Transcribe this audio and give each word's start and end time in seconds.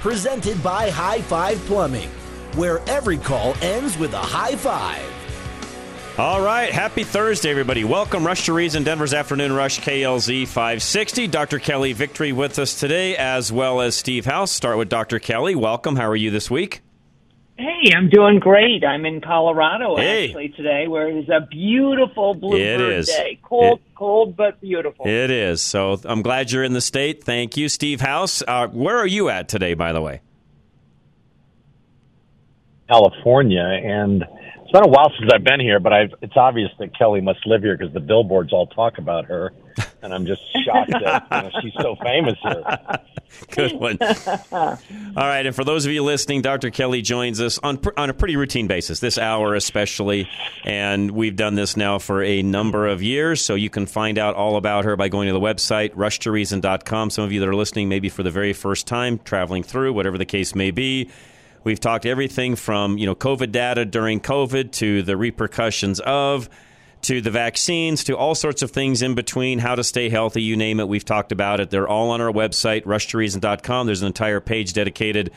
Presented 0.00 0.62
by 0.62 0.88
High 0.88 1.20
Five 1.20 1.58
Plumbing, 1.66 2.08
where 2.54 2.78
every 2.88 3.18
call 3.18 3.54
ends 3.60 3.98
with 3.98 4.14
a 4.14 4.18
high 4.18 4.56
five. 4.56 5.04
All 6.18 6.40
right, 6.40 6.72
happy 6.72 7.04
Thursday, 7.04 7.50
everybody. 7.50 7.84
Welcome, 7.84 8.26
Rush 8.26 8.46
to 8.46 8.54
Reason, 8.54 8.82
Denver's 8.82 9.12
Afternoon 9.12 9.52
Rush, 9.52 9.78
KLZ 9.80 10.46
560. 10.46 11.26
Dr. 11.28 11.58
Kelly 11.58 11.92
Victory 11.92 12.32
with 12.32 12.58
us 12.58 12.80
today, 12.80 13.14
as 13.14 13.52
well 13.52 13.82
as 13.82 13.94
Steve 13.94 14.24
House. 14.24 14.50
Start 14.50 14.78
with 14.78 14.88
Dr. 14.88 15.18
Kelly. 15.18 15.54
Welcome. 15.54 15.96
How 15.96 16.08
are 16.08 16.16
you 16.16 16.30
this 16.30 16.50
week? 16.50 16.80
Hey, 17.60 17.92
I'm 17.94 18.08
doing 18.08 18.38
great. 18.38 18.84
I'm 18.84 19.04
in 19.04 19.20
Colorado 19.20 19.96
Hey. 19.96 20.28
actually 20.28 20.48
today, 20.48 20.88
where 20.88 21.08
it 21.08 21.16
is 21.18 21.28
a 21.28 21.46
beautiful 21.46 22.32
bluebird 22.34 22.80
It 22.80 22.80
is. 22.80 23.08
day. 23.08 23.38
Cold, 23.42 23.80
It- 23.80 23.94
cold 23.94 24.34
but 24.34 24.58
beautiful. 24.62 25.06
It 25.06 25.30
is. 25.30 25.60
So 25.60 25.98
I'm 26.06 26.22
glad 26.22 26.50
you're 26.50 26.64
in 26.64 26.72
the 26.72 26.80
state. 26.80 27.22
Thank 27.22 27.58
you, 27.58 27.68
Steve 27.68 28.00
House. 28.00 28.42
Uh, 28.48 28.68
where 28.68 28.96
are 28.96 29.06
you 29.06 29.28
at 29.28 29.48
today, 29.48 29.74
by 29.74 29.92
the 29.92 30.00
way? 30.00 30.20
California, 32.88 33.60
and 33.62 34.22
it's 34.62 34.72
been 34.72 34.82
a 34.84 34.88
while 34.88 35.12
since 35.18 35.30
I've 35.32 35.44
been 35.44 35.60
here, 35.60 35.78
but 35.80 35.92
I've, 35.92 36.14
it's 36.22 36.36
obvious 36.36 36.70
that 36.78 36.96
Kelly 36.96 37.20
must 37.20 37.46
live 37.46 37.62
here 37.62 37.76
because 37.76 37.92
the 37.92 38.00
billboards 38.00 38.52
all 38.54 38.66
talk 38.68 38.96
about 38.98 39.26
her, 39.26 39.52
and 40.02 40.14
I'm 40.14 40.26
just 40.26 40.42
shocked 40.64 40.90
that 40.90 41.26
you 41.30 41.42
know, 41.42 41.50
she's 41.60 41.72
so 41.80 41.96
famous 42.02 42.38
here. 42.42 42.62
Good 43.50 43.72
one. 43.74 43.98
All 44.00 44.78
right, 45.14 45.46
and 45.46 45.54
for 45.54 45.64
those 45.64 45.86
of 45.86 45.92
you 45.92 46.02
listening, 46.02 46.42
Dr. 46.42 46.70
Kelly 46.70 47.02
joins 47.02 47.40
us 47.40 47.58
on 47.62 47.80
on 47.96 48.10
a 48.10 48.14
pretty 48.14 48.36
routine 48.36 48.66
basis, 48.66 49.00
this 49.00 49.18
hour 49.18 49.54
especially, 49.54 50.28
and 50.64 51.12
we've 51.12 51.36
done 51.36 51.54
this 51.54 51.76
now 51.76 51.98
for 51.98 52.22
a 52.22 52.42
number 52.42 52.86
of 52.88 53.02
years. 53.02 53.40
So 53.40 53.54
you 53.54 53.70
can 53.70 53.86
find 53.86 54.18
out 54.18 54.34
all 54.34 54.56
about 54.56 54.84
her 54.84 54.96
by 54.96 55.08
going 55.08 55.28
to 55.28 55.32
the 55.32 55.40
website 55.40 55.94
rushtoreason.com. 55.94 57.10
Some 57.10 57.24
of 57.24 57.32
you 57.32 57.40
that 57.40 57.48
are 57.48 57.54
listening, 57.54 57.88
maybe 57.88 58.08
for 58.08 58.22
the 58.22 58.30
very 58.30 58.52
first 58.52 58.86
time, 58.86 59.20
traveling 59.24 59.62
through, 59.62 59.92
whatever 59.92 60.18
the 60.18 60.26
case 60.26 60.54
may 60.54 60.70
be. 60.70 61.10
We've 61.62 61.80
talked 61.80 62.06
everything 62.06 62.56
from 62.56 62.98
you 62.98 63.06
know 63.06 63.14
COVID 63.14 63.52
data 63.52 63.84
during 63.84 64.20
COVID 64.20 64.72
to 64.72 65.02
the 65.02 65.16
repercussions 65.16 66.00
of 66.00 66.48
to 67.02 67.20
the 67.20 67.30
vaccines, 67.30 68.04
to 68.04 68.16
all 68.16 68.34
sorts 68.34 68.62
of 68.62 68.70
things 68.70 69.02
in 69.02 69.14
between, 69.14 69.58
how 69.58 69.74
to 69.74 69.84
stay 69.84 70.08
healthy, 70.08 70.42
you 70.42 70.56
name 70.56 70.80
it. 70.80 70.88
We've 70.88 71.04
talked 71.04 71.32
about 71.32 71.60
it. 71.60 71.70
They're 71.70 71.88
all 71.88 72.10
on 72.10 72.20
our 72.20 72.32
website, 72.32 72.84
rushtoreason.com. 72.84 73.86
There's 73.86 74.02
an 74.02 74.06
entire 74.06 74.40
page 74.40 74.72
dedicated 74.74 75.30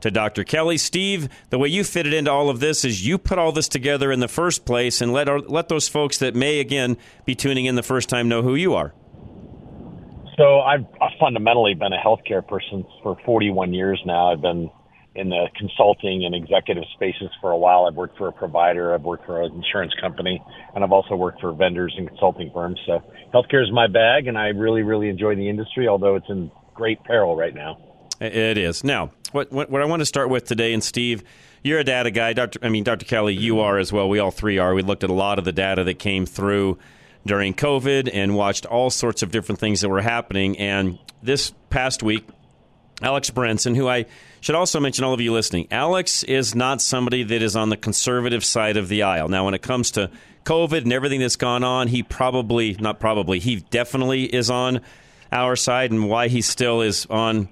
to 0.00 0.10
Dr. 0.10 0.44
Kelly. 0.44 0.78
Steve, 0.78 1.28
the 1.50 1.58
way 1.58 1.68
you 1.68 1.84
fit 1.84 2.06
it 2.06 2.14
into 2.14 2.30
all 2.30 2.48
of 2.48 2.60
this 2.60 2.84
is 2.84 3.06
you 3.06 3.18
put 3.18 3.38
all 3.38 3.52
this 3.52 3.68
together 3.68 4.10
in 4.10 4.20
the 4.20 4.28
first 4.28 4.64
place 4.64 5.00
and 5.00 5.12
let, 5.12 5.28
our, 5.28 5.40
let 5.40 5.68
those 5.68 5.88
folks 5.88 6.18
that 6.18 6.34
may, 6.34 6.58
again, 6.58 6.96
be 7.26 7.34
tuning 7.34 7.66
in 7.66 7.74
the 7.74 7.82
first 7.82 8.08
time 8.08 8.28
know 8.28 8.42
who 8.42 8.54
you 8.54 8.74
are. 8.74 8.94
So 10.36 10.60
I've 10.60 10.86
I've 11.02 11.18
fundamentally 11.20 11.74
been 11.74 11.92
a 11.92 11.98
healthcare 11.98 12.46
person 12.46 12.86
for 13.02 13.18
41 13.26 13.74
years 13.74 14.00
now. 14.06 14.32
I've 14.32 14.40
been 14.40 14.70
in 15.14 15.28
the 15.28 15.48
consulting 15.56 16.24
and 16.24 16.34
executive 16.34 16.84
spaces 16.94 17.28
for 17.40 17.50
a 17.50 17.56
while. 17.56 17.86
I've 17.86 17.96
worked 17.96 18.16
for 18.16 18.28
a 18.28 18.32
provider, 18.32 18.94
I've 18.94 19.02
worked 19.02 19.26
for 19.26 19.42
an 19.42 19.52
insurance 19.52 19.92
company, 20.00 20.42
and 20.74 20.84
I've 20.84 20.92
also 20.92 21.16
worked 21.16 21.40
for 21.40 21.52
vendors 21.52 21.94
and 21.98 22.08
consulting 22.08 22.50
firms. 22.52 22.78
So 22.86 23.02
healthcare 23.34 23.62
is 23.62 23.72
my 23.72 23.88
bag, 23.88 24.28
and 24.28 24.38
I 24.38 24.48
really, 24.48 24.82
really 24.82 25.08
enjoy 25.08 25.34
the 25.34 25.48
industry, 25.48 25.88
although 25.88 26.16
it's 26.16 26.28
in 26.28 26.50
great 26.74 27.02
peril 27.04 27.36
right 27.36 27.54
now. 27.54 27.78
It 28.20 28.58
is. 28.58 28.84
Now, 28.84 29.10
what, 29.32 29.50
what, 29.50 29.70
what 29.70 29.82
I 29.82 29.86
want 29.86 30.00
to 30.00 30.06
start 30.06 30.28
with 30.28 30.44
today, 30.44 30.72
and 30.72 30.84
Steve, 30.84 31.24
you're 31.62 31.78
a 31.78 31.84
data 31.84 32.10
guy. 32.10 32.32
Dr. 32.32 32.58
I 32.62 32.68
mean, 32.68 32.84
Dr. 32.84 33.06
Kelly, 33.06 33.34
you 33.34 33.60
are 33.60 33.78
as 33.78 33.92
well. 33.92 34.08
We 34.08 34.18
all 34.18 34.30
three 34.30 34.58
are. 34.58 34.74
We 34.74 34.82
looked 34.82 35.04
at 35.04 35.10
a 35.10 35.14
lot 35.14 35.38
of 35.38 35.44
the 35.44 35.52
data 35.52 35.84
that 35.84 35.98
came 35.98 36.26
through 36.26 36.78
during 37.26 37.54
COVID 37.54 38.10
and 38.12 38.36
watched 38.36 38.66
all 38.66 38.90
sorts 38.90 39.22
of 39.22 39.30
different 39.30 39.58
things 39.58 39.80
that 39.80 39.88
were 39.88 40.02
happening. 40.02 40.58
And 40.58 40.98
this 41.22 41.52
past 41.70 42.02
week, 42.02 42.26
Alex 43.02 43.30
Berenson, 43.30 43.74
who 43.74 43.88
I 43.88 44.06
should 44.40 44.54
also 44.54 44.80
mention, 44.80 45.04
all 45.04 45.14
of 45.14 45.20
you 45.20 45.32
listening, 45.32 45.68
Alex 45.70 46.22
is 46.22 46.54
not 46.54 46.80
somebody 46.80 47.22
that 47.22 47.42
is 47.42 47.56
on 47.56 47.68
the 47.68 47.76
conservative 47.76 48.44
side 48.44 48.76
of 48.76 48.88
the 48.88 49.02
aisle. 49.02 49.28
Now, 49.28 49.44
when 49.44 49.54
it 49.54 49.62
comes 49.62 49.90
to 49.92 50.10
COVID 50.44 50.82
and 50.82 50.92
everything 50.92 51.20
that's 51.20 51.36
gone 51.36 51.64
on, 51.64 51.88
he 51.88 52.02
probably, 52.02 52.76
not 52.80 53.00
probably, 53.00 53.38
he 53.38 53.56
definitely 53.56 54.24
is 54.24 54.50
on 54.50 54.80
our 55.32 55.56
side. 55.56 55.90
And 55.90 56.08
why 56.08 56.28
he 56.28 56.42
still 56.42 56.80
is 56.80 57.06
on 57.06 57.48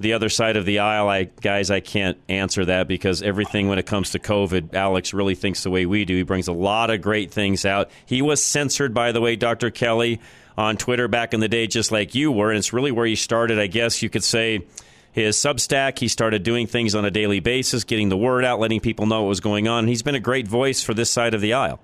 the 0.00 0.12
other 0.14 0.28
side 0.28 0.56
of 0.56 0.64
the 0.64 0.80
aisle, 0.80 1.08
I 1.08 1.24
guys, 1.24 1.70
I 1.70 1.80
can't 1.80 2.18
answer 2.28 2.64
that 2.64 2.88
because 2.88 3.22
everything 3.22 3.68
when 3.68 3.78
it 3.78 3.86
comes 3.86 4.10
to 4.10 4.18
COVID, 4.18 4.74
Alex 4.74 5.14
really 5.14 5.36
thinks 5.36 5.62
the 5.62 5.70
way 5.70 5.86
we 5.86 6.04
do. 6.04 6.16
He 6.16 6.24
brings 6.24 6.48
a 6.48 6.52
lot 6.52 6.90
of 6.90 7.00
great 7.00 7.30
things 7.30 7.64
out. 7.64 7.90
He 8.04 8.20
was 8.20 8.44
censored, 8.44 8.92
by 8.92 9.12
the 9.12 9.20
way, 9.20 9.36
Dr. 9.36 9.70
Kelly, 9.70 10.20
on 10.58 10.76
Twitter 10.76 11.08
back 11.08 11.32
in 11.32 11.40
the 11.40 11.48
day, 11.48 11.66
just 11.66 11.92
like 11.92 12.14
you 12.14 12.30
were, 12.32 12.50
and 12.50 12.58
it's 12.58 12.72
really 12.72 12.90
where 12.90 13.06
he 13.06 13.14
started. 13.14 13.58
I 13.58 13.68
guess 13.68 14.02
you 14.02 14.10
could 14.10 14.24
say 14.24 14.66
his 15.12 15.36
Substack. 15.36 15.98
He 15.98 16.08
started 16.08 16.42
doing 16.42 16.66
things 16.66 16.94
on 16.94 17.04
a 17.04 17.10
daily 17.10 17.38
basis, 17.38 17.84
getting 17.84 18.08
the 18.08 18.16
word 18.16 18.44
out, 18.44 18.58
letting 18.58 18.80
people 18.80 19.06
know 19.06 19.22
what 19.22 19.28
was 19.28 19.40
going 19.40 19.68
on. 19.68 19.86
He's 19.86 20.02
been 20.02 20.14
a 20.14 20.20
great 20.20 20.48
voice 20.48 20.82
for 20.82 20.94
this 20.94 21.10
side 21.10 21.34
of 21.34 21.40
the 21.40 21.52
aisle. 21.52 21.78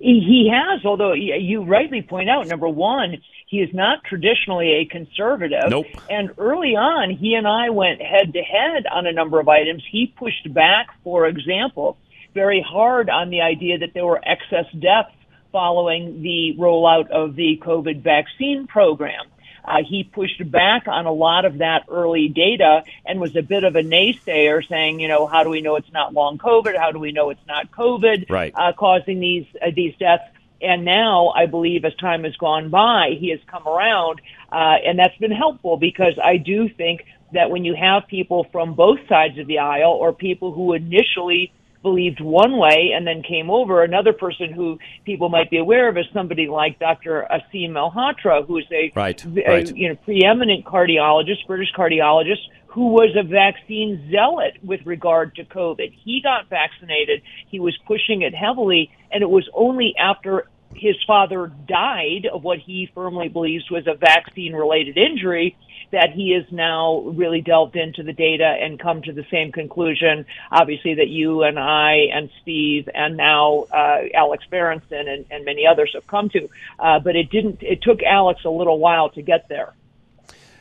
He 0.00 0.50
has, 0.52 0.84
although 0.84 1.12
you 1.12 1.64
rightly 1.64 2.02
point 2.02 2.28
out, 2.28 2.46
number 2.46 2.68
one, 2.68 3.16
he 3.46 3.58
is 3.58 3.70
not 3.72 4.04
traditionally 4.04 4.72
a 4.72 4.84
conservative. 4.86 5.68
Nope. 5.68 5.86
And 6.10 6.30
early 6.38 6.76
on, 6.76 7.10
he 7.10 7.34
and 7.34 7.46
I 7.46 7.70
went 7.70 8.02
head 8.02 8.32
to 8.32 8.40
head 8.40 8.86
on 8.90 9.06
a 9.06 9.12
number 9.12 9.40
of 9.40 9.48
items. 9.48 9.82
He 9.90 10.12
pushed 10.18 10.52
back, 10.52 10.88
for 11.04 11.26
example, 11.26 11.96
very 12.34 12.60
hard 12.66 13.08
on 13.08 13.30
the 13.30 13.40
idea 13.40 13.78
that 13.78 13.94
there 13.94 14.04
were 14.04 14.20
excess 14.26 14.66
deaths 14.72 15.14
following 15.52 16.22
the 16.22 16.54
rollout 16.58 17.08
of 17.10 17.36
the 17.36 17.58
COVID 17.62 18.02
vaccine 18.02 18.66
program. 18.66 19.24
Uh, 19.64 19.78
he 19.88 20.04
pushed 20.04 20.50
back 20.50 20.86
on 20.86 21.06
a 21.06 21.12
lot 21.12 21.44
of 21.44 21.58
that 21.58 21.84
early 21.88 22.28
data 22.28 22.84
and 23.06 23.20
was 23.20 23.34
a 23.34 23.42
bit 23.42 23.64
of 23.64 23.76
a 23.76 23.82
naysayer, 23.82 24.66
saying, 24.68 25.00
you 25.00 25.08
know, 25.08 25.26
how 25.26 25.42
do 25.42 25.50
we 25.50 25.62
know 25.62 25.76
it's 25.76 25.92
not 25.92 26.12
long 26.12 26.38
COVID? 26.38 26.76
How 26.76 26.92
do 26.92 26.98
we 26.98 27.12
know 27.12 27.30
it's 27.30 27.46
not 27.48 27.70
COVID 27.70 28.30
Right. 28.30 28.52
uh, 28.54 28.72
causing 28.72 29.20
these 29.20 29.46
uh, 29.62 29.70
these 29.74 29.94
deaths? 29.98 30.24
And 30.60 30.84
now, 30.84 31.28
I 31.28 31.46
believe, 31.46 31.84
as 31.84 31.94
time 31.96 32.24
has 32.24 32.36
gone 32.36 32.70
by, 32.70 33.16
he 33.18 33.30
has 33.30 33.40
come 33.46 33.66
around, 33.66 34.20
uh, 34.50 34.76
and 34.86 34.98
that's 34.98 35.16
been 35.18 35.32
helpful 35.32 35.76
because 35.76 36.18
I 36.22 36.38
do 36.38 36.68
think 36.68 37.04
that 37.32 37.50
when 37.50 37.64
you 37.64 37.74
have 37.74 38.06
people 38.06 38.46
from 38.52 38.74
both 38.74 39.00
sides 39.08 39.38
of 39.38 39.46
the 39.46 39.58
aisle, 39.58 39.90
or 39.90 40.12
people 40.12 40.52
who 40.52 40.72
initially 40.72 41.52
believed 41.84 42.20
one 42.20 42.56
way 42.58 42.90
and 42.96 43.06
then 43.06 43.22
came 43.22 43.48
over. 43.48 43.84
Another 43.84 44.12
person 44.12 44.52
who 44.52 44.80
people 45.04 45.28
might 45.28 45.50
be 45.50 45.58
aware 45.58 45.88
of 45.88 45.96
is 45.96 46.06
somebody 46.12 46.48
like 46.48 46.80
Dr. 46.80 47.24
Aseem 47.30 47.70
Malhotra, 47.70 48.44
who 48.44 48.58
is 48.58 48.64
a, 48.72 48.90
Right, 48.96 49.24
a, 49.24 49.28
right. 49.28 49.76
you 49.76 49.90
know 49.90 49.94
preeminent 49.94 50.64
cardiologist, 50.64 51.46
British 51.46 51.72
cardiologist, 51.76 52.42
who 52.66 52.88
was 52.88 53.14
a 53.16 53.22
vaccine 53.22 54.08
zealot 54.10 54.54
with 54.64 54.80
regard 54.84 55.36
to 55.36 55.44
COVID. 55.44 55.94
He 56.04 56.20
got 56.20 56.48
vaccinated. 56.50 57.22
He 57.46 57.60
was 57.60 57.78
pushing 57.86 58.22
it 58.22 58.34
heavily, 58.34 58.90
and 59.12 59.22
it 59.22 59.30
was 59.30 59.48
only 59.54 59.94
after 59.96 60.48
his 60.74 60.96
father 61.06 61.52
died 61.68 62.26
of 62.32 62.42
what 62.42 62.58
he 62.58 62.90
firmly 62.94 63.28
believes 63.28 63.70
was 63.70 63.86
a 63.86 63.94
vaccine 63.94 64.54
related 64.54 64.98
injury 64.98 65.56
that 65.94 66.10
he 66.12 66.34
has 66.34 66.44
now 66.52 67.00
really 67.00 67.40
delved 67.40 67.76
into 67.76 68.02
the 68.02 68.12
data 68.12 68.44
and 68.44 68.78
come 68.78 69.00
to 69.02 69.12
the 69.12 69.24
same 69.30 69.52
conclusion, 69.52 70.26
obviously, 70.50 70.94
that 70.94 71.08
you 71.08 71.44
and 71.44 71.58
I 71.58 72.08
and 72.12 72.28
Steve 72.42 72.88
and 72.92 73.16
now 73.16 73.66
uh, 73.72 74.00
Alex 74.12 74.44
Berenson 74.50 75.08
and, 75.08 75.24
and 75.30 75.44
many 75.44 75.66
others 75.66 75.92
have 75.94 76.06
come 76.06 76.28
to. 76.30 76.48
Uh, 76.78 76.98
but 76.98 77.16
it 77.16 77.30
didn't, 77.30 77.62
it 77.62 77.82
took 77.82 78.02
Alex 78.02 78.44
a 78.44 78.50
little 78.50 78.78
while 78.78 79.08
to 79.10 79.22
get 79.22 79.48
there. 79.48 79.72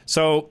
So 0.05 0.49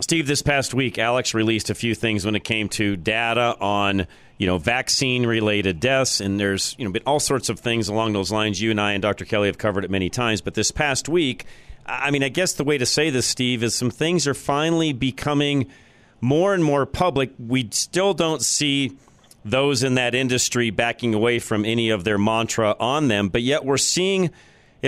Steve, 0.00 0.26
this 0.26 0.42
past 0.42 0.74
week, 0.74 0.98
Alex 0.98 1.34
released 1.34 1.70
a 1.70 1.74
few 1.74 1.94
things 1.94 2.24
when 2.24 2.34
it 2.34 2.42
came 2.42 2.68
to 2.70 2.96
data 2.96 3.56
on 3.60 4.06
you 4.38 4.46
know 4.46 4.58
vaccine 4.58 5.26
related 5.26 5.78
deaths, 5.78 6.20
and 6.20 6.40
there's 6.40 6.74
you 6.78 6.84
know 6.84 6.90
been 6.90 7.02
all 7.06 7.20
sorts 7.20 7.48
of 7.48 7.60
things 7.60 7.88
along 7.88 8.14
those 8.14 8.32
lines. 8.32 8.60
You 8.60 8.70
and 8.72 8.80
I 8.80 8.92
and 8.92 9.02
Dr. 9.02 9.24
Kelly 9.24 9.48
have 9.48 9.58
covered 9.58 9.84
it 9.84 9.90
many 9.90 10.10
times, 10.10 10.40
but 10.40 10.54
this 10.54 10.70
past 10.70 11.08
week, 11.08 11.44
I 11.86 12.10
mean, 12.10 12.22
I 12.22 12.28
guess 12.28 12.54
the 12.54 12.64
way 12.64 12.78
to 12.78 12.86
say 12.86 13.10
this, 13.10 13.26
Steve, 13.26 13.62
is 13.62 13.74
some 13.74 13.90
things 13.90 14.26
are 14.26 14.34
finally 14.34 14.92
becoming 14.92 15.66
more 16.20 16.54
and 16.54 16.64
more 16.64 16.86
public. 16.86 17.32
We 17.38 17.68
still 17.70 18.14
don't 18.14 18.42
see 18.42 18.96
those 19.44 19.82
in 19.82 19.96
that 19.96 20.14
industry 20.14 20.70
backing 20.70 21.12
away 21.12 21.38
from 21.38 21.64
any 21.64 21.90
of 21.90 22.04
their 22.04 22.18
mantra 22.18 22.74
on 22.80 23.08
them, 23.08 23.28
but 23.28 23.42
yet 23.42 23.64
we're 23.64 23.76
seeing 23.76 24.30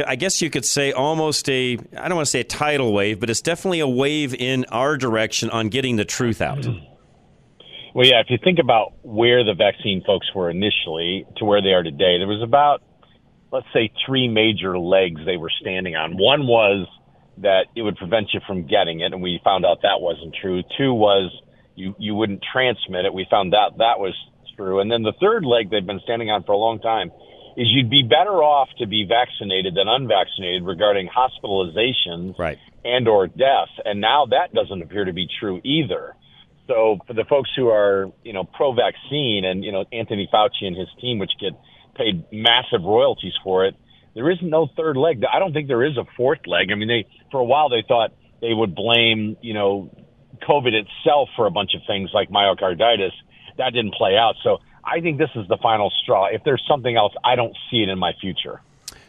I 0.06 0.16
guess 0.16 0.42
you 0.42 0.50
could 0.50 0.64
say 0.64 0.92
almost 0.92 1.48
a, 1.48 1.78
I 1.96 2.08
don't 2.08 2.16
want 2.16 2.26
to 2.26 2.30
say 2.30 2.40
a 2.40 2.44
tidal 2.44 2.92
wave, 2.92 3.18
but 3.20 3.30
it's 3.30 3.40
definitely 3.40 3.80
a 3.80 3.88
wave 3.88 4.34
in 4.34 4.66
our 4.66 4.96
direction 4.96 5.48
on 5.50 5.68
getting 5.68 5.96
the 5.96 6.04
truth 6.04 6.42
out. 6.42 6.64
Hmm. 6.64 6.78
Well, 7.94 8.06
yeah, 8.06 8.20
if 8.20 8.26
you 8.28 8.36
think 8.42 8.58
about 8.58 8.92
where 9.02 9.42
the 9.42 9.54
vaccine 9.54 10.02
folks 10.04 10.26
were 10.34 10.50
initially 10.50 11.24
to 11.38 11.46
where 11.46 11.62
they 11.62 11.70
are 11.70 11.82
today, 11.82 12.18
there 12.18 12.26
was 12.26 12.42
about, 12.42 12.82
let's 13.52 13.66
say, 13.72 13.90
three 14.06 14.28
major 14.28 14.78
legs 14.78 15.20
they 15.24 15.36
were 15.36 15.50
standing 15.60 15.96
on. 15.96 16.16
One 16.16 16.46
was 16.46 16.86
that 17.38 17.66
it 17.76 17.82
would 17.82 17.96
prevent 17.96 18.28
you 18.32 18.40
from 18.46 18.66
getting 18.66 19.00
it, 19.00 19.12
and 19.12 19.22
we 19.22 19.40
found 19.44 19.64
out 19.64 19.82
that 19.82 20.00
wasn't 20.00 20.34
true. 20.40 20.62
Two 20.78 20.92
was 20.92 21.30
you, 21.74 21.94
you 21.98 22.14
wouldn't 22.14 22.42
transmit 22.52 23.04
it. 23.04 23.12
We 23.12 23.26
found 23.30 23.54
out 23.54 23.78
that 23.78 23.98
was 23.98 24.14
true. 24.56 24.80
And 24.80 24.90
then 24.90 25.02
the 25.02 25.12
third 25.20 25.44
leg 25.44 25.70
they've 25.70 25.86
been 25.86 26.00
standing 26.02 26.30
on 26.30 26.42
for 26.44 26.52
a 26.52 26.56
long 26.56 26.80
time 26.80 27.10
is 27.56 27.66
you'd 27.70 27.90
be 27.90 28.02
better 28.02 28.42
off 28.42 28.68
to 28.78 28.86
be 28.86 29.06
vaccinated 29.08 29.74
than 29.74 29.88
unvaccinated 29.88 30.64
regarding 30.64 31.08
hospitalizations 31.08 32.38
right. 32.38 32.58
and 32.84 33.08
or 33.08 33.26
death. 33.26 33.72
And 33.84 34.00
now 34.00 34.26
that 34.30 34.52
doesn't 34.52 34.82
appear 34.82 35.04
to 35.04 35.12
be 35.12 35.28
true 35.40 35.60
either. 35.64 36.14
So 36.66 36.98
for 37.06 37.14
the 37.14 37.24
folks 37.24 37.50
who 37.56 37.68
are, 37.68 38.10
you 38.24 38.32
know, 38.32 38.44
pro-vaccine 38.44 39.44
and, 39.44 39.64
you 39.64 39.72
know, 39.72 39.84
Anthony 39.92 40.28
Fauci 40.32 40.66
and 40.66 40.76
his 40.76 40.88
team, 41.00 41.18
which 41.18 41.30
get 41.40 41.52
paid 41.96 42.24
massive 42.32 42.82
royalties 42.82 43.34
for 43.42 43.66
it, 43.66 43.74
there 44.14 44.30
is 44.30 44.38
no 44.42 44.68
third 44.76 44.96
leg. 44.96 45.22
I 45.30 45.38
don't 45.38 45.52
think 45.52 45.68
there 45.68 45.84
is 45.84 45.96
a 45.96 46.04
fourth 46.16 46.46
leg. 46.46 46.72
I 46.72 46.74
mean, 46.74 46.88
they, 46.88 47.06
for 47.30 47.40
a 47.40 47.44
while 47.44 47.68
they 47.68 47.84
thought 47.86 48.12
they 48.40 48.52
would 48.52 48.74
blame, 48.74 49.36
you 49.42 49.54
know, 49.54 49.90
COVID 50.48 50.72
itself 50.72 51.28
for 51.36 51.46
a 51.46 51.50
bunch 51.50 51.74
of 51.74 51.82
things 51.86 52.10
like 52.12 52.30
myocarditis. 52.30 53.12
That 53.58 53.72
didn't 53.72 53.94
play 53.94 54.16
out. 54.16 54.34
So 54.42 54.58
I 54.84 55.00
think 55.00 55.18
this 55.18 55.30
is 55.34 55.48
the 55.48 55.58
final 55.62 55.90
straw. 56.02 56.28
If 56.30 56.44
there's 56.44 56.62
something 56.68 56.96
else, 56.96 57.12
I 57.24 57.36
don't 57.36 57.56
see 57.70 57.82
it 57.82 57.88
in 57.88 57.98
my 57.98 58.12
future. 58.20 58.60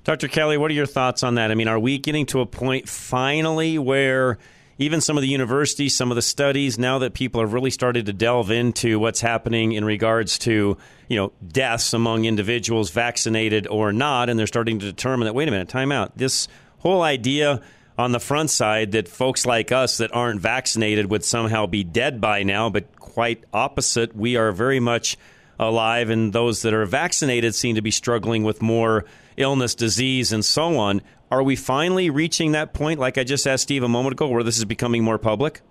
Dr. 0.03 0.27
Kelly, 0.29 0.57
what 0.57 0.71
are 0.71 0.73
your 0.73 0.85
thoughts 0.85 1.21
on 1.21 1.35
that? 1.35 1.51
I 1.51 1.55
mean, 1.55 1.67
are 1.67 1.79
we 1.79 1.97
getting 1.97 2.25
to 2.27 2.39
a 2.39 2.45
point 2.45 2.87
finally 2.87 3.77
where 3.77 4.37
even 4.79 5.01
some 5.01 5.17
of 5.17 5.21
the 5.21 5.27
universities, 5.27 5.95
some 5.95 6.11
of 6.11 6.15
the 6.15 6.21
studies, 6.21 6.77
now 6.77 6.99
that 6.99 7.13
people 7.13 7.41
have 7.41 7.53
really 7.53 7.71
started 7.71 8.05
to 8.05 8.13
delve 8.13 8.51
into 8.51 8.99
what's 8.99 9.21
happening 9.21 9.71
in 9.71 9.83
regards 9.83 10.37
to, 10.39 10.77
you 11.07 11.17
know, 11.17 11.31
deaths 11.47 11.93
among 11.93 12.25
individuals 12.25 12.91
vaccinated 12.91 13.67
or 13.67 13.91
not, 13.91 14.29
and 14.29 14.37
they're 14.37 14.47
starting 14.47 14.79
to 14.79 14.85
determine 14.85 15.25
that, 15.25 15.33
wait 15.33 15.47
a 15.47 15.51
minute, 15.51 15.69
time 15.69 15.91
out. 15.91 16.17
This 16.17 16.47
whole 16.79 17.01
idea 17.01 17.61
on 17.97 18.11
the 18.11 18.19
front 18.19 18.51
side 18.51 18.91
that 18.91 19.07
folks 19.07 19.45
like 19.45 19.71
us 19.71 19.97
that 19.97 20.13
aren't 20.13 20.39
vaccinated 20.39 21.09
would 21.09 21.23
somehow 21.23 21.65
be 21.65 21.83
dead 21.83 22.21
by 22.21 22.43
now, 22.43 22.69
but 22.69 22.95
quite 22.97 23.43
opposite. 23.51 24.15
We 24.15 24.35
are 24.35 24.51
very 24.51 24.79
much 24.79 25.17
alive, 25.59 26.11
and 26.11 26.31
those 26.31 26.61
that 26.61 26.75
are 26.75 26.85
vaccinated 26.85 27.55
seem 27.55 27.75
to 27.75 27.81
be 27.81 27.89
struggling 27.89 28.43
with 28.43 28.61
more 28.61 29.05
illness, 29.37 29.73
disease, 29.73 30.31
and 30.31 30.45
so 30.45 30.77
on. 30.77 31.01
Are 31.29 31.43
we 31.43 31.55
finally 31.55 32.09
reaching 32.09 32.53
that 32.53 32.73
point, 32.73 32.99
like 32.99 33.17
I 33.17 33.23
just 33.23 33.45
asked 33.45 33.63
Steve 33.63 33.83
a 33.83 33.89
moment 33.89 34.13
ago, 34.13 34.27
where 34.27 34.43
this 34.43 34.57
is 34.57 34.65
becoming 34.65 35.03
more 35.03 35.17
public? 35.17 35.61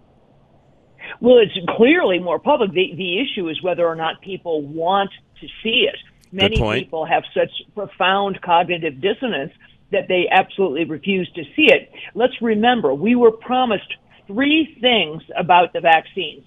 Well, 1.21 1.39
it's 1.39 1.57
clearly 1.77 2.19
more 2.19 2.39
public. 2.39 2.73
The, 2.73 2.93
the 2.95 3.21
issue 3.21 3.49
is 3.49 3.63
whether 3.63 3.87
or 3.87 3.97
not 3.97 4.21
people 4.21 4.63
want 4.63 5.11
to 5.41 5.47
see 5.63 5.89
it. 5.89 5.97
Many 6.31 6.57
people 6.57 7.07
have 7.07 7.23
such 7.33 7.51
profound 7.75 8.43
cognitive 8.43 9.01
dissonance 9.01 9.53
that 9.93 10.09
they 10.09 10.29
absolutely 10.31 10.85
refuse 10.85 11.31
to 11.35 11.45
see 11.55 11.69
it. 11.73 11.91
Let's 12.15 12.35
remember, 12.43 12.93
we 12.93 13.15
were 13.15 13.31
promised 13.31 13.91
three 14.27 14.77
things 14.81 15.23
about 15.39 15.73
the 15.73 15.81
vaccines 15.81 16.45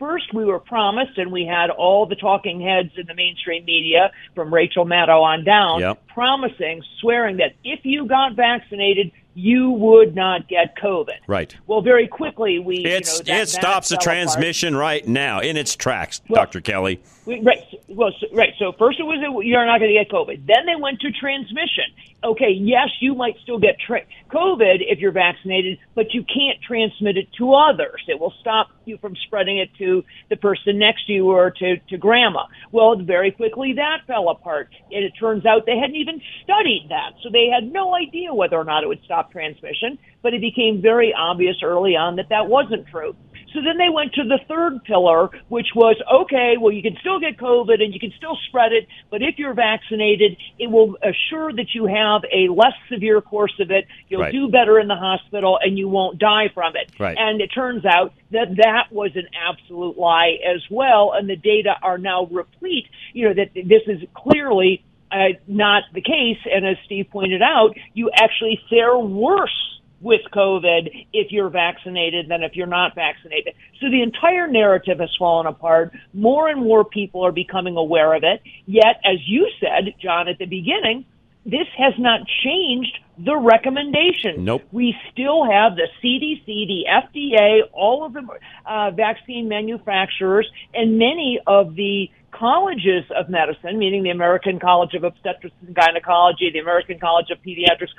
first 0.00 0.34
we 0.34 0.44
were 0.44 0.58
promised, 0.58 1.16
and 1.18 1.30
we 1.30 1.44
had 1.44 1.70
all 1.70 2.06
the 2.06 2.16
talking 2.16 2.60
heads 2.60 2.90
in 2.96 3.06
the 3.06 3.14
mainstream 3.14 3.64
media 3.64 4.10
from 4.34 4.52
Rachel 4.52 4.84
Maddow 4.84 5.22
on 5.22 5.44
down, 5.44 5.78
yep. 5.78 6.04
promising, 6.08 6.82
swearing 7.00 7.36
that 7.36 7.54
if 7.62 7.80
you 7.84 8.06
got 8.06 8.34
vaccinated, 8.34 9.12
you 9.34 9.70
would 9.70 10.16
not 10.16 10.48
get 10.48 10.76
COVID. 10.76 11.18
Right. 11.28 11.54
Well, 11.66 11.82
very 11.82 12.08
quickly 12.08 12.58
we 12.58 12.78
it's, 12.84 13.18
you 13.20 13.24
know, 13.26 13.38
that, 13.38 13.42
it 13.42 13.48
stops 13.48 13.90
the 13.90 13.96
transmission 13.96 14.74
apart. 14.74 14.80
right 14.80 15.08
now 15.08 15.40
in 15.40 15.56
its 15.56 15.76
tracks, 15.76 16.20
well, 16.28 16.42
Dr. 16.42 16.60
Kelly. 16.60 17.00
Right. 17.30 17.62
Well, 17.88 18.10
so, 18.18 18.26
right. 18.34 18.50
So 18.58 18.72
first 18.78 18.98
it 18.98 19.04
was 19.04 19.18
you're 19.44 19.64
not 19.64 19.78
going 19.78 19.94
to 19.94 19.98
get 19.98 20.10
COVID. 20.10 20.46
Then 20.46 20.66
they 20.66 20.80
went 20.80 21.00
to 21.00 21.12
transmission. 21.12 21.84
Okay, 22.24 22.50
yes, 22.50 22.88
you 23.00 23.14
might 23.14 23.36
still 23.42 23.58
get 23.58 23.76
tra- 23.86 24.04
COVID 24.30 24.78
if 24.80 24.98
you're 24.98 25.12
vaccinated, 25.12 25.78
but 25.94 26.12
you 26.12 26.24
can't 26.24 26.60
transmit 26.66 27.16
it 27.16 27.28
to 27.38 27.54
others. 27.54 28.02
It 28.08 28.18
will 28.18 28.34
stop 28.40 28.68
you 28.84 28.98
from 28.98 29.14
spreading 29.26 29.58
it 29.58 29.70
to 29.78 30.04
the 30.28 30.36
person 30.36 30.78
next 30.78 31.06
to 31.06 31.12
you 31.12 31.30
or 31.30 31.50
to, 31.50 31.76
to 31.78 31.96
grandma. 31.96 32.46
Well, 32.72 32.96
very 32.96 33.30
quickly 33.30 33.74
that 33.74 34.06
fell 34.06 34.28
apart. 34.28 34.68
And 34.90 35.04
it 35.04 35.12
turns 35.18 35.46
out 35.46 35.66
they 35.66 35.78
hadn't 35.78 35.96
even 35.96 36.20
studied 36.42 36.86
that. 36.90 37.12
So 37.22 37.30
they 37.30 37.46
had 37.46 37.72
no 37.72 37.94
idea 37.94 38.34
whether 38.34 38.56
or 38.56 38.64
not 38.64 38.82
it 38.82 38.88
would 38.88 39.02
stop 39.04 39.30
transmission, 39.32 39.98
but 40.22 40.34
it 40.34 40.40
became 40.40 40.82
very 40.82 41.14
obvious 41.16 41.56
early 41.62 41.96
on 41.96 42.16
that 42.16 42.28
that 42.30 42.48
wasn't 42.48 42.86
true. 42.88 43.14
So 43.52 43.60
then 43.62 43.78
they 43.78 43.88
went 43.88 44.14
to 44.14 44.24
the 44.24 44.38
third 44.48 44.84
pillar, 44.84 45.30
which 45.48 45.68
was 45.74 45.96
okay, 46.12 46.54
well, 46.60 46.72
you 46.72 46.82
can 46.82 46.96
still 47.00 47.18
get 47.18 47.36
COVID 47.36 47.82
and 47.82 47.92
you 47.92 48.00
can 48.00 48.12
still 48.16 48.38
spread 48.48 48.72
it, 48.72 48.86
but 49.10 49.22
if 49.22 49.38
you're 49.38 49.54
vaccinated, 49.54 50.36
it 50.58 50.70
will 50.70 50.96
assure 51.02 51.52
that 51.52 51.74
you 51.74 51.86
have 51.86 52.22
a 52.32 52.48
less 52.48 52.74
severe 52.88 53.20
course 53.20 53.54
of 53.60 53.70
it. 53.70 53.86
You'll 54.08 54.22
right. 54.22 54.32
do 54.32 54.48
better 54.48 54.78
in 54.78 54.88
the 54.88 54.96
hospital 54.96 55.58
and 55.60 55.76
you 55.76 55.88
won't 55.88 56.18
die 56.18 56.48
from 56.54 56.76
it. 56.76 56.92
Right. 56.98 57.16
And 57.18 57.40
it 57.40 57.48
turns 57.48 57.84
out 57.84 58.12
that 58.30 58.56
that 58.56 58.92
was 58.92 59.10
an 59.16 59.28
absolute 59.34 59.98
lie 59.98 60.38
as 60.46 60.62
well. 60.70 61.12
And 61.14 61.28
the 61.28 61.36
data 61.36 61.74
are 61.82 61.98
now 61.98 62.26
replete, 62.26 62.86
you 63.12 63.28
know, 63.28 63.34
that 63.34 63.54
this 63.54 63.82
is 63.86 64.06
clearly 64.14 64.84
uh, 65.10 65.34
not 65.48 65.84
the 65.92 66.00
case. 66.00 66.38
And 66.50 66.66
as 66.66 66.76
Steve 66.84 67.08
pointed 67.10 67.42
out, 67.42 67.76
you 67.94 68.10
actually 68.14 68.60
fare 68.70 68.96
worse 68.96 69.79
with 70.00 70.20
COVID 70.32 71.06
if 71.12 71.30
you're 71.30 71.50
vaccinated 71.50 72.28
than 72.28 72.42
if 72.42 72.56
you're 72.56 72.66
not 72.66 72.94
vaccinated. 72.94 73.54
So 73.80 73.90
the 73.90 74.02
entire 74.02 74.46
narrative 74.46 74.98
has 74.98 75.10
fallen 75.18 75.46
apart. 75.46 75.92
More 76.14 76.48
and 76.48 76.60
more 76.60 76.84
people 76.84 77.24
are 77.24 77.32
becoming 77.32 77.76
aware 77.76 78.14
of 78.14 78.22
it. 78.24 78.42
Yet, 78.66 79.00
as 79.04 79.18
you 79.26 79.48
said, 79.60 79.94
John, 80.00 80.28
at 80.28 80.38
the 80.38 80.46
beginning, 80.46 81.04
this 81.44 81.66
has 81.78 81.94
not 81.98 82.20
changed 82.44 82.98
the 83.18 83.36
recommendation. 83.36 84.44
Nope. 84.44 84.62
We 84.72 84.94
still 85.12 85.44
have 85.44 85.76
the 85.76 85.88
CDC, 86.02 86.46
the 86.46 86.84
FDA, 86.88 87.60
all 87.72 88.04
of 88.04 88.12
the 88.12 88.26
uh, 88.66 88.90
vaccine 88.92 89.48
manufacturers, 89.48 90.50
and 90.74 90.98
many 90.98 91.40
of 91.46 91.74
the 91.74 92.10
colleges 92.32 93.04
of 93.14 93.28
medicine, 93.28 93.78
meaning 93.78 94.02
the 94.02 94.10
American 94.10 94.58
College 94.58 94.94
of 94.94 95.04
Obstetrics 95.04 95.54
and 95.66 95.74
Gynecology, 95.74 96.50
the 96.52 96.60
American 96.60 96.98
College 96.98 97.30
of 97.30 97.38
Pediatrics, 97.42 97.90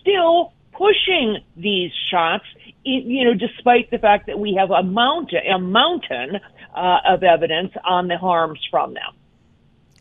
still 0.00 0.52
pushing 0.80 1.38
these 1.56 1.92
shots, 2.10 2.44
you 2.84 3.24
know, 3.24 3.34
despite 3.34 3.90
the 3.90 3.98
fact 3.98 4.26
that 4.28 4.38
we 4.38 4.54
have 4.58 4.70
a 4.70 4.82
mountain, 4.82 5.40
a 5.54 5.58
mountain 5.58 6.40
uh, 6.74 6.96
of 7.06 7.22
evidence 7.22 7.72
on 7.84 8.08
the 8.08 8.16
harms 8.16 8.58
from 8.70 8.94
them. 8.94 9.12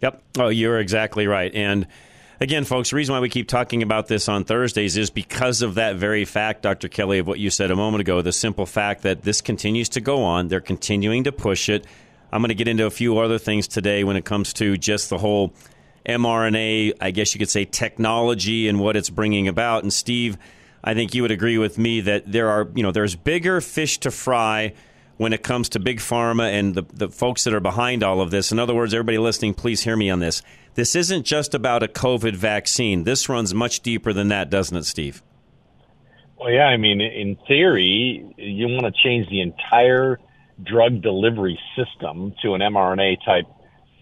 Yep. 0.01 0.23
Oh, 0.37 0.47
you're 0.47 0.79
exactly 0.79 1.27
right. 1.27 1.53
And 1.53 1.85
again, 2.39 2.63
folks, 2.63 2.91
the 2.91 2.95
reason 2.95 3.13
why 3.13 3.19
we 3.19 3.27
keep 3.27 3.49
talking 3.49 3.83
about 3.83 4.07
this 4.07 4.29
on 4.29 4.45
Thursdays 4.45 4.95
is 4.95 5.09
because 5.09 5.61
of 5.61 5.75
that 5.75 5.97
very 5.97 6.23
fact, 6.23 6.61
Dr. 6.61 6.87
Kelly, 6.87 7.19
of 7.19 7.27
what 7.27 7.39
you 7.39 7.49
said 7.49 7.71
a 7.71 7.75
moment 7.75 7.99
ago. 7.99 8.21
The 8.21 8.31
simple 8.31 8.65
fact 8.65 9.01
that 9.01 9.23
this 9.23 9.41
continues 9.41 9.89
to 9.89 10.01
go 10.01 10.23
on. 10.23 10.47
They're 10.47 10.61
continuing 10.61 11.25
to 11.25 11.33
push 11.33 11.67
it. 11.67 11.85
I'm 12.31 12.41
going 12.41 12.49
to 12.49 12.55
get 12.55 12.69
into 12.69 12.85
a 12.85 12.91
few 12.91 13.17
other 13.17 13.37
things 13.37 13.67
today 13.67 14.05
when 14.05 14.15
it 14.15 14.23
comes 14.23 14.53
to 14.53 14.77
just 14.77 15.09
the 15.09 15.17
whole 15.17 15.53
mRNA, 16.05 16.93
I 17.01 17.11
guess 17.11 17.35
you 17.35 17.39
could 17.39 17.49
say, 17.49 17.65
technology 17.65 18.69
and 18.69 18.79
what 18.79 18.95
it's 18.95 19.09
bringing 19.09 19.49
about. 19.49 19.83
And 19.83 19.91
Steve, 19.91 20.37
I 20.83 20.93
think 20.93 21.13
you 21.13 21.21
would 21.21 21.31
agree 21.31 21.57
with 21.57 21.77
me 21.77 22.01
that 22.01 22.31
there 22.31 22.49
are, 22.49 22.67
you 22.73 22.83
know, 22.83 22.91
there's 22.91 23.15
bigger 23.15 23.61
fish 23.61 23.97
to 23.99 24.11
fry 24.11 24.73
when 25.17 25.33
it 25.33 25.43
comes 25.43 25.67
to 25.69 25.79
big 25.79 25.99
pharma 25.99 26.49
and 26.51 26.75
the, 26.75 26.83
the 26.93 27.09
folks 27.09 27.43
that 27.43 27.53
are 27.53 27.59
behind 27.59 28.03
all 28.03 28.21
of 28.21 28.31
this. 28.31 28.51
In 28.51 28.59
other 28.59 28.73
words, 28.73 28.93
everybody 28.93 29.17
listening, 29.17 29.53
please 29.53 29.81
hear 29.81 29.97
me 29.97 30.09
on 30.09 30.19
this. 30.19 30.41
This 30.75 30.95
isn't 30.95 31.25
just 31.25 31.53
about 31.53 31.83
a 31.83 31.87
COVID 31.87 32.35
vaccine. 32.35 33.03
This 33.03 33.27
runs 33.27 33.53
much 33.53 33.81
deeper 33.81 34.13
than 34.13 34.29
that, 34.29 34.49
doesn't 34.49 34.77
it, 34.77 34.85
Steve? 34.85 35.21
Well, 36.39 36.51
yeah. 36.51 36.67
I 36.67 36.77
mean, 36.77 37.01
in 37.01 37.35
theory, 37.47 38.33
you 38.37 38.67
want 38.69 38.85
to 38.85 39.03
change 39.03 39.27
the 39.29 39.41
entire 39.41 40.19
drug 40.63 41.01
delivery 41.01 41.59
system 41.75 42.33
to 42.41 42.53
an 42.53 42.61
mRNA 42.61 43.17
type 43.25 43.45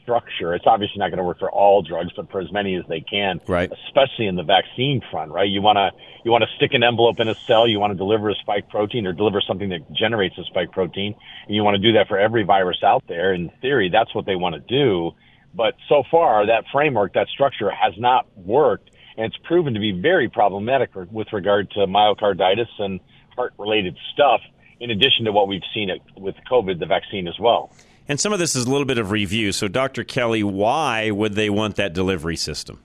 structure. 0.07 0.53
It's 0.53 0.65
obviously 0.65 0.99
not 0.99 1.09
going 1.09 1.17
to 1.17 1.23
work 1.25 1.37
for 1.37 1.51
all 1.51 1.81
drugs, 1.81 2.11
but 2.15 2.31
for 2.31 2.39
as 2.39 2.49
many 2.51 2.75
as 2.75 2.85
they 2.87 3.01
can. 3.01 3.41
Right. 3.45 3.69
Especially 3.87 4.27
in 4.27 4.37
the 4.37 4.43
vaccine 4.43 5.01
front, 5.11 5.31
right? 5.31 5.49
You 5.49 5.61
want 5.61 5.75
to 5.75 5.91
you 6.23 6.31
want 6.31 6.43
to 6.43 6.49
stick 6.55 6.73
an 6.73 6.81
envelope 6.81 7.19
in 7.19 7.27
a 7.27 7.35
cell. 7.45 7.67
You 7.67 7.79
want 7.79 7.91
to 7.91 7.97
deliver 7.97 8.29
a 8.29 8.35
spike 8.35 8.69
protein 8.69 9.05
or 9.05 9.11
deliver 9.11 9.41
something 9.45 9.69
that 9.69 9.91
generates 9.91 10.37
a 10.37 10.45
spike 10.45 10.71
protein, 10.71 11.13
and 11.45 11.55
you 11.55 11.63
want 11.63 11.75
to 11.75 11.81
do 11.81 11.97
that 11.97 12.07
for 12.07 12.17
every 12.17 12.43
virus 12.43 12.77
out 12.83 13.03
there. 13.09 13.33
In 13.33 13.51
theory, 13.61 13.89
that's 13.91 14.15
what 14.15 14.25
they 14.25 14.37
want 14.37 14.55
to 14.55 14.61
do. 14.61 15.11
But 15.53 15.73
so 15.89 16.03
far, 16.09 16.45
that 16.45 16.63
framework, 16.71 17.13
that 17.13 17.27
structure, 17.27 17.69
has 17.69 17.93
not 17.97 18.27
worked, 18.37 18.91
and 19.17 19.25
it's 19.25 19.37
proven 19.43 19.73
to 19.73 19.79
be 19.79 19.91
very 19.91 20.29
problematic 20.29 20.91
with 20.95 21.27
regard 21.33 21.69
to 21.71 21.79
myocarditis 21.79 22.69
and 22.79 22.99
heart-related 23.35 23.97
stuff. 24.13 24.41
In 24.79 24.91
addition 24.91 25.25
to 25.25 25.31
what 25.31 25.47
we've 25.47 25.65
seen 25.73 25.89
with 26.15 26.35
COVID, 26.49 26.79
the 26.79 26.85
vaccine 26.85 27.27
as 27.27 27.39
well. 27.39 27.73
And 28.09 28.19
some 28.19 28.31
of 28.31 28.39
this 28.39 28.55
is 28.55 28.65
a 28.65 28.69
little 28.69 28.85
bit 28.85 28.97
of 28.97 29.11
review. 29.11 29.51
So, 29.51 29.67
Dr. 29.67 30.03
Kelly, 30.03 30.43
why 30.43 31.11
would 31.11 31.33
they 31.33 31.49
want 31.49 31.75
that 31.75 31.93
delivery 31.93 32.37
system? 32.37 32.79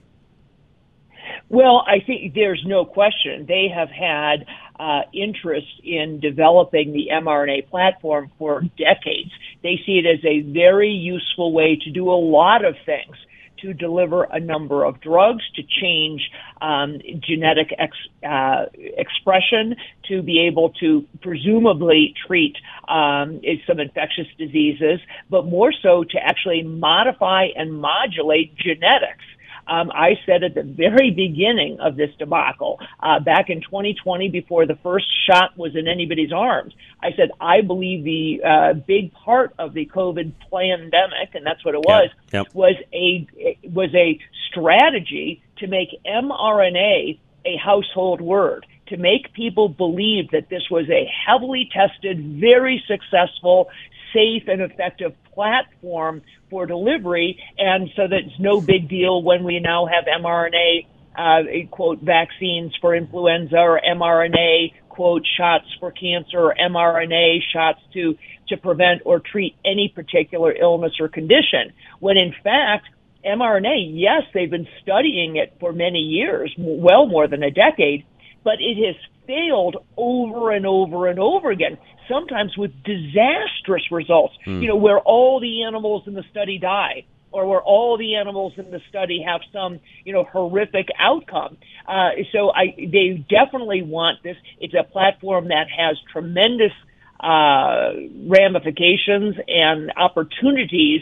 Well, 1.49 1.83
I 1.87 1.99
think 2.05 2.33
there's 2.33 2.63
no 2.65 2.83
question. 2.83 3.45
They 3.47 3.67
have 3.73 3.89
had 3.89 4.45
uh, 4.79 5.01
interest 5.13 5.67
in 5.83 6.19
developing 6.19 6.93
the 6.93 7.09
mRNA 7.11 7.69
platform 7.69 8.31
for 8.39 8.61
decades. 8.61 9.31
They 9.61 9.79
see 9.85 10.01
it 10.03 10.05
as 10.05 10.25
a 10.25 10.41
very 10.41 10.89
useful 10.89 11.53
way 11.53 11.79
to 11.83 11.91
do 11.91 12.09
a 12.09 12.19
lot 12.19 12.65
of 12.65 12.75
things 12.85 13.15
to 13.63 13.73
deliver 13.73 14.25
a 14.25 14.39
number 14.39 14.83
of 14.83 15.01
drugs, 15.01 15.43
to 15.55 15.63
change 15.63 16.29
um, 16.61 16.99
genetic 17.19 17.73
ex, 17.79 17.97
uh, 18.27 18.65
expression, 18.75 19.75
to 20.07 20.21
be 20.21 20.39
able 20.39 20.69
to 20.81 21.07
presumably 21.21 22.13
treat 22.27 22.55
um, 22.87 23.41
some 23.65 23.79
infectious 23.79 24.27
diseases, 24.37 24.99
but 25.29 25.45
more 25.45 25.73
so 25.81 26.03
to 26.03 26.17
actually 26.19 26.61
modify 26.61 27.47
and 27.55 27.73
modulate 27.73 28.55
genetics 28.55 29.23
um, 29.67 29.91
I 29.91 30.19
said 30.25 30.43
at 30.43 30.55
the 30.55 30.63
very 30.63 31.11
beginning 31.11 31.79
of 31.79 31.95
this 31.95 32.09
debacle, 32.17 32.79
uh, 32.99 33.19
back 33.19 33.49
in 33.49 33.61
2020, 33.61 34.29
before 34.29 34.65
the 34.65 34.75
first 34.83 35.05
shot 35.25 35.57
was 35.57 35.75
in 35.75 35.87
anybody's 35.87 36.31
arms, 36.31 36.73
I 37.01 37.11
said 37.15 37.31
I 37.39 37.61
believe 37.61 38.03
the 38.03 38.41
uh, 38.43 38.73
big 38.73 39.13
part 39.13 39.53
of 39.59 39.73
the 39.73 39.85
COVID 39.85 40.31
pandemic, 40.51 41.35
and 41.35 41.45
that's 41.45 41.63
what 41.63 41.75
it 41.75 41.81
was, 41.81 42.09
yep. 42.31 42.47
was 42.53 42.75
a 42.93 43.27
was 43.63 43.93
a 43.93 44.19
strategy 44.49 45.41
to 45.57 45.67
make 45.67 45.89
mRNA 46.05 47.19
a 47.45 47.57
household 47.57 48.21
word 48.21 48.65
to 48.87 48.97
make 48.97 49.33
people 49.33 49.69
believe 49.69 50.31
that 50.31 50.49
this 50.49 50.69
was 50.69 50.89
a 50.89 51.05
heavily 51.25 51.69
tested, 51.71 52.39
very 52.39 52.83
successful, 52.87 53.69
safe 54.13 54.43
and 54.47 54.61
effective 54.61 55.13
platform 55.33 56.21
for 56.49 56.65
delivery, 56.65 57.39
and 57.57 57.89
so 57.95 58.07
that 58.07 58.19
it's 58.25 58.39
no 58.39 58.61
big 58.61 58.87
deal 58.87 59.21
when 59.21 59.43
we 59.43 59.59
now 59.59 59.85
have 59.85 60.05
mRNA 60.05 60.85
uh, 61.15 61.41
quote 61.69 61.99
vaccines 62.01 62.73
for 62.81 62.95
influenza 62.95 63.57
or 63.57 63.79
mRNA 63.87 64.73
quote 64.89 65.23
shots 65.37 65.65
for 65.79 65.91
cancer 65.91 66.39
or 66.39 66.55
mRNA 66.55 67.39
shots 67.51 67.79
to 67.93 68.15
to 68.47 68.57
prevent 68.57 69.01
or 69.05 69.19
treat 69.19 69.55
any 69.65 69.91
particular 69.93 70.53
illness 70.53 70.93
or 70.99 71.07
condition. 71.07 71.73
When 71.99 72.17
in 72.17 72.33
fact 72.43 72.87
mRNA, 73.25 73.91
yes, 73.93 74.23
they've 74.33 74.49
been 74.49 74.67
studying 74.81 75.37
it 75.37 75.53
for 75.59 75.71
many 75.71 75.99
years, 75.99 76.53
well 76.57 77.07
more 77.07 77.27
than 77.27 77.41
a 77.41 77.51
decade, 77.51 78.05
but 78.43 78.55
it 78.59 78.77
has 78.85 78.95
failed 79.25 79.77
over 79.97 80.51
and 80.51 80.65
over 80.65 81.07
and 81.07 81.19
over 81.19 81.51
again, 81.51 81.77
sometimes 82.09 82.57
with 82.57 82.71
disastrous 82.83 83.83
results, 83.91 84.33
mm. 84.45 84.61
you 84.61 84.67
know, 84.67 84.75
where 84.75 84.99
all 84.99 85.39
the 85.39 85.63
animals 85.63 86.03
in 86.07 86.13
the 86.13 86.23
study 86.31 86.59
die 86.59 87.05
or 87.31 87.47
where 87.47 87.61
all 87.61 87.97
the 87.97 88.15
animals 88.15 88.53
in 88.57 88.69
the 88.69 88.79
study 88.89 89.23
have 89.25 89.41
some, 89.51 89.79
you 90.05 90.13
know, 90.13 90.23
horrific 90.23 90.87
outcome. 90.99 91.57
Uh, 91.87 92.11
so 92.31 92.51
I, 92.51 92.75
they 92.77 93.25
definitely 93.27 93.81
want 93.81 94.21
this. 94.23 94.37
It's 94.59 94.75
a 94.75 94.83
platform 94.83 95.47
that 95.47 95.65
has 95.75 95.97
tremendous 96.11 96.71
uh, 97.19 97.93
ramifications 98.27 99.35
and 99.47 99.91
opportunities 99.97 101.01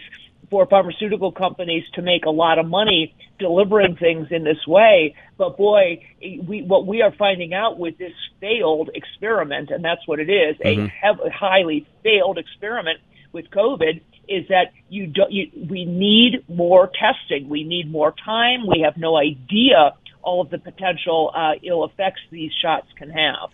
for 0.52 0.68
pharmaceutical 0.68 1.32
companies 1.32 1.84
to 1.94 2.02
make 2.02 2.26
a 2.26 2.30
lot 2.30 2.60
of 2.60 2.68
money 2.68 3.16
delivering 3.40 3.96
things 3.96 4.28
in 4.32 4.44
this 4.44 4.68
way. 4.68 5.16
But 5.38 5.58
boy, 5.58 6.06
we, 6.22 6.62
what 6.62 6.86
we 6.86 7.02
are 7.02 7.14
finding 7.18 7.54
out 7.54 7.80
with 7.80 7.98
this 7.98 8.14
failed 8.42 8.90
experiment, 8.94 9.72
and 9.72 9.84
that's 9.84 10.06
what 10.06 10.20
it 10.20 10.30
is, 10.30 10.58
mm-hmm. 10.58 10.82
a 10.82 10.88
hev- 10.90 11.32
highly 11.34 11.88
failed 12.04 12.38
experiment 12.38 13.00
with 13.32 13.50
COVID, 13.50 14.02
is 14.28 14.48
that 14.50 14.74
you, 14.90 15.08
do, 15.08 15.24
you 15.30 15.50
we 15.70 15.86
need 15.86 16.44
more 16.50 16.92
testing. 17.00 17.48
We 17.50 17.64
need 17.64 17.90
more 17.90 18.14
time. 18.24 18.68
We 18.68 18.82
have 18.82 18.98
no 18.98 19.18
idea 19.18 19.94
all 20.22 20.42
of 20.42 20.50
the 20.50 20.60
potential 20.60 21.32
uh, 21.34 21.54
ill 21.64 21.86
effects 21.86 22.22
these 22.30 22.52
shots 22.62 22.88
can 22.98 23.10
have. 23.10 23.50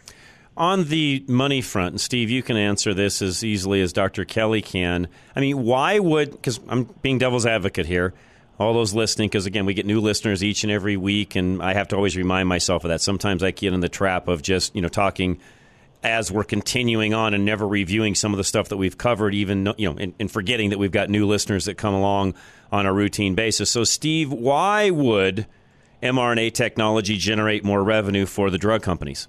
On 0.57 0.85
the 0.85 1.23
money 1.27 1.61
front, 1.61 1.93
and 1.93 2.01
Steve, 2.01 2.31
you 2.31 2.41
can 2.41 2.57
answer 2.57 2.91
this 2.95 3.21
as 3.21 3.43
easily 3.43 3.79
as 3.79 3.93
Dr. 3.93 4.25
Kelly 4.25 4.63
can. 4.63 5.07
I 5.35 5.39
mean, 5.39 5.63
why 5.63 5.99
would, 5.99 6.31
because 6.31 6.59
I'm 6.67 6.85
being 7.03 7.19
devil's 7.19 7.45
advocate 7.45 7.85
here, 7.85 8.15
all 8.59 8.73
those 8.73 8.91
listening, 8.91 9.29
because 9.29 9.45
again, 9.45 9.67
we 9.67 9.75
get 9.75 9.85
new 9.85 10.01
listeners 10.01 10.43
each 10.43 10.63
and 10.63 10.71
every 10.71 10.97
week, 10.97 11.35
and 11.35 11.61
I 11.61 11.75
have 11.75 11.89
to 11.89 11.95
always 11.95 12.17
remind 12.17 12.49
myself 12.49 12.83
of 12.83 12.89
that. 12.89 13.01
Sometimes 13.01 13.43
I 13.43 13.51
get 13.51 13.71
in 13.71 13.81
the 13.81 13.89
trap 13.89 14.27
of 14.27 14.41
just, 14.41 14.75
you 14.75 14.81
know, 14.81 14.87
talking 14.87 15.39
as 16.01 16.31
we're 16.31 16.43
continuing 16.43 17.13
on 17.13 17.35
and 17.35 17.45
never 17.45 17.67
reviewing 17.67 18.15
some 18.15 18.33
of 18.33 18.37
the 18.37 18.43
stuff 18.43 18.69
that 18.69 18.77
we've 18.77 18.97
covered, 18.97 19.35
even, 19.35 19.71
you 19.77 19.91
know, 19.91 19.97
and, 19.99 20.15
and 20.19 20.31
forgetting 20.31 20.71
that 20.71 20.79
we've 20.79 20.91
got 20.91 21.07
new 21.07 21.27
listeners 21.27 21.65
that 21.65 21.75
come 21.75 21.93
along 21.93 22.33
on 22.71 22.87
a 22.87 22.93
routine 22.93 23.35
basis. 23.35 23.69
So, 23.69 23.83
Steve, 23.83 24.31
why 24.31 24.89
would 24.89 25.45
mRNA 26.01 26.53
technology 26.53 27.17
generate 27.17 27.63
more 27.63 27.83
revenue 27.83 28.25
for 28.25 28.49
the 28.49 28.57
drug 28.57 28.81
companies? 28.81 29.27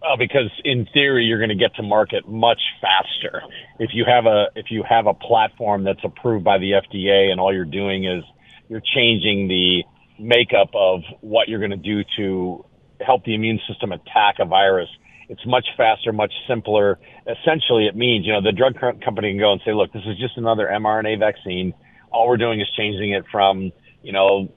Well, 0.00 0.16
because 0.16 0.50
in 0.64 0.86
theory, 0.94 1.24
you're 1.24 1.38
going 1.38 1.48
to 1.50 1.56
get 1.56 1.74
to 1.76 1.82
market 1.82 2.28
much 2.28 2.60
faster 2.80 3.42
if 3.78 3.90
you 3.94 4.04
have 4.06 4.26
a 4.26 4.46
if 4.54 4.66
you 4.70 4.84
have 4.88 5.06
a 5.06 5.14
platform 5.14 5.84
that's 5.84 6.04
approved 6.04 6.44
by 6.44 6.58
the 6.58 6.72
FDA, 6.72 7.30
and 7.30 7.40
all 7.40 7.52
you're 7.52 7.64
doing 7.64 8.04
is 8.04 8.22
you're 8.68 8.82
changing 8.94 9.48
the 9.48 9.82
makeup 10.18 10.70
of 10.74 11.02
what 11.20 11.48
you're 11.48 11.58
going 11.58 11.70
to 11.70 11.76
do 11.76 12.04
to 12.16 12.64
help 13.04 13.24
the 13.24 13.34
immune 13.34 13.60
system 13.68 13.92
attack 13.92 14.36
a 14.38 14.44
virus. 14.44 14.88
It's 15.28 15.44
much 15.46 15.66
faster, 15.76 16.12
much 16.12 16.32
simpler. 16.46 16.98
Essentially, 17.26 17.86
it 17.86 17.96
means 17.96 18.24
you 18.24 18.32
know 18.32 18.40
the 18.40 18.52
drug 18.52 18.78
company 18.80 19.32
can 19.32 19.38
go 19.38 19.52
and 19.52 19.60
say, 19.64 19.72
"Look, 19.72 19.92
this 19.92 20.02
is 20.06 20.16
just 20.18 20.36
another 20.36 20.68
mRNA 20.68 21.18
vaccine. 21.18 21.74
All 22.12 22.28
we're 22.28 22.36
doing 22.36 22.60
is 22.60 22.68
changing 22.76 23.10
it 23.10 23.24
from 23.32 23.72
you 24.02 24.12
know 24.12 24.48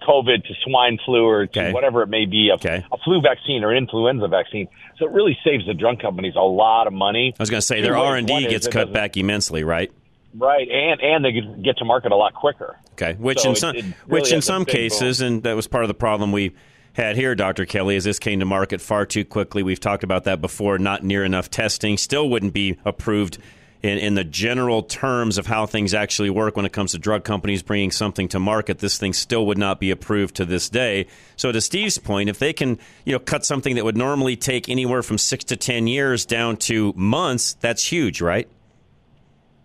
COVID 0.00 0.44
to 0.44 0.54
swine 0.64 0.98
flu 1.04 1.24
or 1.24 1.46
to 1.46 1.60
okay. 1.60 1.72
whatever 1.72 2.02
it 2.02 2.08
may 2.08 2.26
be, 2.26 2.50
a, 2.50 2.54
okay. 2.54 2.84
a, 2.90 2.98
flu 2.98 3.20
vaccine 3.20 3.64
or 3.64 3.74
influenza 3.74 4.28
vaccine. 4.28 4.68
So 4.98 5.06
it 5.06 5.12
really 5.12 5.36
saves 5.44 5.66
the 5.66 5.74
drug 5.74 6.00
companies 6.00 6.34
a 6.36 6.40
lot 6.40 6.86
of 6.86 6.92
money. 6.92 7.34
I 7.38 7.42
was 7.42 7.50
going 7.50 7.60
to 7.60 7.66
say 7.66 7.80
their 7.80 7.96
R 7.96 8.16
and 8.16 8.26
D 8.26 8.46
gets 8.46 8.68
cut 8.68 8.92
back 8.92 9.16
immensely, 9.16 9.64
right? 9.64 9.90
Right, 10.38 10.68
and 10.68 11.00
and 11.00 11.24
they 11.24 11.32
get 11.62 11.78
to 11.78 11.84
market 11.84 12.12
a 12.12 12.16
lot 12.16 12.34
quicker. 12.34 12.76
Okay, 12.92 13.14
which 13.14 13.40
so 13.40 13.50
in 13.50 13.56
some 13.56 13.74
really 13.74 13.94
which 14.06 14.32
in 14.32 14.42
some 14.42 14.64
cases, 14.66 15.20
and 15.22 15.42
that 15.44 15.54
was 15.56 15.66
part 15.66 15.84
of 15.84 15.88
the 15.88 15.94
problem 15.94 16.30
we 16.30 16.52
had 16.92 17.16
here, 17.16 17.34
Dr. 17.34 17.64
Kelly, 17.64 17.96
is 17.96 18.04
this 18.04 18.18
came 18.18 18.40
to 18.40 18.46
market 18.46 18.80
far 18.80 19.06
too 19.06 19.24
quickly. 19.24 19.62
We've 19.62 19.80
talked 19.80 20.04
about 20.04 20.24
that 20.24 20.40
before. 20.40 20.78
Not 20.78 21.04
near 21.04 21.24
enough 21.24 21.50
testing, 21.50 21.96
still 21.96 22.28
wouldn't 22.28 22.52
be 22.52 22.78
approved 22.84 23.38
in, 23.82 23.98
in 23.98 24.14
the 24.14 24.24
general 24.24 24.82
terms 24.82 25.38
of 25.38 25.46
how 25.46 25.66
things 25.66 25.94
actually 25.94 26.30
work 26.30 26.56
when 26.56 26.66
it 26.66 26.72
comes 26.72 26.92
to 26.92 26.98
drug 26.98 27.24
companies 27.24 27.62
bringing 27.62 27.90
something 27.90 28.28
to 28.28 28.38
market, 28.38 28.78
this 28.78 28.98
thing 28.98 29.12
still 29.12 29.46
would 29.46 29.58
not 29.58 29.80
be 29.80 29.90
approved 29.90 30.34
to 30.36 30.44
this 30.44 30.68
day. 30.68 31.06
So, 31.36 31.52
to 31.52 31.60
Steve's 31.60 31.98
point, 31.98 32.28
if 32.28 32.38
they 32.38 32.52
can, 32.52 32.78
you 33.04 33.12
know, 33.12 33.18
cut 33.18 33.44
something 33.44 33.74
that 33.76 33.84
would 33.84 33.96
normally 33.96 34.36
take 34.36 34.68
anywhere 34.68 35.02
from 35.02 35.18
six 35.18 35.44
to 35.44 35.56
ten 35.56 35.86
years 35.86 36.24
down 36.24 36.56
to 36.58 36.92
months, 36.96 37.54
that's 37.54 37.84
huge, 37.84 38.20
right? 38.20 38.48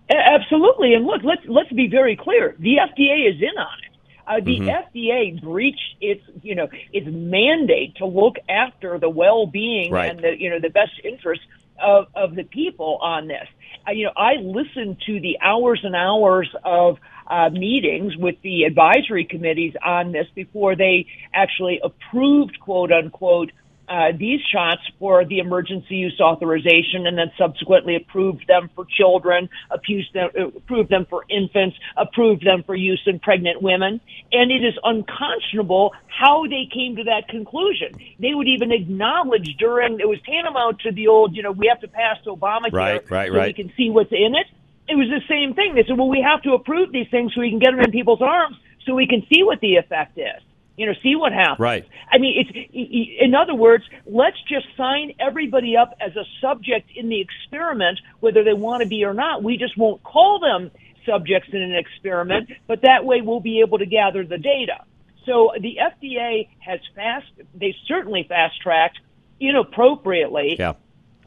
Absolutely. 0.09 0.93
And 0.93 1.05
look, 1.05 1.23
let's 1.23 1.41
let's 1.47 1.71
be 1.71 1.87
very 1.87 2.15
clear. 2.15 2.55
The 2.59 2.77
FDA 2.77 3.29
is 3.29 3.41
in 3.41 3.57
on 3.57 3.77
it. 3.85 3.91
Uh, 4.27 4.39
the 4.39 4.59
mm-hmm. 4.59 4.97
FDA 4.97 5.41
breached 5.41 5.95
its, 5.99 6.23
you 6.41 6.55
know, 6.55 6.69
its 6.93 7.07
mandate 7.07 7.95
to 7.95 8.05
look 8.05 8.37
after 8.47 8.97
the 8.97 9.09
well-being 9.09 9.91
right. 9.91 10.11
and 10.11 10.19
the, 10.19 10.39
you 10.39 10.49
know, 10.49 10.59
the 10.59 10.69
best 10.69 10.93
interests 11.03 11.45
of, 11.81 12.07
of 12.15 12.35
the 12.35 12.43
people 12.43 12.97
on 13.01 13.27
this. 13.27 13.47
You 13.89 14.05
know, 14.05 14.13
I 14.15 14.35
listened 14.35 14.97
to 15.07 15.19
the 15.19 15.37
hours 15.41 15.81
and 15.83 15.95
hours 15.95 16.49
of 16.63 16.97
uh, 17.27 17.49
meetings 17.49 18.15
with 18.17 18.35
the 18.43 18.63
advisory 18.63 19.25
committees 19.25 19.73
on 19.83 20.11
this 20.11 20.27
before 20.35 20.75
they 20.75 21.07
actually 21.33 21.79
approved, 21.83 22.59
quote 22.59 22.91
unquote, 22.91 23.51
uh, 23.91 24.13
these 24.17 24.39
shots 24.53 24.79
for 24.99 25.25
the 25.25 25.39
emergency 25.39 25.95
use 25.95 26.17
authorization 26.21 27.05
and 27.05 27.17
then 27.17 27.29
subsequently 27.37 27.97
approved 27.97 28.47
them 28.47 28.69
for 28.73 28.85
children, 28.85 29.49
approved 29.69 30.13
them, 30.13 30.29
approved 30.55 30.89
them 30.89 31.05
for 31.09 31.25
infants, 31.29 31.75
approved 31.97 32.45
them 32.45 32.63
for 32.63 32.73
use 32.73 33.01
in 33.05 33.19
pregnant 33.19 33.61
women. 33.61 33.99
And 34.31 34.49
it 34.49 34.63
is 34.63 34.75
unconscionable 34.85 35.91
how 36.07 36.45
they 36.47 36.69
came 36.73 36.95
to 36.95 37.03
that 37.03 37.27
conclusion. 37.27 37.91
They 38.17 38.33
would 38.33 38.47
even 38.47 38.71
acknowledge 38.71 39.57
during, 39.59 39.99
it 39.99 40.07
was 40.07 40.19
tantamount 40.25 40.79
to 40.81 40.93
the 40.93 41.09
old, 41.09 41.35
you 41.35 41.43
know, 41.43 41.51
we 41.51 41.67
have 41.67 41.81
to 41.81 41.89
pass 41.89 42.17
Obamacare 42.25 42.71
right, 42.71 43.11
right, 43.11 43.29
so 43.29 43.37
right. 43.37 43.47
we 43.57 43.63
can 43.63 43.73
see 43.75 43.89
what's 43.89 44.13
in 44.13 44.35
it. 44.35 44.47
it 44.87 44.95
was 44.95 45.09
the 45.09 45.21
same 45.27 45.53
thing. 45.53 45.75
They 45.75 45.83
said, 45.83 45.97
well, 45.97 46.07
we 46.07 46.21
have 46.21 46.41
to 46.43 46.53
approve 46.53 46.93
these 46.93 47.09
things 47.09 47.33
so 47.33 47.41
we 47.41 47.49
can 47.49 47.59
get 47.59 47.71
them 47.71 47.81
in 47.81 47.91
people's 47.91 48.21
arms 48.21 48.55
so 48.85 48.95
we 48.95 49.05
can 49.05 49.25
see 49.27 49.43
what 49.43 49.59
the 49.59 49.75
effect 49.75 50.17
is. 50.17 50.41
You 50.77 50.87
know, 50.87 50.93
see 51.03 51.15
what 51.15 51.33
happens. 51.33 51.59
Right. 51.59 51.87
I 52.11 52.17
mean, 52.17 52.45
it's 52.47 53.19
in 53.21 53.35
other 53.35 53.53
words, 53.53 53.83
let's 54.05 54.41
just 54.47 54.65
sign 54.77 55.13
everybody 55.19 55.77
up 55.77 55.95
as 55.99 56.15
a 56.15 56.25
subject 56.39 56.89
in 56.95 57.09
the 57.09 57.21
experiment, 57.21 57.99
whether 58.19 58.43
they 58.43 58.53
want 58.53 58.81
to 58.81 58.87
be 58.87 59.03
or 59.03 59.13
not. 59.13 59.43
We 59.43 59.57
just 59.57 59.77
won't 59.77 60.01
call 60.03 60.39
them 60.39 60.71
subjects 61.05 61.49
in 61.51 61.61
an 61.61 61.75
experiment, 61.75 62.51
but 62.67 62.81
that 62.83 63.05
way 63.05 63.21
we'll 63.21 63.41
be 63.41 63.59
able 63.59 63.79
to 63.79 63.85
gather 63.85 64.23
the 64.23 64.37
data. 64.37 64.83
So 65.25 65.51
the 65.59 65.77
FDA 65.81 66.49
has 66.59 66.79
fast, 66.95 67.27
they 67.53 67.75
certainly 67.87 68.23
fast 68.23 68.59
tracked 68.61 68.99
inappropriately. 69.39 70.55
Yeah. 70.57 70.73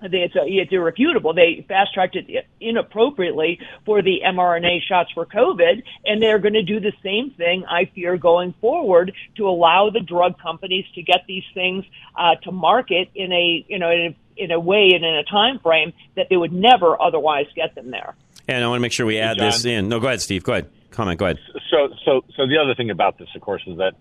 It's, 0.03 0.37
a, 0.37 0.41
it's 0.45 0.73
irrefutable. 0.73 1.35
They 1.35 1.65
fast 1.67 1.95
tracked 1.95 2.17
it 2.17 2.47
inappropriately 2.61 3.59
for 3.87 4.03
the 4.03 4.21
mRNA 4.27 4.83
shots 4.83 5.11
for 5.13 5.25
COVID, 5.25 5.83
and 6.05 6.23
they're 6.23 6.39
going 6.39 6.55
to 6.55 6.63
do 6.63 6.81
the 6.81 6.93
same 7.03 7.31
thing, 7.31 7.65
I 7.65 7.87
fear, 7.95 8.17
going 8.17 8.55
forward 8.61 9.13
to 9.37 9.49
allow 9.49 9.91
the 9.91 10.01
drug 10.01 10.39
companies 10.39 10.85
to 10.95 11.03
get 11.03 11.25
these 11.27 11.45
things 11.55 11.85
uh, 12.17 12.35
to 12.43 12.53
market 12.53 13.09
in 13.15 13.33
a 13.33 13.65
you 13.69 13.79
know 13.79 13.91
in 13.91 14.15
a, 14.39 14.43
in 14.43 14.51
a 14.51 14.61
way 14.61 14.91
and 14.95 15.05
in 15.05 15.15
a 15.15 15.25
time 15.25 15.59
frame 15.61 15.93
that 16.17 16.29
they 16.29 16.37
would 16.37 16.53
never 16.53 17.01
otherwise 17.01 17.47
get 17.55 17.75
them 17.75 17.91
there. 17.91 18.15
And 18.47 18.63
I 18.63 18.69
want 18.69 18.79
to 18.79 18.83
make 18.83 18.93
sure 18.93 19.07
we 19.07 19.19
add 19.19 19.39
John. 19.39 19.47
this 19.47 19.65
in. 19.65 19.89
No, 19.89 20.01
go 20.01 20.09
ahead, 20.09 20.21
Steve. 20.21 20.45
Go 20.45 20.53
ahead. 20.53 20.71
Comment. 20.91 21.19
Go 21.19 21.27
ahead. 21.27 21.39
So, 21.71 21.89
so, 22.05 22.25
so 22.37 22.47
the 22.47 22.59
other 22.63 22.75
thing 22.75 22.91
about 22.91 23.19
this, 23.19 23.29
of 23.35 23.41
course, 23.41 23.63
is 23.67 23.79
that 23.79 23.95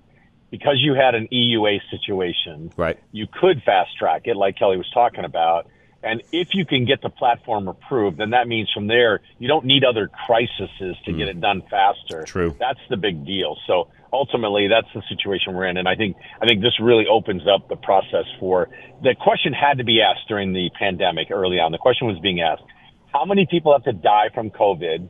because 0.52 0.76
you 0.78 0.94
had 0.94 1.16
an 1.16 1.28
EUA 1.32 1.80
situation, 1.90 2.72
right? 2.78 3.00
You 3.12 3.26
could 3.26 3.64
fast 3.64 3.98
track 3.98 4.24
it, 4.26 4.36
like 4.36 4.58
Kelly 4.58 4.78
was 4.78 4.90
talking 4.94 5.26
about. 5.26 5.68
And 6.04 6.22
if 6.32 6.50
you 6.54 6.66
can 6.66 6.86
get 6.86 7.02
the 7.02 7.10
platform 7.10 7.68
approved, 7.68 8.18
then 8.18 8.32
that 8.32 8.48
means 8.48 8.70
from 8.74 8.88
there 8.88 9.22
you 9.40 9.48
don't 9.48 9.66
need 9.66 9.84
other 9.86 10.10
crises 10.10 10.70
to 11.06 11.14
get 11.14 11.28
mm. 11.28 11.32
it 11.32 11.42
done 11.42 11.64
faster. 11.70 12.24
True. 12.24 12.56
That's 12.60 12.80
the 12.90 12.98
big 12.98 13.26
deal. 13.26 13.58
So 13.66 13.88
ultimately, 14.14 14.68
that's 14.68 14.88
the 14.94 15.02
situation 15.10 15.54
we're 15.56 15.66
in, 15.66 15.78
and 15.78 15.88
I 15.88 15.96
think 15.96 16.16
I 16.42 16.46
think 16.46 16.62
this 16.62 16.80
really 16.80 17.06
opens 17.10 17.44
up 17.48 17.68
the 17.68 17.76
process 17.76 18.26
for 18.40 18.70
the 19.02 19.16
question 19.20 19.54
had 19.54 19.80
to 19.80 19.84
be 19.84 20.02
asked 20.02 20.28
during 20.28 20.54
the 20.54 20.70
pandemic 20.78 21.32
early 21.32 21.58
on. 21.60 21.72
The 21.72 21.80
question 21.80 22.08
was 22.08 22.20
being 22.20 22.42
asked: 22.42 22.64
How 23.12 23.26
many 23.26 23.48
people 23.50 23.74
have 23.74 23.84
to 23.84 23.94
die 23.94 24.30
from 24.34 24.52
COVID 24.52 25.10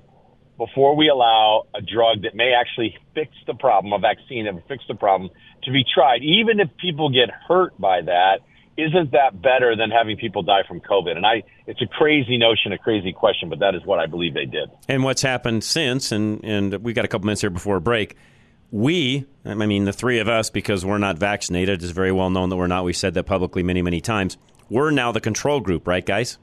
before 0.57 0.95
we 0.95 1.09
allow 1.09 1.63
a 1.75 1.81
drug 1.81 2.21
that 2.23 2.35
may 2.35 2.53
actually 2.53 2.95
fix 3.13 3.31
the 3.45 3.55
problem, 3.55 3.91
a 3.91 3.99
vaccine 3.99 4.45
that 4.45 4.53
will 4.53 4.63
fix 4.67 4.83
the 4.87 4.95
problem, 4.95 5.31
to 5.63 5.71
be 5.71 5.83
tried, 5.83 6.21
even 6.23 6.59
if 6.59 6.69
people 6.77 7.09
get 7.09 7.29
hurt 7.47 7.79
by 7.79 8.01
that? 8.01 8.39
Isn't 8.77 9.11
that 9.11 9.41
better 9.41 9.75
than 9.75 9.91
having 9.91 10.17
people 10.17 10.41
die 10.43 10.63
from 10.67 10.79
COVID? 10.81 11.15
And 11.15 11.25
I, 11.25 11.43
it's 11.67 11.81
a 11.81 11.87
crazy 11.87 12.37
notion, 12.37 12.71
a 12.73 12.77
crazy 12.77 13.13
question, 13.13 13.49
but 13.49 13.59
that 13.59 13.75
is 13.75 13.85
what 13.85 13.99
I 13.99 14.07
believe 14.07 14.33
they 14.33 14.45
did. 14.45 14.69
And 14.87 15.03
what's 15.03 15.21
happened 15.21 15.63
since, 15.63 16.11
and 16.11 16.43
and 16.43 16.73
we 16.83 16.93
got 16.93 17.05
a 17.05 17.07
couple 17.07 17.25
minutes 17.25 17.41
here 17.41 17.49
before 17.49 17.75
a 17.77 17.81
break. 17.81 18.15
We, 18.71 19.25
I 19.45 19.53
mean, 19.53 19.85
the 19.85 19.93
three 19.93 20.17
of 20.17 20.27
us, 20.27 20.49
because 20.49 20.83
we're 20.83 20.97
not 20.97 21.19
vaccinated, 21.19 21.83
it's 21.83 21.91
very 21.91 22.11
well 22.11 22.31
known 22.31 22.49
that 22.49 22.55
we're 22.55 22.65
not. 22.67 22.83
We 22.83 22.93
said 22.93 23.13
that 23.13 23.25
publicly 23.25 23.61
many, 23.61 23.83
many 23.83 24.01
times. 24.01 24.37
We're 24.69 24.89
now 24.89 25.11
the 25.11 25.21
control 25.21 25.59
group, 25.59 25.87
right, 25.87 26.03
guys? 26.03 26.39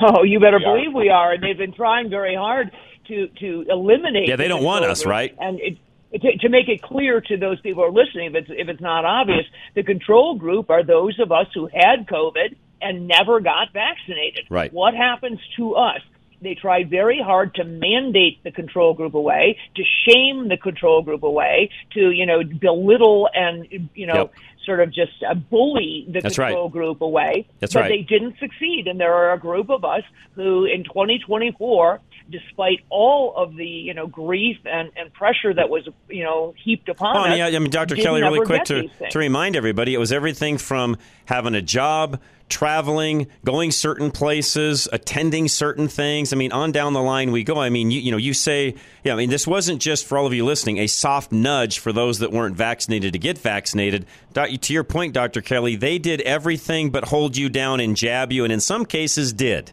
Oh, 0.00 0.22
you 0.22 0.40
better 0.40 0.58
We 0.58 0.64
are. 0.64 0.76
believe 0.76 0.94
we 0.94 1.10
are, 1.10 1.32
and 1.32 1.42
they've 1.42 1.58
been 1.58 1.74
trying 1.74 2.08
very 2.08 2.34
hard 2.34 2.70
to 3.08 3.28
to 3.28 3.66
eliminate. 3.68 4.28
Yeah, 4.28 4.36
they 4.36 4.44
the 4.44 4.48
don't 4.48 4.64
want 4.64 4.84
us, 4.86 5.02
group. 5.02 5.10
right? 5.10 5.34
And 5.38 5.60
it, 5.60 5.76
to, 6.20 6.38
to 6.38 6.48
make 6.48 6.68
it 6.68 6.82
clear 6.82 7.20
to 7.20 7.36
those 7.36 7.60
people 7.60 7.82
who 7.82 7.88
are 7.88 7.92
listening, 8.04 8.34
if 8.34 8.34
it's 8.34 8.50
if 8.50 8.68
it's 8.68 8.80
not 8.80 9.04
obvious, 9.04 9.44
the 9.74 9.82
control 9.82 10.36
group 10.36 10.70
are 10.70 10.84
those 10.84 11.18
of 11.20 11.32
us 11.32 11.46
who 11.54 11.66
had 11.66 12.06
COVID 12.06 12.56
and 12.80 13.08
never 13.08 13.40
got 13.40 13.72
vaccinated. 13.72 14.46
Right. 14.50 14.72
What 14.72 14.94
happens 14.94 15.40
to 15.56 15.74
us? 15.74 16.00
They 16.42 16.54
tried 16.54 16.90
very 16.90 17.20
hard 17.24 17.54
to 17.54 17.64
mandate 17.64 18.44
the 18.44 18.50
control 18.50 18.92
group 18.92 19.14
away, 19.14 19.56
to 19.76 19.82
shame 20.06 20.48
the 20.48 20.58
control 20.58 21.02
group 21.02 21.22
away, 21.22 21.70
to 21.94 22.10
you 22.10 22.26
know 22.26 22.42
belittle 22.44 23.28
and 23.34 23.88
you 23.94 24.06
know 24.06 24.14
Yep. 24.14 24.34
sort 24.66 24.80
of 24.80 24.88
just 24.92 25.12
uh, 25.28 25.34
bully 25.34 26.04
the 26.06 26.20
That's 26.20 26.38
right. 26.38 26.48
control 26.48 26.68
group 26.68 27.00
away. 27.00 27.48
That's 27.60 27.72
but 27.72 27.80
right. 27.80 27.88
they 27.88 28.02
didn't 28.02 28.38
succeed, 28.38 28.86
and 28.88 29.00
there 29.00 29.14
are 29.14 29.32
a 29.32 29.38
group 29.38 29.70
of 29.70 29.84
us 29.84 30.02
who, 30.34 30.66
in 30.66 30.84
2024, 30.84 32.00
despite 32.30 32.80
all 32.90 33.34
of 33.36 33.54
the 33.56 33.66
you 33.66 33.92
know 33.94 34.06
grief 34.06 34.56
and, 34.64 34.90
and 34.96 35.12
pressure 35.12 35.52
that 35.54 35.68
was 35.68 35.88
you 36.08 36.24
know 36.24 36.54
heaped 36.62 36.88
upon 36.88 37.16
Oh, 37.16 37.20
us, 37.30 37.36
yeah, 37.38 37.46
I 37.46 37.58
mean, 37.58 37.70
Dr. 37.70 37.96
Kelly, 37.96 38.22
really 38.22 38.44
quick 38.46 38.64
to, 38.64 38.88
to 39.10 39.18
remind 39.18 39.56
everybody, 39.56 39.94
it 39.94 39.98
was 39.98 40.12
everything 40.12 40.56
from 40.58 40.96
having 41.26 41.54
a 41.54 41.62
job, 41.62 42.20
traveling, 42.48 43.26
going 43.44 43.70
certain 43.70 44.10
places, 44.10 44.88
attending 44.92 45.48
certain 45.48 45.88
things. 45.88 46.32
I 46.32 46.36
mean, 46.36 46.52
on 46.52 46.72
down 46.72 46.92
the 46.92 47.02
line 47.02 47.32
we 47.32 47.44
go. 47.44 47.58
I 47.60 47.68
mean, 47.68 47.90
you, 47.90 48.00
you 48.00 48.10
know, 48.10 48.16
you 48.16 48.32
say, 48.32 48.74
yeah, 49.02 49.12
I 49.12 49.16
mean, 49.16 49.28
this 49.30 49.46
wasn't 49.46 49.80
just 49.82 50.06
for 50.06 50.16
all 50.18 50.26
of 50.26 50.32
you 50.32 50.44
listening, 50.44 50.78
a 50.78 50.86
soft 50.86 51.32
nudge 51.32 51.78
for 51.78 51.92
those 51.92 52.20
that 52.20 52.32
weren't 52.32 52.56
vaccinated 52.56 53.12
to 53.12 53.18
get 53.18 53.38
vaccinated. 53.38 54.06
Doc- 54.32 54.50
To 54.62 54.72
your 54.72 54.84
point, 54.84 55.12
Dr. 55.14 55.40
Kelly, 55.42 55.76
they 55.76 55.98
did 55.98 56.20
everything 56.22 56.90
but 56.90 57.06
hold 57.06 57.36
you 57.36 57.48
down 57.48 57.80
and 57.80 57.96
jab 57.96 58.32
you, 58.32 58.44
and 58.44 58.52
in 58.52 58.60
some 58.60 58.86
cases 58.86 59.32
did. 59.32 59.72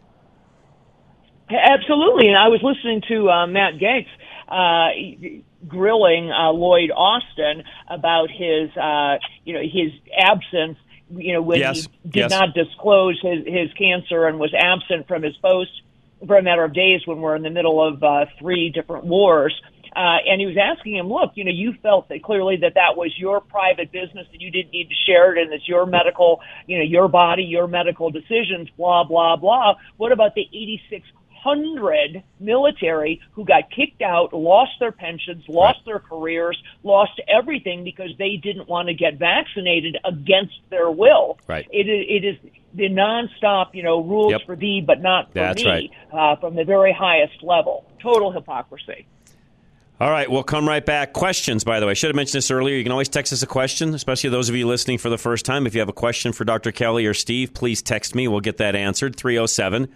Absolutely, 1.52 2.28
and 2.28 2.36
I 2.36 2.48
was 2.48 2.60
listening 2.62 3.02
to 3.08 3.30
uh, 3.30 3.46
Matt 3.46 3.74
Gaetz 3.78 4.08
uh, 4.48 4.88
grilling 5.66 6.30
uh, 6.30 6.50
Lloyd 6.52 6.90
Austin 6.90 7.64
about 7.88 8.30
his, 8.30 8.70
uh, 8.76 9.18
you 9.44 9.54
know, 9.54 9.62
his 9.62 9.92
absence. 10.16 10.78
You 11.10 11.34
know, 11.34 11.42
when 11.42 11.60
Yes, 11.60 11.82
he 12.02 12.08
did 12.08 12.16
yes. 12.16 12.30
not 12.30 12.54
disclose 12.54 13.20
his, 13.20 13.44
his 13.46 13.72
cancer 13.74 14.26
and 14.26 14.38
was 14.38 14.54
absent 14.54 15.08
from 15.08 15.22
his 15.22 15.36
post 15.36 15.70
for 16.26 16.38
a 16.38 16.42
matter 16.42 16.64
of 16.64 16.72
days 16.72 17.02
when 17.06 17.20
we're 17.20 17.36
in 17.36 17.42
the 17.42 17.50
middle 17.50 17.86
of 17.86 18.02
uh, 18.02 18.26
three 18.38 18.70
different 18.70 19.04
wars. 19.04 19.54
Uh, 19.94 20.24
and 20.26 20.40
he 20.40 20.46
was 20.46 20.56
asking 20.56 20.96
him, 20.96 21.08
look, 21.08 21.32
you 21.34 21.44
know, 21.44 21.50
you 21.50 21.74
felt 21.82 22.08
that 22.08 22.22
clearly 22.22 22.56
that 22.56 22.74
that 22.74 22.96
was 22.96 23.12
your 23.18 23.42
private 23.42 23.92
business 23.92 24.26
and 24.32 24.40
you 24.40 24.50
didn't 24.50 24.72
need 24.72 24.88
to 24.88 24.94
share 25.06 25.36
it 25.36 25.42
and 25.42 25.52
it's 25.52 25.68
your 25.68 25.84
medical, 25.84 26.40
you 26.66 26.78
know, 26.78 26.84
your 26.84 27.08
body, 27.08 27.42
your 27.42 27.66
medical 27.66 28.10
decisions, 28.10 28.70
blah, 28.78 29.04
blah, 29.04 29.36
blah. 29.36 29.74
What 29.98 30.10
about 30.10 30.34
the 30.34 30.48
8,600 31.44 32.22
military 32.40 33.20
who 33.32 33.44
got 33.44 33.70
kicked 33.70 34.02
out, 34.02 34.32
lost 34.32 34.72
their 34.80 34.92
pensions, 34.92 35.44
lost 35.48 35.80
their 35.84 35.98
careers, 35.98 36.60
lost 36.82 37.20
everything 37.28 37.84
because 37.84 38.10
they 38.18 38.36
didn't 38.36 38.68
want 38.68 38.88
to 38.88 38.94
get 38.94 39.18
vaccinated 39.18 39.96
against 40.04 40.54
their 40.70 40.90
will? 40.90 41.38
Right. 41.46 41.66
It 41.70 41.88
is, 41.88 42.06
it 42.08 42.24
is 42.24 42.52
the 42.74 42.88
nonstop, 42.88 43.74
you 43.74 43.82
know, 43.82 44.02
rules 44.02 44.32
Yep. 44.32 44.40
for 44.46 44.56
thee 44.56 44.82
but 44.84 45.00
not 45.00 45.28
for 45.28 45.34
That's 45.34 45.64
me 45.64 45.90
uh, 46.12 46.36
from 46.36 46.54
the 46.54 46.64
very 46.64 46.92
highest 46.92 47.42
level. 47.42 47.84
Total 48.00 48.30
hypocrisy. 48.32 49.06
All 50.00 50.10
right, 50.10 50.28
we'll 50.28 50.42
come 50.42 50.66
right 50.66 50.84
back. 50.84 51.12
Questions, 51.12 51.62
by 51.62 51.78
the 51.78 51.86
way. 51.86 51.92
I 51.92 51.94
should 51.94 52.08
have 52.08 52.16
mentioned 52.16 52.38
this 52.38 52.50
earlier. 52.50 52.74
You 52.74 52.82
can 52.82 52.90
always 52.90 53.08
text 53.08 53.32
us 53.32 53.44
a 53.44 53.46
question, 53.46 53.94
especially 53.94 54.30
those 54.30 54.48
of 54.48 54.56
you 54.56 54.66
listening 54.66 54.98
for 54.98 55.10
the 55.10 55.18
first 55.18 55.44
time. 55.44 55.64
If 55.64 55.74
you 55.74 55.80
have 55.80 55.88
a 55.88 55.92
question 55.92 56.32
for 56.32 56.44
Dr. 56.44 56.72
Kelly 56.72 57.06
or 57.06 57.14
Steve, 57.14 57.54
please 57.54 57.82
text 57.82 58.12
me. 58.12 58.26
We'll 58.26 58.40
get 58.40 58.56
that 58.56 58.74
answered. 58.74 59.14
307 59.14 59.88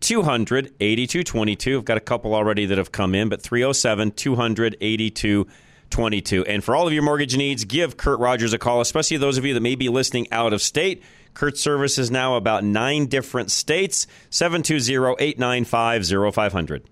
200 0.00 0.72
8222. 0.80 1.78
I've 1.78 1.84
got 1.84 1.96
a 1.96 2.00
couple 2.00 2.34
already 2.34 2.66
that 2.66 2.78
have 2.78 2.92
come 2.92 3.14
in, 3.14 3.28
but 3.28 3.42
307 3.42 4.12
200 4.12 4.76
8222. 4.80 6.44
And 6.44 6.62
for 6.62 6.76
all 6.76 6.86
of 6.86 6.92
your 6.92 7.02
mortgage 7.02 7.36
needs, 7.36 7.64
give 7.64 7.96
Kurt 7.96 8.20
Rogers 8.20 8.52
a 8.52 8.58
call, 8.58 8.80
especially 8.80 9.16
those 9.16 9.38
of 9.38 9.44
you 9.44 9.54
that 9.54 9.60
may 9.60 9.74
be 9.74 9.88
listening 9.88 10.26
out 10.32 10.52
of 10.52 10.62
state. 10.62 11.02
Kurt's 11.34 11.60
service 11.60 11.98
is 11.98 12.10
now 12.10 12.36
about 12.36 12.64
nine 12.64 13.06
different 13.06 13.50
states. 13.50 14.06
720 14.30 15.16
895 15.22 16.34
0500. 16.34 16.84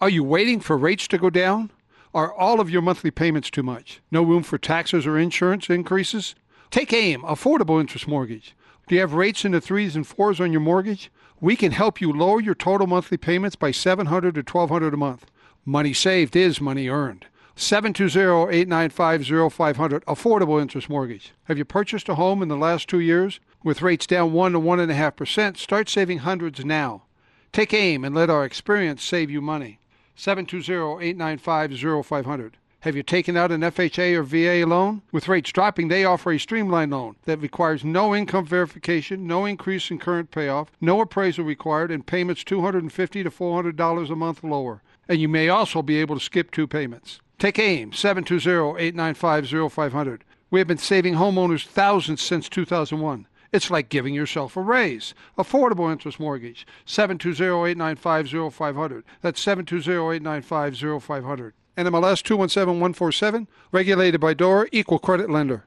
Are 0.00 0.08
you 0.08 0.22
waiting 0.22 0.60
for 0.60 0.76
rates 0.76 1.08
to 1.08 1.18
go 1.18 1.28
down? 1.28 1.72
Are 2.14 2.32
all 2.32 2.60
of 2.60 2.70
your 2.70 2.82
monthly 2.82 3.10
payments 3.10 3.50
too 3.50 3.62
much? 3.62 4.00
No 4.10 4.22
room 4.22 4.42
for 4.42 4.58
taxes 4.58 5.06
or 5.06 5.18
insurance 5.18 5.68
increases? 5.68 6.34
Take 6.70 6.92
AIM, 6.92 7.22
Affordable 7.22 7.80
Interest 7.80 8.06
Mortgage. 8.06 8.54
Do 8.86 8.94
you 8.94 9.00
have 9.02 9.12
rates 9.12 9.44
in 9.44 9.52
the 9.52 9.60
threes 9.60 9.96
and 9.96 10.06
fours 10.06 10.40
on 10.40 10.52
your 10.52 10.60
mortgage? 10.60 11.10
We 11.40 11.54
can 11.54 11.70
help 11.70 12.00
you 12.00 12.12
lower 12.12 12.40
your 12.40 12.56
total 12.56 12.88
monthly 12.88 13.16
payments 13.16 13.54
by 13.54 13.70
$700 13.70 14.34
to 14.34 14.42
$1,200 14.42 14.92
a 14.92 14.96
month. 14.96 15.26
Money 15.64 15.92
saved 15.92 16.34
is 16.34 16.60
money 16.60 16.88
earned. 16.88 17.26
720-895-0500, 17.56 20.02
Affordable 20.04 20.60
Interest 20.60 20.90
Mortgage. 20.90 21.32
Have 21.44 21.56
you 21.56 21.64
purchased 21.64 22.08
a 22.08 22.16
home 22.16 22.42
in 22.42 22.48
the 22.48 22.56
last 22.56 22.88
two 22.88 22.98
years? 22.98 23.38
With 23.62 23.82
rates 23.82 24.04
down 24.04 24.32
1 24.32 24.50
to 24.52 24.58
1.5%, 24.58 25.56
start 25.56 25.88
saving 25.88 26.18
hundreds 26.18 26.64
now. 26.64 27.04
Take 27.52 27.72
AIM 27.72 28.04
and 28.04 28.16
let 28.16 28.30
our 28.30 28.44
experience 28.44 29.04
save 29.04 29.30
you 29.30 29.40
money. 29.40 29.78
720-895-0500. 30.16 32.54
Have 32.82 32.94
you 32.94 33.02
taken 33.02 33.36
out 33.36 33.50
an 33.50 33.62
FHA 33.62 34.14
or 34.14 34.22
VA 34.22 34.64
loan? 34.64 35.02
With 35.10 35.26
rates 35.26 35.50
dropping, 35.50 35.88
they 35.88 36.04
offer 36.04 36.30
a 36.30 36.38
streamlined 36.38 36.92
loan 36.92 37.16
that 37.24 37.40
requires 37.40 37.84
no 37.84 38.14
income 38.14 38.46
verification, 38.46 39.26
no 39.26 39.44
increase 39.44 39.90
in 39.90 39.98
current 39.98 40.30
payoff, 40.30 40.70
no 40.80 41.00
appraisal 41.00 41.44
required, 41.44 41.90
and 41.90 42.06
payments 42.06 42.44
250 42.44 43.24
to 43.24 43.30
$400 43.32 44.10
a 44.10 44.14
month 44.14 44.44
lower. 44.44 44.80
And 45.08 45.20
you 45.20 45.28
may 45.28 45.48
also 45.48 45.82
be 45.82 45.96
able 45.96 46.16
to 46.16 46.24
skip 46.24 46.52
two 46.52 46.68
payments. 46.68 47.20
Take 47.40 47.58
AIM, 47.58 47.90
720-895-0500. 47.90 50.20
We 50.48 50.60
have 50.60 50.68
been 50.68 50.78
saving 50.78 51.14
homeowners 51.14 51.66
thousands 51.66 52.22
since 52.22 52.48
2001. 52.48 53.26
It's 53.50 53.72
like 53.72 53.88
giving 53.88 54.14
yourself 54.14 54.56
a 54.56 54.60
raise. 54.60 55.14
Affordable 55.36 55.90
interest 55.90 56.20
mortgage. 56.20 56.64
720-895-0500. 56.86 59.02
That's 59.20 59.44
720-895-0500. 59.44 61.52
NMLS 61.78 62.22
217147. 62.22 63.48
Regulated 63.72 64.20
by 64.20 64.34
DORA. 64.34 64.68
Equal 64.72 64.98
credit 64.98 65.30
lender. 65.30 65.64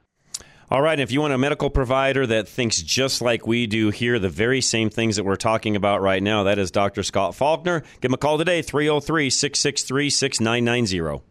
All 0.70 0.80
right, 0.80 0.98
if 0.98 1.10
you 1.10 1.20
want 1.20 1.34
a 1.34 1.38
medical 1.38 1.68
provider 1.68 2.26
that 2.26 2.48
thinks 2.48 2.80
just 2.80 3.20
like 3.20 3.46
we 3.46 3.66
do 3.66 3.90
here, 3.90 4.18
the 4.18 4.30
very 4.30 4.60
same 4.60 4.88
things 4.88 5.16
that 5.16 5.24
we're 5.24 5.36
talking 5.36 5.76
about 5.76 6.00
right 6.00 6.22
now, 6.22 6.44
that 6.44 6.58
is 6.58 6.70
Dr. 6.70 7.02
Scott 7.02 7.34
Faulkner. 7.34 7.80
Give 8.00 8.10
him 8.10 8.14
a 8.14 8.16
call 8.16 8.38
today, 8.38 8.62
303 8.62 9.28
663 9.28 10.08
6990. 10.08 11.22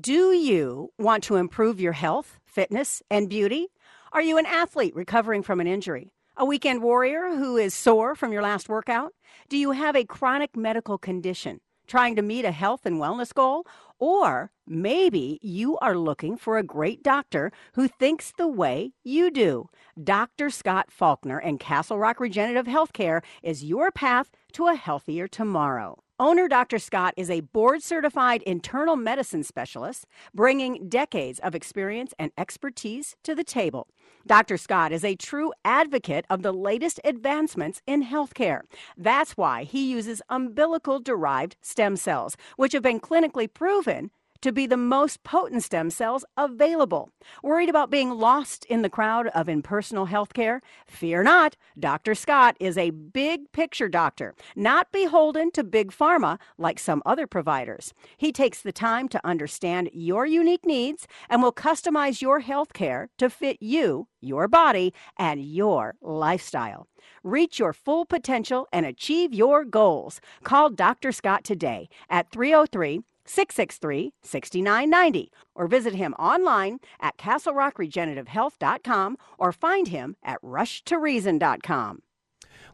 Do 0.00 0.32
you 0.32 0.92
want 0.96 1.24
to 1.24 1.36
improve 1.36 1.80
your 1.80 1.92
health, 1.92 2.38
fitness, 2.44 3.02
and 3.10 3.28
beauty? 3.28 3.68
Are 4.12 4.22
you 4.22 4.38
an 4.38 4.46
athlete 4.46 4.94
recovering 4.94 5.42
from 5.42 5.60
an 5.60 5.66
injury? 5.66 6.12
A 6.36 6.44
weekend 6.44 6.82
warrior 6.82 7.34
who 7.34 7.56
is 7.56 7.74
sore 7.74 8.14
from 8.14 8.32
your 8.32 8.42
last 8.42 8.68
workout? 8.68 9.12
Do 9.48 9.56
you 9.56 9.72
have 9.72 9.96
a 9.96 10.04
chronic 10.04 10.56
medical 10.56 10.98
condition? 10.98 11.60
Trying 11.86 12.16
to 12.16 12.22
meet 12.22 12.44
a 12.44 12.52
health 12.52 12.86
and 12.86 13.00
wellness 13.00 13.34
goal? 13.34 13.66
Or 14.02 14.50
maybe 14.66 15.38
you 15.42 15.78
are 15.78 15.96
looking 15.96 16.36
for 16.36 16.58
a 16.58 16.64
great 16.64 17.04
doctor 17.04 17.52
who 17.74 17.86
thinks 17.86 18.32
the 18.36 18.48
way 18.48 18.94
you 19.04 19.30
do. 19.30 19.68
Dr. 20.02 20.50
Scott 20.50 20.90
Faulkner 20.90 21.38
and 21.38 21.60
Castle 21.60 22.00
Rock 22.00 22.18
Regenerative 22.18 22.66
Healthcare 22.66 23.22
is 23.44 23.62
your 23.62 23.92
path 23.92 24.28
to 24.54 24.66
a 24.66 24.74
healthier 24.74 25.28
tomorrow. 25.28 26.02
Owner 26.22 26.46
Dr. 26.46 26.78
Scott 26.78 27.14
is 27.16 27.28
a 27.28 27.40
board 27.40 27.82
certified 27.82 28.42
internal 28.42 28.94
medicine 28.94 29.42
specialist, 29.42 30.06
bringing 30.32 30.88
decades 30.88 31.40
of 31.40 31.52
experience 31.52 32.14
and 32.16 32.30
expertise 32.38 33.16
to 33.24 33.34
the 33.34 33.42
table. 33.42 33.88
Dr. 34.24 34.56
Scott 34.56 34.92
is 34.92 35.04
a 35.04 35.16
true 35.16 35.52
advocate 35.64 36.24
of 36.30 36.42
the 36.42 36.52
latest 36.52 37.00
advancements 37.02 37.82
in 37.88 38.04
healthcare. 38.04 38.60
That's 38.96 39.32
why 39.32 39.64
he 39.64 39.90
uses 39.90 40.22
umbilical 40.28 41.00
derived 41.00 41.56
stem 41.60 41.96
cells, 41.96 42.36
which 42.54 42.72
have 42.72 42.84
been 42.84 43.00
clinically 43.00 43.52
proven 43.52 44.12
to 44.42 44.52
be 44.52 44.66
the 44.66 44.76
most 44.76 45.22
potent 45.22 45.62
stem 45.62 45.90
cells 45.90 46.24
available. 46.36 47.10
Worried 47.42 47.68
about 47.68 47.90
being 47.90 48.10
lost 48.10 48.64
in 48.66 48.82
the 48.82 48.90
crowd 48.90 49.28
of 49.28 49.48
impersonal 49.48 50.06
healthcare? 50.06 50.60
Fear 50.86 51.22
not. 51.22 51.56
Dr. 51.78 52.14
Scott 52.14 52.56
is 52.60 52.76
a 52.76 52.90
big 52.90 53.50
picture 53.52 53.88
doctor, 53.88 54.34
not 54.54 54.92
beholden 54.92 55.50
to 55.52 55.64
big 55.64 55.90
pharma 55.90 56.38
like 56.58 56.78
some 56.78 57.02
other 57.06 57.26
providers. 57.26 57.94
He 58.16 58.32
takes 58.32 58.60
the 58.60 58.72
time 58.72 59.08
to 59.08 59.26
understand 59.26 59.90
your 59.92 60.26
unique 60.26 60.66
needs 60.66 61.06
and 61.30 61.42
will 61.42 61.52
customize 61.52 62.20
your 62.20 62.42
healthcare 62.42 63.06
to 63.18 63.30
fit 63.30 63.58
you, 63.60 64.08
your 64.20 64.48
body, 64.48 64.92
and 65.16 65.44
your 65.44 65.94
lifestyle. 66.02 66.88
Reach 67.22 67.58
your 67.58 67.72
full 67.72 68.04
potential 68.04 68.66
and 68.72 68.86
achieve 68.86 69.32
your 69.32 69.64
goals. 69.64 70.20
Call 70.44 70.70
Dr. 70.70 71.12
Scott 71.12 71.44
today 71.44 71.88
at 72.08 72.30
303 72.30 73.02
663 73.26 74.12
6990 74.22 75.32
or 75.54 75.66
visit 75.66 75.94
him 75.94 76.14
online 76.14 76.78
at 77.00 77.16
castlerockregenerativehealth.com 77.16 79.16
or 79.38 79.52
find 79.52 79.88
him 79.88 80.16
at 80.22 80.42
rushtoreason.com. 80.42 82.02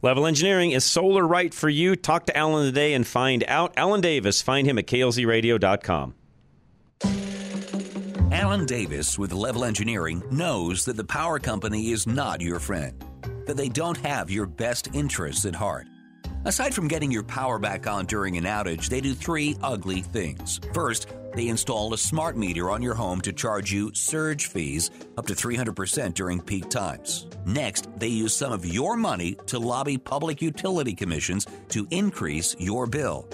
Level 0.01 0.27
Engineering 0.27 0.71
is 0.71 0.85
solar 0.85 1.27
right 1.27 1.53
for 1.53 1.69
you. 1.69 1.97
Talk 1.97 2.27
to 2.27 2.37
Alan 2.37 2.67
today 2.67 2.95
and 2.95 3.07
find 3.07 3.45
out. 3.49 3.73
Alan 3.77 4.01
Davis, 4.01 4.41
find 4.41 4.67
him 4.67 4.79
at 4.79 4.87
klzradio.com. 4.87 6.15
Alan 8.31 8.67
Davis 8.67 9.19
with 9.19 9.33
Level 9.33 9.65
Engineering 9.65 10.23
knows 10.31 10.85
that 10.85 10.97
the 10.97 11.05
power 11.05 11.39
company 11.39 11.91
is 11.91 12.07
not 12.07 12.41
your 12.41 12.61
friend, 12.61 13.03
that 13.47 13.57
they 13.57 13.69
don't 13.69 13.97
have 13.97 14.31
your 14.31 14.47
best 14.47 14.89
interests 14.95 15.45
at 15.45 15.55
heart. 15.55 15.87
Aside 16.45 16.73
from 16.73 16.89
getting 16.89 17.11
your 17.11 17.25
power 17.25 17.59
back 17.59 17.87
on 17.89 18.07
during 18.07 18.37
an 18.37 18.45
outage, 18.45 18.89
they 18.89 19.01
do 19.01 19.13
three 19.13 19.57
ugly 19.61 20.03
things. 20.03 20.61
First, 20.73 21.09
they 21.35 21.49
install 21.49 21.93
a 21.93 21.99
smart 21.99 22.37
meter 22.37 22.71
on 22.71 22.81
your 22.81 22.95
home 22.95 23.21
to 23.23 23.33
charge 23.33 23.73
you 23.73 23.91
surge 23.93 24.47
fees 24.47 24.91
up 25.17 25.27
to 25.27 25.35
300% 25.35 26.15
during 26.15 26.41
peak 26.41 26.71
times. 26.71 27.27
Next, 27.45 27.89
they 27.99 28.09
use 28.09 28.35
some 28.35 28.53
of 28.53 28.65
your 28.65 28.97
money 28.97 29.37
to 29.47 29.59
lobby 29.59 29.99
public 29.99 30.41
utility 30.41 30.95
commissions 30.95 31.47
to 31.71 31.89
increase 31.91 32.55
your 32.59 32.87
bill. 32.87 33.27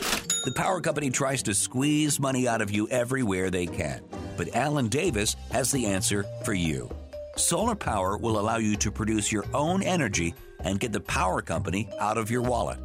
The 0.44 0.54
power 0.56 0.80
company 0.80 1.10
tries 1.10 1.42
to 1.44 1.54
squeeze 1.54 2.18
money 2.18 2.48
out 2.48 2.62
of 2.62 2.70
you 2.70 2.88
everywhere 2.88 3.50
they 3.50 3.66
can, 3.66 4.02
but 4.36 4.54
Alan 4.56 4.88
Davis 4.88 5.36
has 5.50 5.70
the 5.70 5.86
answer 5.86 6.24
for 6.44 6.54
you. 6.54 6.90
Solar 7.36 7.74
power 7.74 8.16
will 8.16 8.38
allow 8.38 8.56
you 8.56 8.76
to 8.76 8.90
produce 8.90 9.30
your 9.30 9.44
own 9.52 9.82
energy 9.82 10.34
and 10.60 10.80
get 10.80 10.92
the 10.92 11.00
power 11.00 11.42
company 11.42 11.88
out 12.00 12.16
of 12.16 12.30
your 12.30 12.42
wallet. 12.42 12.78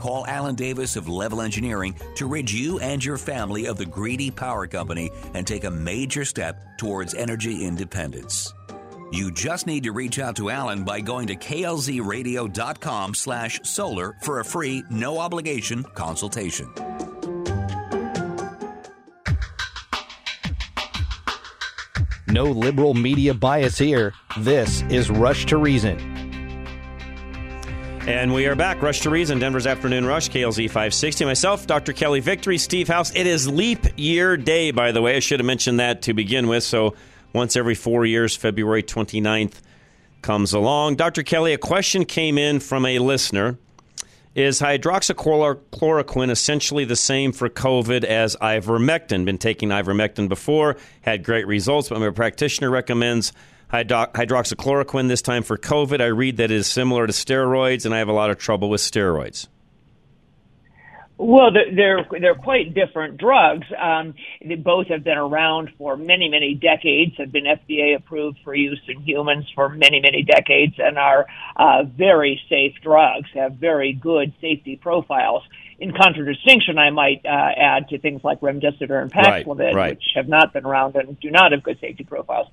Call 0.00 0.26
Alan 0.26 0.54
Davis 0.54 0.96
of 0.96 1.08
Level 1.08 1.42
Engineering 1.42 1.94
to 2.14 2.26
rid 2.26 2.50
you 2.50 2.78
and 2.78 3.04
your 3.04 3.18
family 3.18 3.66
of 3.66 3.76
the 3.76 3.84
greedy 3.84 4.30
power 4.30 4.66
company 4.66 5.10
and 5.34 5.46
take 5.46 5.64
a 5.64 5.70
major 5.70 6.24
step 6.24 6.78
towards 6.78 7.14
energy 7.14 7.66
independence. 7.66 8.54
You 9.12 9.30
just 9.30 9.66
need 9.66 9.82
to 9.84 9.92
reach 9.92 10.18
out 10.18 10.36
to 10.36 10.48
Alan 10.48 10.84
by 10.84 11.00
going 11.00 11.26
to 11.26 11.36
klzradio.com 11.36 13.14
slash 13.14 13.60
solar 13.62 14.16
for 14.22 14.40
a 14.40 14.44
free, 14.44 14.82
no 14.88 15.18
obligation 15.18 15.82
consultation. 15.82 16.72
No 22.26 22.44
liberal 22.44 22.94
media 22.94 23.34
bias 23.34 23.76
here. 23.76 24.14
This 24.38 24.82
is 24.82 25.10
Rush 25.10 25.46
to 25.46 25.58
Reason. 25.58 26.19
And 28.06 28.32
we 28.32 28.46
are 28.46 28.56
back. 28.56 28.80
Rush 28.80 29.00
to 29.00 29.10
Reason, 29.10 29.38
Denver's 29.38 29.66
Afternoon 29.66 30.06
Rush, 30.06 30.30
KLZ 30.30 30.66
560. 30.68 31.26
Myself, 31.26 31.66
Dr. 31.66 31.92
Kelly 31.92 32.20
Victory, 32.20 32.56
Steve 32.56 32.88
House. 32.88 33.14
It 33.14 33.26
is 33.26 33.46
leap 33.46 33.80
year 33.96 34.38
day, 34.38 34.70
by 34.70 34.90
the 34.90 35.02
way. 35.02 35.16
I 35.16 35.20
should 35.20 35.38
have 35.38 35.46
mentioned 35.46 35.80
that 35.80 36.02
to 36.02 36.14
begin 36.14 36.48
with. 36.48 36.64
So 36.64 36.94
once 37.34 37.56
every 37.56 37.74
four 37.74 38.06
years, 38.06 38.34
February 38.34 38.82
29th 38.82 39.60
comes 40.22 40.54
along. 40.54 40.96
Dr. 40.96 41.22
Kelly, 41.22 41.52
a 41.52 41.58
question 41.58 42.06
came 42.06 42.38
in 42.38 42.58
from 42.58 42.86
a 42.86 42.98
listener. 42.98 43.58
Is 44.34 44.60
hydroxychloroquine 44.60 46.30
essentially 46.30 46.86
the 46.86 46.96
same 46.96 47.32
for 47.32 47.50
COVID 47.50 48.04
as 48.04 48.34
ivermectin? 48.36 49.26
Been 49.26 49.38
taking 49.38 49.68
ivermectin 49.68 50.28
before, 50.28 50.78
had 51.02 51.22
great 51.22 51.46
results, 51.46 51.90
but 51.90 52.00
my 52.00 52.10
practitioner 52.10 52.70
recommends 52.70 53.32
hydroxychloroquine 53.72 55.08
this 55.08 55.22
time 55.22 55.42
for 55.42 55.56
COVID. 55.56 56.00
I 56.00 56.06
read 56.06 56.36
that 56.38 56.50
it 56.50 56.52
is 56.52 56.66
similar 56.66 57.06
to 57.06 57.12
steroids, 57.12 57.84
and 57.84 57.94
I 57.94 57.98
have 57.98 58.08
a 58.08 58.12
lot 58.12 58.30
of 58.30 58.38
trouble 58.38 58.70
with 58.70 58.80
steroids. 58.80 59.48
Well, 61.22 61.50
they're 61.52 62.06
they're 62.18 62.34
quite 62.34 62.72
different 62.72 63.18
drugs. 63.18 63.66
Um, 63.78 64.14
they 64.42 64.54
both 64.54 64.86
have 64.86 65.04
been 65.04 65.18
around 65.18 65.68
for 65.76 65.94
many 65.94 66.30
many 66.30 66.54
decades, 66.54 67.12
have 67.18 67.30
been 67.30 67.44
FDA 67.44 67.94
approved 67.94 68.38
for 68.42 68.54
use 68.54 68.80
in 68.88 69.02
humans 69.02 69.44
for 69.54 69.68
many 69.68 70.00
many 70.00 70.22
decades, 70.22 70.76
and 70.78 70.96
are 70.96 71.26
uh, 71.56 71.82
very 71.84 72.40
safe 72.48 72.72
drugs. 72.82 73.28
Have 73.34 73.56
very 73.56 73.92
good 73.92 74.32
safety 74.40 74.76
profiles. 74.76 75.42
In 75.78 75.92
contradistinction, 75.92 76.78
I 76.78 76.88
might 76.88 77.20
uh, 77.26 77.50
add 77.54 77.88
to 77.88 77.98
things 77.98 78.24
like 78.24 78.40
remdesivir 78.40 79.02
and 79.02 79.12
Paxlovid, 79.12 79.58
right, 79.58 79.74
right. 79.74 79.90
which 79.96 80.04
have 80.14 80.28
not 80.28 80.54
been 80.54 80.64
around 80.64 80.96
and 80.96 81.20
do 81.20 81.30
not 81.30 81.52
have 81.52 81.62
good 81.62 81.78
safety 81.80 82.04
profiles. 82.04 82.48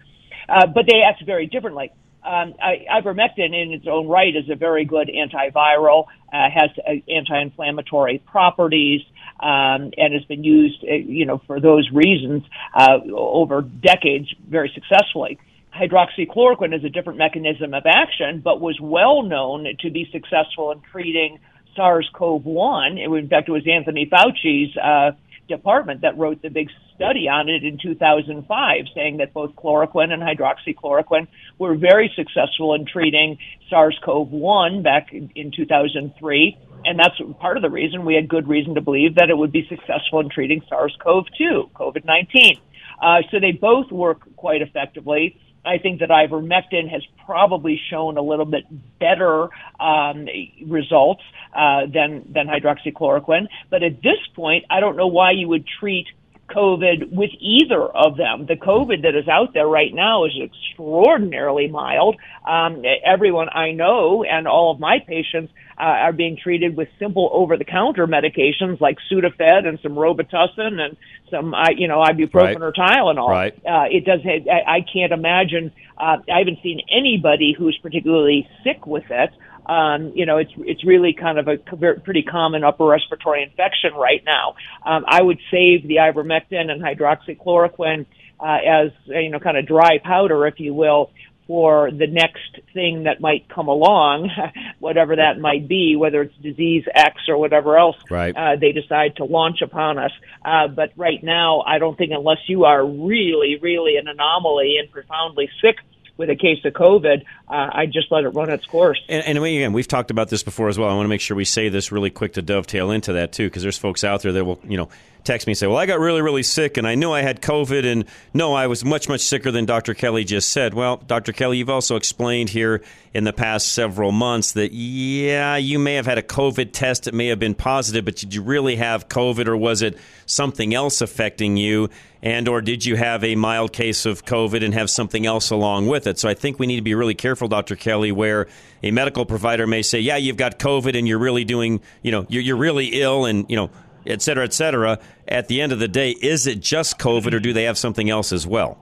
Uh, 0.49 0.67
but 0.67 0.85
they 0.87 1.01
act 1.01 1.23
very 1.25 1.47
differently. 1.47 1.91
Um, 2.23 2.53
ivermectin, 2.61 3.53
in 3.53 3.71
its 3.73 3.87
own 3.87 4.07
right, 4.07 4.35
is 4.35 4.49
a 4.49 4.55
very 4.55 4.85
good 4.85 5.09
antiviral, 5.09 6.05
uh, 6.33 6.49
has 6.49 6.69
uh, 6.85 6.91
anti-inflammatory 7.09 8.21
properties, 8.25 9.01
um, 9.39 9.91
and 9.97 10.13
has 10.13 10.25
been 10.25 10.43
used, 10.43 10.83
uh, 10.83 10.93
you 10.95 11.25
know, 11.25 11.41
for 11.47 11.59
those 11.61 11.89
reasons 11.91 12.43
uh, 12.73 12.97
over 13.13 13.61
decades 13.61 14.33
very 14.49 14.71
successfully. 14.73 15.39
Hydroxychloroquine 15.73 16.75
is 16.75 16.83
a 16.83 16.89
different 16.89 17.19
mechanism 17.19 17.73
of 17.73 17.85
action, 17.85 18.41
but 18.43 18.59
was 18.59 18.77
well 18.81 19.21
known 19.21 19.67
to 19.79 19.89
be 19.91 20.09
successful 20.11 20.71
in 20.71 20.81
treating 20.91 21.39
SARS-CoV-1. 21.75 22.99
In 22.99 23.29
fact, 23.29 23.47
it 23.47 23.51
was 23.51 23.67
Anthony 23.67 24.09
Fauci's 24.11 24.75
uh, 24.75 25.11
department 25.47 26.01
that 26.01 26.17
wrote 26.17 26.41
the 26.41 26.49
big 26.49 26.69
study 26.95 27.27
on 27.27 27.49
it 27.49 27.63
in 27.63 27.77
2005, 27.81 28.75
saying 28.93 29.17
that 29.17 29.33
both 29.33 29.55
chloroquine 29.55 30.11
and 30.11 30.21
hydroxychloroquine 30.21 31.27
were 31.57 31.75
very 31.75 32.11
successful 32.15 32.73
in 32.73 32.85
treating 32.85 33.37
SARS-CoV-1 33.69 34.83
back 34.83 35.13
in 35.13 35.51
2003. 35.55 36.57
And 36.85 36.99
that's 36.99 37.15
part 37.39 37.57
of 37.57 37.63
the 37.63 37.69
reason 37.69 38.05
we 38.05 38.15
had 38.15 38.29
good 38.29 38.47
reason 38.47 38.75
to 38.75 38.81
believe 38.81 39.15
that 39.15 39.29
it 39.29 39.37
would 39.37 39.51
be 39.51 39.67
successful 39.67 40.19
in 40.19 40.29
treating 40.29 40.61
SARS-CoV-2, 40.69 41.71
COVID-19. 41.71 42.59
Uh, 43.01 43.21
so 43.31 43.39
they 43.39 43.51
both 43.51 43.91
work 43.91 44.21
quite 44.35 44.61
effectively. 44.61 45.39
I 45.67 45.77
think 45.77 45.99
that 45.99 46.09
ivermectin 46.09 46.89
has 46.89 47.03
probably 47.25 47.79
shown 47.89 48.17
a 48.17 48.21
little 48.21 48.45
bit 48.45 48.63
better 48.99 49.49
um, 49.79 50.27
results 50.65 51.21
uh, 51.53 51.81
than 51.93 52.31
than 52.33 52.47
hydroxychloroquine. 52.47 53.47
But 53.69 53.83
at 53.83 54.01
this 54.01 54.19
point, 54.35 54.65
I 54.69 54.79
don't 54.79 54.95
know 54.95 55.07
why 55.07 55.31
you 55.31 55.47
would 55.49 55.65
treat 55.79 56.07
COVID 56.49 57.11
with 57.11 57.31
either 57.39 57.83
of 57.83 58.17
them. 58.17 58.45
The 58.45 58.55
COVID 58.55 59.03
that 59.03 59.15
is 59.15 59.27
out 59.27 59.53
there 59.53 59.67
right 59.67 59.93
now 59.93 60.25
is 60.25 60.31
extraordinarily 60.41 61.67
mild. 61.67 62.15
Um, 62.47 62.83
everyone 63.05 63.49
I 63.49 63.71
know 63.71 64.23
and 64.23 64.47
all 64.47 64.71
of 64.71 64.79
my 64.79 64.99
patients 65.05 65.51
uh, 65.77 65.83
are 65.83 66.13
being 66.13 66.37
treated 66.41 66.75
with 66.75 66.87
simple 66.99 67.29
over-the-counter 67.33 68.07
medications 68.07 68.79
like 68.79 68.97
Sudafed 69.11 69.67
and 69.67 69.79
some 69.83 69.93
Robitussin 69.93 70.79
and 70.79 70.97
some, 71.29 71.53
uh, 71.53 71.69
you 71.75 71.87
know, 71.87 71.99
ibuprofen 71.99 72.33
Right. 72.33 72.61
or 72.61 72.71
Tylenol. 72.71 73.29
Right. 73.29 73.53
Uh, 73.65 73.85
it 73.91 74.05
does. 74.05 74.21
I, 74.25 74.77
I 74.77 74.81
can't 74.81 75.11
imagine. 75.11 75.71
Uh, 75.97 76.17
I 76.33 76.39
haven't 76.39 76.59
seen 76.63 76.81
anybody 76.89 77.53
who's 77.57 77.77
particularly 77.81 78.47
sick 78.63 78.87
with 78.87 79.05
it. 79.09 79.31
Um, 79.67 80.13
you 80.15 80.25
know, 80.25 80.37
it's 80.37 80.51
it's 80.57 80.85
really 80.85 81.13
kind 81.13 81.37
of 81.37 81.47
a 81.47 81.57
pretty 81.57 82.23
common 82.23 82.63
upper 82.63 82.85
respiratory 82.85 83.43
infection 83.43 83.93
right 83.93 84.23
now. 84.25 84.55
Um, 84.85 85.03
I 85.07 85.21
would 85.21 85.39
save 85.51 85.87
the 85.87 85.97
ivermectin 85.97 86.71
and 86.71 86.81
hydroxychloroquine 86.81 88.05
uh, 88.39 88.57
as 88.65 88.91
uh, 89.09 89.19
you 89.19 89.29
know, 89.29 89.39
kind 89.39 89.57
of 89.57 89.65
dry 89.67 89.97
powder, 90.03 90.47
if 90.47 90.59
you 90.59 90.73
will, 90.73 91.11
for 91.47 91.89
the 91.91 92.07
next 92.07 92.59
thing 92.73 93.03
that 93.03 93.21
might 93.21 93.47
come 93.49 93.67
along, 93.67 94.29
whatever 94.79 95.15
that 95.15 95.39
might 95.39 95.67
be, 95.67 95.95
whether 95.95 96.21
it's 96.21 96.35
disease 96.37 96.83
X 96.93 97.21
or 97.29 97.37
whatever 97.37 97.77
else 97.77 97.95
Right. 98.09 98.35
uh, 98.35 98.57
they 98.59 98.73
decide 98.73 99.15
to 99.17 99.23
launch 99.25 99.61
upon 99.61 99.97
us. 99.97 100.11
Uh, 100.43 100.67
but 100.67 100.91
right 100.97 101.23
now, 101.23 101.61
I 101.65 101.79
don't 101.79 101.97
think 101.97 102.11
unless 102.13 102.39
you 102.47 102.65
are 102.65 102.85
really, 102.85 103.57
really 103.61 103.95
an 103.97 104.07
anomaly 104.07 104.77
and 104.79 104.91
profoundly 104.91 105.49
sick 105.61 105.77
with 106.17 106.29
a 106.29 106.35
case 106.35 106.63
of 106.65 106.73
COVID, 106.73 107.23
uh, 107.49 107.69
I 107.71 107.85
just 107.85 108.11
let 108.11 108.25
it 108.25 108.29
run 108.29 108.49
its 108.49 108.65
course. 108.65 109.01
And, 109.07 109.25
and 109.25 109.37
again, 109.37 109.71
we've 109.71 109.87
talked 109.87 110.11
about 110.11 110.29
this 110.29 110.43
before 110.43 110.67
as 110.67 110.77
well. 110.77 110.89
I 110.89 110.93
want 110.95 111.05
to 111.05 111.09
make 111.09 111.21
sure 111.21 111.37
we 111.37 111.45
say 111.45 111.69
this 111.69 111.91
really 111.91 112.09
quick 112.09 112.33
to 112.33 112.41
dovetail 112.41 112.91
into 112.91 113.13
that 113.13 113.31
too, 113.31 113.47
because 113.47 113.63
there's 113.63 113.77
folks 113.77 114.03
out 114.03 114.21
there 114.21 114.33
that 114.33 114.43
will, 114.43 114.59
you 114.67 114.75
know, 114.75 114.89
text 115.27 115.45
me 115.45 115.51
and 115.51 115.57
say, 115.57 115.67
"Well, 115.67 115.77
I 115.77 115.85
got 115.85 115.99
really, 115.99 116.21
really 116.21 116.41
sick, 116.41 116.77
and 116.77 116.87
I 116.87 116.95
knew 116.95 117.11
I 117.11 117.21
had 117.21 117.41
COVID, 117.41 117.85
and 117.85 118.05
no, 118.33 118.53
I 118.53 118.67
was 118.67 118.83
much, 118.83 119.09
much 119.09 119.21
sicker 119.21 119.51
than 119.51 119.65
Dr. 119.65 119.93
Kelly 119.93 120.23
just 120.23 120.51
said." 120.51 120.73
Well, 120.73 120.97
Dr. 120.97 121.33
Kelly, 121.33 121.57
you've 121.57 121.69
also 121.69 121.97
explained 121.97 122.49
here 122.49 122.81
in 123.13 123.25
the 123.25 123.33
past 123.33 123.73
several 123.73 124.11
months 124.11 124.53
that 124.53 124.71
yeah, 124.71 125.57
you 125.57 125.79
may 125.79 125.95
have 125.95 126.05
had 126.05 126.17
a 126.17 126.23
COVID 126.23 126.71
test 126.71 127.03
that 127.03 127.13
may 127.13 127.27
have 127.27 127.39
been 127.39 127.55
positive, 127.55 128.05
but 128.05 128.15
did 128.15 128.33
you 128.33 128.41
really 128.41 128.77
have 128.77 129.09
COVID, 129.09 129.47
or 129.47 129.57
was 129.57 129.81
it 129.81 129.97
something 130.25 130.73
else 130.73 131.01
affecting 131.01 131.57
you? 131.57 131.89
And 132.21 132.47
or 132.47 132.61
did 132.61 132.83
you 132.83 132.95
have 132.95 133.23
a 133.23 133.35
mild 133.35 133.71
case 133.71 134.05
of 134.05 134.25
COVID 134.25 134.63
and 134.63 134.73
have 134.73 134.89
something 134.89 135.25
else 135.25 135.51
along 135.51 135.87
with 135.87 136.07
it? 136.07 136.17
So 136.17 136.27
I 136.27 136.33
think 136.33 136.57
we 136.57 136.65
need 136.65 136.77
to 136.77 136.81
be 136.81 136.95
really 136.95 137.13
careful, 137.13 137.36
Dr. 137.47 137.75
Kelly, 137.75 138.11
where 138.11 138.47
a 138.81 138.89
medical 138.89 139.25
provider 139.25 139.67
may 139.67 139.83
say, 139.83 139.99
"Yeah, 139.99 140.17
you've 140.17 140.37
got 140.37 140.57
COVID 140.57 140.97
and 140.97 141.07
you're 141.07 141.19
really 141.19 141.45
doing, 141.45 141.81
you 142.01 142.11
know, 142.11 142.25
you're, 142.29 142.41
you're 142.41 142.57
really 142.57 142.99
ill 143.01 143.25
and 143.25 143.45
you 143.49 143.55
know, 143.55 143.69
et 144.07 144.23
cetera, 144.23 144.43
et 144.45 144.53
cetera." 144.53 144.97
At 145.27 145.47
the 145.49 145.61
end 145.61 145.71
of 145.71 145.77
the 145.79 145.87
day, 145.87 146.11
is 146.11 146.47
it 146.47 146.59
just 146.61 146.97
COVID 146.97 147.33
or 147.33 147.39
do 147.39 147.53
they 147.53 147.65
have 147.65 147.77
something 147.77 148.09
else 148.09 148.31
as 148.31 148.47
well? 148.47 148.79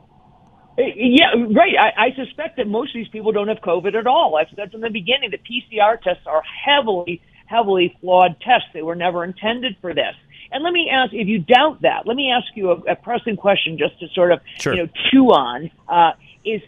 Uh, 0.78 0.84
Yeah, 0.96 1.32
right. 1.56 1.74
I, 1.78 2.06
I 2.06 2.15
suspect 2.15 2.56
that 2.58 2.68
most 2.68 2.89
of 2.89 3.00
these 3.00 3.08
people 3.10 3.32
don't 3.34 3.48
have 3.50 3.58
COVID 3.58 3.96
at 3.96 4.08
all. 4.08 4.38
I've 4.38 4.48
said 4.56 4.72
from 4.72 4.82
the 4.82 4.89
beginning 4.89 5.32
that 5.32 5.41
PCR 5.44 6.02
tests 6.02 6.24
are 6.26 6.44
heavily, 6.65 7.22
heavily 7.48 7.98
flawed 8.00 8.39
tests. 8.41 8.68
They 8.74 8.82
were 8.84 8.96
never 8.96 9.24
intended 9.26 9.76
for 9.82 9.94
this. 9.94 10.15
And 10.52 10.63
let 10.63 10.74
me 10.74 10.89
ask, 10.91 11.12
if 11.13 11.28
you 11.28 11.39
doubt 11.39 11.82
that, 11.82 12.06
let 12.06 12.15
me 12.15 12.32
ask 12.32 12.46
you 12.56 12.70
a, 12.72 12.91
a 12.91 12.96
pressing 12.96 13.36
question 13.36 13.78
just 13.78 14.00
to 14.00 14.08
sort 14.13 14.32
of, 14.32 14.39
Sure. 14.60 14.74
you 14.76 14.84
know, 14.84 14.89
chew 15.12 15.26
on. 15.32 15.72
Uh, 15.89 16.12
is 16.46 16.62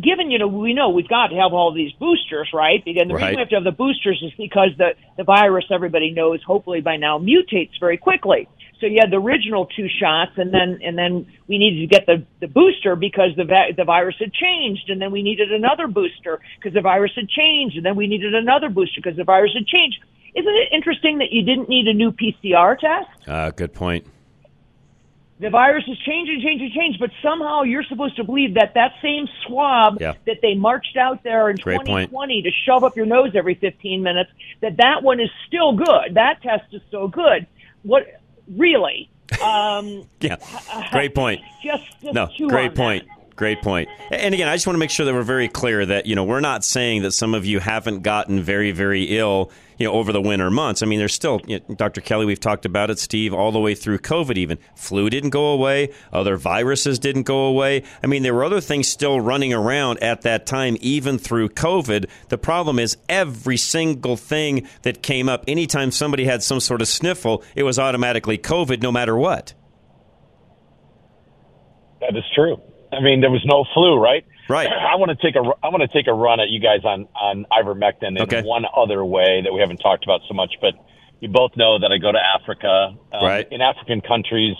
given, 0.00 0.30
you 0.30 0.38
know, 0.38 0.46
we 0.48 0.74
know 0.74 0.90
we've 0.90 1.08
got 1.08 1.28
to 1.28 1.36
have 1.36 1.52
all 1.52 1.72
these 1.72 1.92
boosters, 2.00 2.48
right? 2.54 2.82
And 2.86 3.10
the 3.10 3.14
Right. 3.14 3.22
reason 3.22 3.34
we 3.36 3.40
have 3.40 3.48
to 3.50 3.54
have 3.56 3.64
the 3.64 3.72
boosters 3.72 4.22
is 4.22 4.32
because 4.38 4.70
the, 4.78 4.94
the 5.16 5.24
virus, 5.24 5.64
everybody 5.70 6.10
knows, 6.10 6.42
hopefully 6.44 6.80
by 6.80 6.96
now, 6.96 7.18
mutates 7.18 7.78
very 7.78 7.98
quickly. 7.98 8.48
So 8.80 8.86
you 8.86 8.98
had 9.00 9.12
the 9.12 9.16
original 9.16 9.66
two 9.66 9.86
shots, 9.88 10.32
and 10.36 10.52
then 10.52 10.80
and 10.82 10.98
then 10.98 11.26
we 11.46 11.56
needed 11.58 11.82
to 11.82 11.86
get 11.86 12.04
the 12.04 12.26
the 12.40 12.48
booster 12.48 12.96
because 12.96 13.30
the 13.36 13.44
va- 13.44 13.70
the 13.76 13.84
virus 13.84 14.16
had 14.18 14.32
changed, 14.32 14.90
and 14.90 15.00
then 15.00 15.12
we 15.12 15.22
needed 15.22 15.52
another 15.52 15.86
booster 15.86 16.40
because 16.58 16.74
the 16.74 16.80
virus 16.80 17.12
had 17.14 17.28
changed, 17.28 17.76
and 17.76 17.86
then 17.86 17.94
we 17.94 18.08
needed 18.08 18.34
another 18.34 18.68
booster 18.68 19.00
because 19.00 19.16
the 19.16 19.22
virus 19.22 19.52
had 19.54 19.68
changed. 19.68 19.98
Isn't 20.34 20.52
it 20.52 20.72
interesting 20.72 21.18
that 21.18 21.30
you 21.30 21.42
didn't 21.44 21.68
need 21.68 21.86
a 21.86 21.94
new 21.94 22.10
PCR 22.10 22.76
test? 22.76 23.28
Uh, 23.28 23.50
good 23.52 23.72
point. 23.72 24.04
The 25.42 25.50
virus 25.50 25.82
is 25.88 25.98
changing, 25.98 26.40
changing, 26.40 26.70
changing, 26.70 27.00
but 27.00 27.10
somehow 27.20 27.62
you're 27.62 27.82
supposed 27.82 28.14
to 28.16 28.22
believe 28.24 28.54
that 28.54 28.74
that 28.74 28.92
same 29.02 29.28
swab 29.44 30.00
Yeah. 30.00 30.14
that 30.24 30.40
they 30.40 30.54
marched 30.54 30.96
out 30.96 31.24
there 31.24 31.50
in 31.50 31.56
Great 31.56 31.78
point. 31.78 32.10
2020 32.10 32.42
to 32.42 32.50
shove 32.64 32.84
up 32.84 32.96
your 32.96 33.06
nose 33.06 33.32
every 33.34 33.54
15 33.56 34.04
minutes, 34.04 34.30
that 34.60 34.76
that 34.76 35.02
one 35.02 35.18
is 35.18 35.30
still 35.48 35.72
good. 35.72 36.14
That 36.14 36.40
test 36.42 36.72
is 36.72 36.80
still 36.86 37.08
good. 37.08 37.46
What 37.82 38.06
really? 38.56 39.10
Um, 39.42 40.06
Yeah, 40.20 40.36
great 40.92 41.14
point. 41.14 41.40
just, 41.64 41.82
just 42.02 42.14
No, 42.14 42.28
great 42.48 42.74
point. 42.76 43.04
Great 43.36 43.62
point. 43.62 43.88
And 44.10 44.34
again, 44.34 44.48
I 44.48 44.54
just 44.54 44.66
want 44.66 44.74
to 44.74 44.78
make 44.78 44.90
sure 44.90 45.06
that 45.06 45.14
we're 45.14 45.22
very 45.22 45.48
clear 45.48 45.86
that 45.86 46.06
you 46.06 46.14
know 46.14 46.24
we're 46.24 46.40
not 46.40 46.64
saying 46.64 47.02
that 47.02 47.12
some 47.12 47.34
of 47.34 47.46
you 47.46 47.60
haven't 47.60 48.02
gotten 48.02 48.42
very, 48.42 48.72
very 48.72 49.04
ill, 49.04 49.50
you 49.78 49.86
know, 49.86 49.94
over 49.94 50.12
the 50.12 50.20
winter 50.20 50.50
months. 50.50 50.82
I 50.82 50.86
mean, 50.86 50.98
there's 50.98 51.14
still, 51.14 51.40
you 51.46 51.60
know, 51.66 51.74
Dr. 51.74 52.02
Kelly, 52.02 52.26
we've 52.26 52.38
talked 52.38 52.66
about 52.66 52.90
it, 52.90 52.98
Steve, 52.98 53.32
all 53.32 53.50
the 53.50 53.58
way 53.58 53.74
through 53.74 53.98
COVID. 53.98 54.36
Even 54.36 54.58
flu 54.76 55.08
didn't 55.08 55.30
go 55.30 55.46
away, 55.46 55.92
other 56.12 56.36
viruses 56.36 56.98
didn't 56.98 57.22
go 57.22 57.46
away. 57.46 57.84
I 58.02 58.06
mean, 58.06 58.22
there 58.22 58.34
were 58.34 58.44
other 58.44 58.60
things 58.60 58.86
still 58.86 59.20
running 59.20 59.54
around 59.54 60.02
at 60.02 60.22
that 60.22 60.44
time, 60.44 60.76
even 60.80 61.16
through 61.18 61.48
COVID. 61.50 62.08
The 62.28 62.38
problem 62.38 62.78
is 62.78 62.98
every 63.08 63.56
single 63.56 64.16
thing 64.16 64.68
that 64.82 65.02
came 65.02 65.28
up, 65.28 65.44
anytime 65.48 65.90
somebody 65.90 66.26
had 66.26 66.42
some 66.42 66.60
sort 66.60 66.82
of 66.82 66.88
sniffle, 66.88 67.42
it 67.54 67.62
was 67.62 67.78
automatically 67.78 68.36
COVID, 68.36 68.82
no 68.82 68.92
matter 68.92 69.16
what. 69.16 69.54
That 72.00 72.16
is 72.16 72.24
true. 72.34 72.60
I 72.92 73.00
mean, 73.00 73.20
there 73.20 73.30
was 73.30 73.44
no 73.46 73.64
flu, 73.74 73.96
right? 73.98 74.24
Right. 74.48 74.68
I 74.92 74.96
want 74.96 75.10
to 75.10 75.16
take 75.16 75.34
a 75.36 75.40
I 75.62 75.68
want 75.68 75.80
to 75.82 75.88
take 75.88 76.06
a 76.06 76.12
run 76.12 76.40
at 76.40 76.48
you 76.50 76.60
guys 76.60 76.84
on 76.84 77.08
on 77.20 77.46
ivermectin 77.52 78.16
in 78.16 78.22
Okay. 78.22 78.42
one 78.42 78.64
other 78.76 79.04
way 79.04 79.40
that 79.42 79.52
we 79.52 79.60
haven't 79.60 79.78
talked 79.78 80.04
about 80.04 80.20
so 80.28 80.34
much, 80.34 80.54
but 80.60 80.74
you 81.20 81.28
both 81.28 81.52
know 81.56 81.78
that 81.78 81.90
I 81.92 81.98
go 81.98 82.12
to 82.12 82.18
Africa. 82.18 82.94
Um, 83.12 83.24
Right. 83.24 83.46
In 83.50 83.60
African 83.60 84.00
countries, 84.00 84.56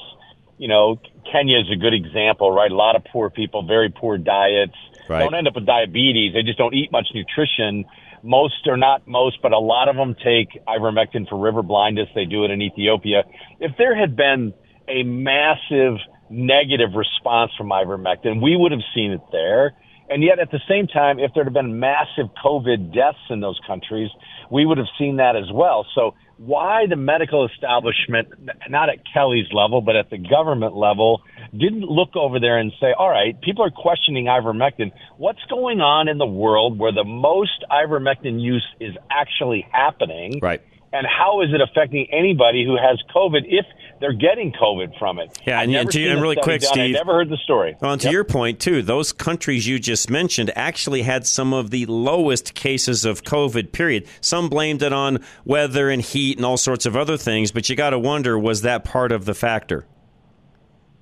you 0.59 0.69
know, 0.69 1.01
Kenya 1.31 1.59
is 1.59 1.71
a 1.73 1.77
good 1.77 1.93
example, 1.95 2.51
right? 2.53 2.71
A 2.71 2.75
lot 2.77 2.95
of 2.97 3.05
poor 3.13 3.31
people, 3.31 3.67
very 3.67 3.91
poor 3.91 4.17
diets. 4.17 4.77
Right. 5.09 5.21
Don't 5.21 5.35
end 5.35 5.49
up 5.49 5.57
with 5.57 5.67
diabetes. 5.67 6.33
They 6.35 6.43
just 6.43 6.59
don't 6.59 6.75
eat 6.75 6.91
much 6.93 7.09
nutrition. 7.15 7.85
Most 8.23 8.69
or 8.69 8.77
not 8.77 9.09
most, 9.09 9.43
but 9.43 9.51
a 9.53 9.59
lot 9.59 9.89
of 9.89 9.97
them 9.97 10.15
take 10.15 10.49
ivermectin 10.69 11.29
for 11.29 11.37
river 11.37 11.63
blindness. 11.63 12.09
They 12.15 12.25
do 12.25 12.45
it 12.45 12.53
in 12.53 12.63
Ethiopia. 12.63 13.25
If 13.59 13.73
there 13.77 13.97
had 13.99 14.15
been 14.15 14.55
a 14.89 15.03
massive 15.03 15.97
negative 16.33 16.91
response 16.95 17.53
from 17.57 17.69
ivermectin, 17.69 18.43
we 18.43 18.57
would 18.57 18.73
have 18.73 18.81
seen 18.95 19.13
it 19.13 19.21
there. 19.31 19.75
And 20.09 20.23
yet, 20.23 20.41
at 20.41 20.51
the 20.51 20.61
same 20.69 20.89
time, 20.89 21.19
if 21.19 21.31
there 21.35 21.45
had 21.45 21.55
been 21.55 21.79
massive 21.79 22.27
COVID 22.45 22.93
deaths 22.93 23.19
in 23.31 23.41
those 23.41 23.59
countries, 23.67 24.11
we 24.51 24.67
would 24.67 24.77
have 24.77 24.89
seen 24.99 25.17
that 25.17 25.37
as 25.37 25.51
well. 25.53 25.87
So, 25.95 26.15
why 26.37 26.87
the 26.89 26.97
medical 26.97 27.47
establishment, 27.47 28.29
not 28.69 28.89
at 28.89 28.99
Kelly's 29.15 29.47
level, 29.53 29.81
but 29.81 29.95
at 29.95 30.11
the 30.11 30.19
government 30.19 30.75
level, 30.75 31.23
didn't 31.53 31.83
look 31.83 32.17
over 32.17 32.41
there 32.41 32.59
and 32.59 32.73
say, 32.81 32.93
all 32.99 33.09
right, 33.09 33.41
people 33.41 33.65
are 33.65 33.71
questioning 33.71 34.27
ivermectin. 34.27 34.91
What's 35.19 35.43
going 35.49 35.81
on 35.81 36.09
in 36.09 36.19
the 36.19 36.27
world 36.27 36.79
where 36.79 36.93
the 36.93 37.05
most 37.05 37.65
ivermectin 37.71 38.41
use 38.41 38.67
is 38.81 38.95
actually 39.11 39.67
happening? 39.71 40.41
Right. 40.43 40.61
And 40.93 41.07
how 41.07 41.43
is 41.43 41.51
it 41.55 41.61
affecting 41.61 42.09
anybody 42.13 42.65
who 42.65 42.77
has 42.77 42.99
COVID 43.15 43.43
if 43.47 43.65
they're 44.03 44.13
getting 44.13 44.53
COVID 44.53 44.99
from 44.99 45.19
it? 45.19 45.39
Yeah, 45.47 45.63
and, 45.63 45.75
and, 45.75 45.91
to, 45.91 45.99
seen 45.99 46.09
and 46.09 46.21
really 46.21 46.37
quick, 46.37 46.61
done. 46.61 46.73
Steve. 46.73 46.97
I 46.97 46.99
never 46.99 47.15
heard 47.15 47.31
the 47.31 47.39
story. 47.39 47.77
Well, 47.81 47.97
to 47.97 48.05
Yep. 48.05 48.13
your 48.13 48.25
point 48.25 48.61
too, 48.61 48.83
those 48.83 49.13
countries 49.13 49.67
you 49.67 49.79
just 49.79 50.11
mentioned 50.11 50.51
actually 50.55 51.03
had 51.03 51.27
some 51.27 51.55
of 51.55 51.71
the 51.71 51.87
lowest 51.87 52.55
cases 52.55 53.05
of 53.05 53.23
COVID. 53.23 53.73
Period. 53.73 54.07
Some 54.21 54.49
blamed 54.49 54.83
it 54.83 54.93
on 54.93 55.25
weather 55.45 55.89
and 55.89 56.03
heat 56.03 56.37
and 56.37 56.45
all 56.45 56.57
sorts 56.59 56.85
of 56.85 56.97
other 56.97 57.17
things, 57.17 57.53
but 57.53 57.69
you 57.71 57.77
got 57.77 57.91
to 57.91 57.99
wonder 57.99 58.39
was 58.39 58.63
that 58.63 58.85
part 58.85 59.13
of 59.13 59.25
the 59.25 59.35
factor? 59.35 59.87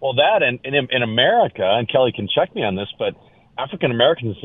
Well, 0.00 0.14
that 0.14 0.42
and, 0.42 0.60
and 0.64 0.74
in, 0.74 0.88
in 0.90 1.02
America, 1.02 1.62
and 1.64 1.90
Kelly 1.90 2.12
can 2.14 2.28
check 2.32 2.54
me 2.54 2.62
on 2.62 2.74
this, 2.76 2.88
but 2.98 3.14
African 3.58 3.90
Americans 3.90 4.36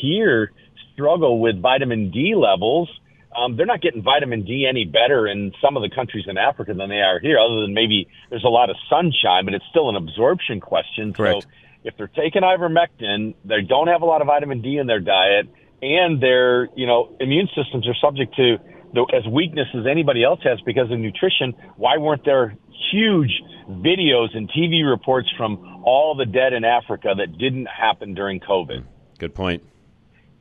here 0.00 0.52
struggle 0.92 1.40
with 1.40 1.60
vitamin 1.60 2.10
D 2.10 2.34
levels. 2.36 2.88
Um, 3.36 3.56
they're 3.56 3.66
not 3.66 3.80
getting 3.80 4.02
vitamin 4.02 4.44
D 4.44 4.66
any 4.68 4.84
better 4.84 5.26
in 5.26 5.52
some 5.62 5.76
of 5.76 5.82
the 5.82 5.90
countries 5.94 6.24
in 6.28 6.38
Africa 6.38 6.74
than 6.74 6.88
they 6.88 7.00
are 7.00 7.18
here, 7.20 7.38
other 7.38 7.62
than 7.62 7.74
maybe 7.74 8.08
there's 8.30 8.44
a 8.44 8.48
lot 8.48 8.70
of 8.70 8.76
sunshine, 8.88 9.44
but 9.44 9.54
it's 9.54 9.64
still 9.70 9.88
an 9.88 9.96
absorption 9.96 10.60
question. 10.60 11.12
Correct. 11.12 11.42
So 11.42 11.48
if 11.84 11.96
they're 11.96 12.08
taking 12.08 12.42
ivermectin, 12.42 13.34
they 13.44 13.62
don't 13.62 13.88
have 13.88 14.02
a 14.02 14.04
lot 14.04 14.20
of 14.20 14.26
vitamin 14.26 14.62
D 14.62 14.78
in 14.78 14.86
their 14.86 15.00
diet, 15.00 15.48
and 15.80 16.22
their 16.22 16.68
you 16.76 16.86
know 16.86 17.16
immune 17.20 17.48
systems 17.56 17.88
are 17.88 17.96
subject 18.00 18.34
to 18.36 18.58
the, 18.94 19.06
as 19.16 19.26
weakness 19.30 19.68
as 19.74 19.86
anybody 19.90 20.22
else 20.22 20.40
has 20.44 20.60
because 20.64 20.90
of 20.90 20.98
nutrition. 20.98 21.54
Why 21.76 21.98
weren't 21.98 22.24
there 22.24 22.56
huge 22.92 23.42
videos 23.68 24.36
and 24.36 24.50
TV 24.50 24.88
reports 24.88 25.28
from 25.36 25.82
all 25.84 26.14
the 26.14 26.26
dead 26.26 26.52
in 26.52 26.64
Africa 26.64 27.14
that 27.16 27.38
didn't 27.38 27.66
happen 27.66 28.14
during 28.14 28.40
COVID? 28.40 28.84
Good 29.18 29.34
point. 29.34 29.62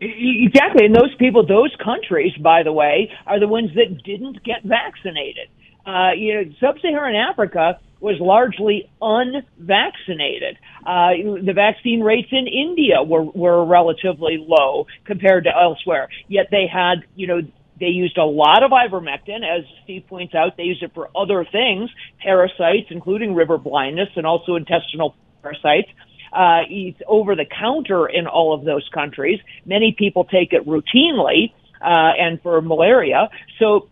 Exactly. 0.01 0.85
And 0.85 0.95
those 0.95 1.13
people, 1.19 1.45
those 1.45 1.75
countries, 1.83 2.33
by 2.41 2.63
the 2.63 2.71
way, 2.71 3.11
are 3.27 3.39
the 3.39 3.47
ones 3.47 3.69
that 3.75 4.03
didn't 4.03 4.43
get 4.43 4.63
vaccinated. 4.63 5.47
Uh, 5.85 6.11
you 6.17 6.33
know, 6.33 6.51
sub-Saharan 6.59 7.15
Africa 7.15 7.79
was 7.99 8.19
largely 8.19 8.89
unvaccinated. 8.99 10.57
Uh, 10.85 11.11
the 11.45 11.53
vaccine 11.53 12.01
rates 12.01 12.29
in 12.31 12.47
India 12.47 13.03
were, 13.03 13.21
were 13.23 13.63
relatively 13.63 14.43
low 14.47 14.87
compared 15.05 15.43
to 15.43 15.51
elsewhere, 15.55 16.09
yet 16.27 16.47
they 16.49 16.65
had, 16.65 17.03
you 17.15 17.27
know, 17.27 17.41
they 17.79 17.87
used 17.87 18.17
a 18.17 18.25
lot 18.25 18.63
of 18.63 18.71
ivermectin, 18.71 19.43
as 19.43 19.65
Steve 19.83 20.05
points 20.07 20.35
out. 20.35 20.57
They 20.57 20.63
used 20.63 20.83
it 20.83 20.93
for 20.93 21.09
other 21.15 21.45
things, 21.45 21.89
parasites, 22.19 22.87
including 22.89 23.33
river 23.35 23.57
blindness 23.57 24.09
and 24.15 24.25
also 24.25 24.55
intestinal 24.55 25.15
parasites. 25.41 25.89
Uh, 26.31 26.61
it's 26.69 27.01
over 27.07 27.35
the 27.35 27.45
counter 27.45 28.07
in 28.07 28.27
all 28.27 28.53
of 28.53 28.63
those 28.63 28.87
countries. 28.93 29.39
Many 29.65 29.95
people 29.97 30.23
take 30.25 30.53
it 30.53 30.65
routinely, 30.65 31.53
uh, 31.81 32.13
and 32.17 32.41
for 32.41 32.61
malaria. 32.61 33.29
So 33.59 33.89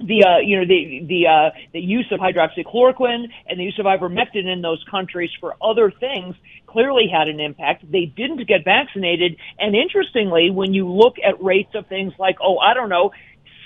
the 0.00 0.24
uh, 0.24 0.38
you 0.38 0.58
know 0.58 0.66
the 0.66 1.04
the 1.06 1.26
uh, 1.26 1.50
the 1.72 1.80
use 1.80 2.06
of 2.10 2.20
hydroxychloroquine 2.20 3.26
and 3.46 3.60
the 3.60 3.64
use 3.64 3.78
of 3.78 3.86
ivermectin 3.86 4.50
in 4.50 4.62
those 4.62 4.82
countries 4.90 5.30
for 5.40 5.54
other 5.62 5.90
things 5.90 6.34
clearly 6.66 7.06
had 7.12 7.28
an 7.28 7.40
impact. 7.40 7.90
They 7.90 8.06
didn't 8.06 8.46
get 8.48 8.64
vaccinated, 8.64 9.36
and 9.58 9.76
interestingly, 9.76 10.50
when 10.50 10.72
you 10.72 10.88
look 10.88 11.16
at 11.24 11.42
rates 11.42 11.74
of 11.74 11.86
things 11.86 12.12
like 12.18 12.38
oh 12.42 12.58
I 12.58 12.74
don't 12.74 12.88
know 12.88 13.12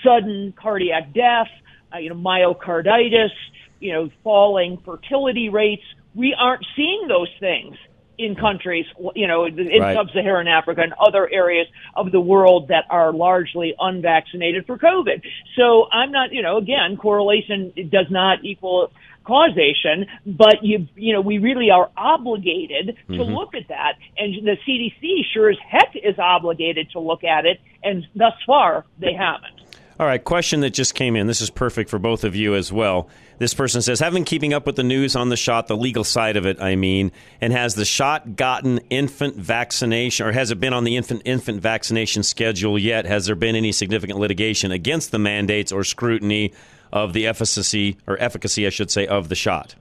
sudden 0.03 0.53
cardiac 0.61 1.13
death, 1.13 1.47
uh, 1.93 1.99
you 1.99 2.09
know 2.09 2.15
myocarditis, 2.15 3.31
you 3.79 3.93
know 3.93 4.09
falling 4.23 4.77
fertility 4.83 5.49
rates, 5.49 5.83
we 6.13 6.35
aren't 6.37 6.65
seeing 6.75 7.07
those 7.07 7.29
things 7.39 7.77
in 8.17 8.35
countries, 8.35 8.85
you 9.15 9.27
know, 9.27 9.45
in 9.45 9.55
right. 9.79 9.95
sub-Saharan 9.95 10.47
Africa 10.47 10.81
and 10.81 10.93
other 10.93 11.29
areas 11.31 11.67
of 11.95 12.11
the 12.11 12.19
world 12.19 12.69
that 12.69 12.85
are 12.89 13.13
largely 13.13 13.73
unvaccinated 13.79 14.65
for 14.65 14.77
COVID. 14.77 15.21
So 15.55 15.87
I'm 15.91 16.11
not, 16.11 16.31
you 16.31 16.41
know, 16.41 16.57
again, 16.57 16.97
correlation 16.97 17.73
does 17.91 18.07
not 18.09 18.43
equal 18.43 18.91
causation, 19.25 20.05
but 20.25 20.63
you, 20.63 20.87
you 20.95 21.13
know, 21.13 21.21
we 21.21 21.39
really 21.39 21.69
are 21.71 21.89
obligated 21.97 22.95
to 23.07 23.13
mm-hmm. 23.13 23.33
look 23.33 23.55
at 23.55 23.67
that. 23.69 23.93
And 24.17 24.45
the 24.45 24.57
CDC 24.67 25.21
sure 25.33 25.49
as 25.49 25.57
heck 25.67 25.95
is 25.95 26.17
obligated 26.19 26.91
to 26.91 26.99
look 26.99 27.23
at 27.23 27.45
it. 27.45 27.59
And 27.83 28.05
thus 28.15 28.33
far, 28.45 28.85
they 28.99 29.13
haven't. 29.13 29.61
All 29.99 30.05
right, 30.05 30.23
question 30.23 30.59
that 30.59 30.71
just 30.71 30.93
came 30.93 31.15
in. 31.15 31.27
This 31.27 31.41
is 31.41 31.49
perfect 31.49 31.89
for 31.89 31.99
both 31.99 32.23
of 32.23 32.35
you 32.35 32.53
as 32.53 32.71
well. 32.71 33.09
This 33.37 33.53
person 33.53 33.81
says, 33.81 33.99
have 33.99 34.13
been 34.13 34.23
keeping 34.23 34.53
up 34.53 34.65
with 34.65 34.77
the 34.77 34.83
news 34.83 35.15
on 35.15 35.29
the 35.29 35.35
shot, 35.35 35.67
the 35.67 35.75
legal 35.75 36.03
side 36.03 36.37
of 36.37 36.45
it, 36.45 36.61
I 36.61 36.75
mean, 36.75 37.11
and 37.41 37.51
has 37.51 37.75
the 37.75 37.83
shot 37.83 38.35
gotten 38.35 38.79
infant 38.89 39.35
vaccination, 39.35 40.25
or 40.25 40.31
has 40.31 40.51
it 40.51 40.59
been 40.59 40.73
on 40.73 40.85
the 40.85 40.95
infant 40.95 41.23
infant 41.25 41.61
vaccination 41.61 42.23
schedule 42.23 42.79
yet? 42.79 43.05
Has 43.05 43.25
there 43.25 43.35
been 43.35 43.55
any 43.55 43.73
significant 43.73 44.19
litigation 44.19 44.71
against 44.71 45.11
the 45.11 45.19
mandates 45.19 45.71
or 45.71 45.83
scrutiny 45.83 46.53
of 46.93 47.11
the 47.11 47.27
efficacy, 47.27 47.97
or 48.07 48.17
efficacy, 48.21 48.65
I 48.65 48.69
should 48.69 48.89
say, 48.89 49.05
of 49.05 49.27
the 49.27 49.35
shot? 49.35 49.75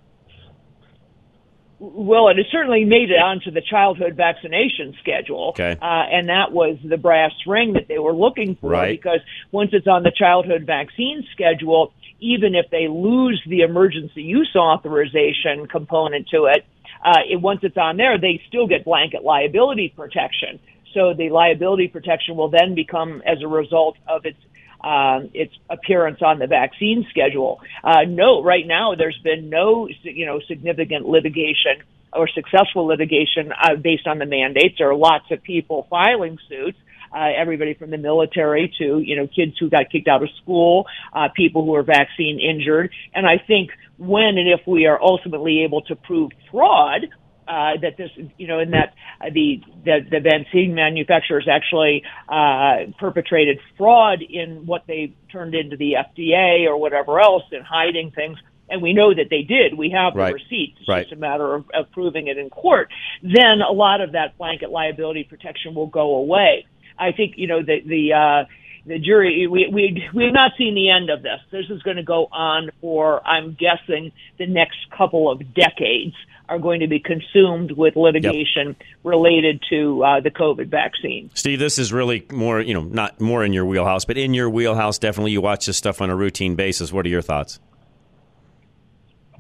Well, 1.79 2.29
it 2.29 2.39
has 2.39 2.47
certainly 2.51 2.85
made 2.85 3.11
it 3.11 3.21
onto 3.21 3.51
the 3.51 3.61
childhood 3.61 4.17
vaccination 4.17 4.95
schedule, 5.01 5.51
okay. 5.51 5.77
uh, 5.81 5.85
and 5.85 6.29
that 6.29 6.51
was 6.51 6.79
the 6.83 6.97
brass 6.97 7.33
ring 7.47 7.75
that 7.75 7.89
they 7.89 7.99
were 7.99 8.15
looking 8.15 8.57
for. 8.57 8.71
Right. 8.71 8.99
Because 8.99 9.21
once 9.53 9.71
it's 9.73 9.87
on 9.87 10.03
the 10.03 10.13
childhood 10.17 10.65
vaccine 10.65 11.25
schedule, 11.33 11.93
even 12.21 12.55
if 12.55 12.71
they 12.71 12.89
lose 12.89 13.43
the 13.47 13.61
emergency 13.61 14.23
use 14.23 14.55
authorization 14.57 15.67
component 15.67 16.29
to 16.29 16.47
it, 16.47 16.65
uh, 17.05 17.21
it 17.29 17.41
once 17.41 17.61
it's 17.63 17.77
on 17.77 17.97
there, 17.97 18.19
they 18.19 18.43
still 18.49 18.67
get 18.67 18.85
blanket 18.85 19.23
liability 19.23 19.93
protection. 19.95 20.59
So 20.95 21.13
the 21.13 21.29
liability 21.31 21.89
protection 21.89 22.37
will 22.37 22.49
then 22.49 22.75
become 22.75 23.23
as 23.27 23.43
a 23.43 23.49
result 23.49 23.97
of 24.09 24.25
its 24.25 24.39
um, 24.81 25.31
its 25.33 25.55
appearance 25.71 26.21
on 26.21 26.39
the 26.39 26.47
vaccine 26.47 27.07
schedule. 27.09 27.63
Uh, 27.83 28.03
no, 28.07 28.43
right 28.43 28.67
now 28.67 28.95
there's 28.95 29.19
been 29.25 29.49
no, 29.49 29.89
you 30.03 30.27
know, 30.27 30.41
significant 30.47 31.09
litigation 31.09 31.83
or 32.13 32.29
successful 32.29 32.85
litigation 32.85 33.51
uh, 33.53 33.77
based 33.77 34.07
on 34.07 34.19
the 34.19 34.27
mandates. 34.27 34.77
There 34.79 34.91
are 34.91 34.95
lots 34.95 35.31
of 35.31 35.43
people 35.43 35.87
filing 35.89 36.39
suits. 36.49 36.79
Uh, 37.15 37.31
everybody 37.37 37.75
from 37.75 37.91
the 37.91 37.99
military 37.99 38.75
to 38.79 38.99
you 38.99 39.17
know 39.17 39.27
kids 39.27 39.53
who 39.61 39.71
got 39.71 39.91
kicked 39.91 40.09
out 40.09 40.23
of 40.23 40.29
school, 40.43 40.87
uh, 41.13 41.29
people 41.37 41.65
who 41.65 41.75
are 41.75 41.83
vaccine 41.83 42.41
injured, 42.41 42.91
and 43.15 43.27
I 43.27 43.39
think 43.39 43.71
when 43.99 44.37
and 44.39 44.49
if 44.49 44.67
we 44.67 44.87
are 44.87 45.01
ultimately 45.01 45.63
able 45.63 45.83
to 45.83 45.97
prove 45.97 46.33
fraud, 46.51 47.07
uh, 47.47 47.73
that 47.83 47.97
this, 47.97 48.11
you 48.39 48.47
know, 48.47 48.59
in 48.59 48.71
that 48.71 48.95
uh, 49.21 49.27
the, 49.33 49.61
the 49.85 49.99
the 50.11 50.21
vaccine 50.21 50.75
manufacturers 50.75 51.47
actually 51.51 52.03
uh, 52.29 52.91
perpetrated 52.99 53.59
fraud 53.77 54.21
in 54.23 54.67
what 54.67 54.85
they 54.87 55.15
turned 55.31 55.55
into 55.55 55.77
the 55.77 55.93
FDA 55.93 56.67
or 56.67 56.79
whatever 56.79 57.21
else 57.21 57.43
in 57.53 57.63
hiding 57.63 58.11
things. 58.13 58.39
And 58.67 58.81
we 58.81 58.95
know 58.95 59.13
that 59.13 59.27
they 59.29 59.43
did. 59.43 59.77
We 59.77 59.91
have 59.91 60.15
the 60.15 60.21
right. 60.21 60.35
receipts. 60.35 60.79
It's 60.81 60.89
right. 60.89 61.03
just 61.03 61.13
a 61.13 61.17
matter 61.17 61.55
of, 61.55 61.67
of 61.75 61.93
proving 61.93 62.29
it 62.29 62.39
in 62.39 62.49
court. 62.49 62.89
Then 63.23 63.61
a 63.61 63.73
lot 63.73 64.01
of 64.01 64.13
that 64.13 64.39
blanket 64.39 64.71
liability 64.71 65.25
protection 65.25 65.75
will 65.75 65.87
go 65.87 66.17
away. 66.17 66.67
I 66.99 67.13
think, 67.13 67.35
you 67.37 67.47
know, 67.47 67.63
the, 67.63 67.81
the, 67.85 68.13
uh, 68.13 68.45
the 68.87 68.99
jury, 68.99 69.47
we, 69.47 69.69
we, 69.73 70.09
we 70.15 70.25
have 70.25 70.35
not 70.35 70.53
seen 70.57 70.75
the 70.75 70.91
end 70.91 71.11
of 71.11 71.23
this. 71.23 71.41
This 71.51 71.67
is 71.71 71.83
going 71.83 71.97
to 71.97 72.03
go 72.03 72.29
on 72.31 72.71
for, 72.81 73.27
I'm 73.27 73.57
guessing, 73.59 74.13
the 74.39 74.47
next 74.47 74.79
couple 74.97 75.31
of 75.31 75.55
decades 75.55 76.15
are 76.49 76.59
going 76.59 76.81
to 76.81 76.87
be 76.87 77.01
consumed 77.01 77.73
with 77.73 77.97
litigation 77.97 78.69
yep. 78.69 78.77
related 79.03 79.63
to 79.71 80.05
uh, 80.05 80.21
the 80.21 80.31
COVID 80.31 80.69
vaccine. 80.69 81.31
Steve, 81.35 81.59
this 81.59 81.79
is 81.79 81.93
really 81.93 82.27
more, 82.31 82.61
you 82.61 82.75
know, 82.75 82.83
not 82.83 83.21
more 83.21 83.45
in 83.45 83.53
your 83.53 83.65
wheelhouse, 83.65 84.05
but 84.05 84.19
in 84.19 84.35
your 84.35 84.51
wheelhouse, 84.51 84.99
definitely 84.99 85.33
you 85.33 85.41
watch 85.41 85.67
this 85.67 85.77
stuff 85.77 86.03
on 86.03 86.11
a 86.11 86.17
routine 86.17 86.55
basis. 86.55 86.93
What 86.93 87.07
are 87.07 87.09
your 87.09 87.23
thoughts? 87.23 87.61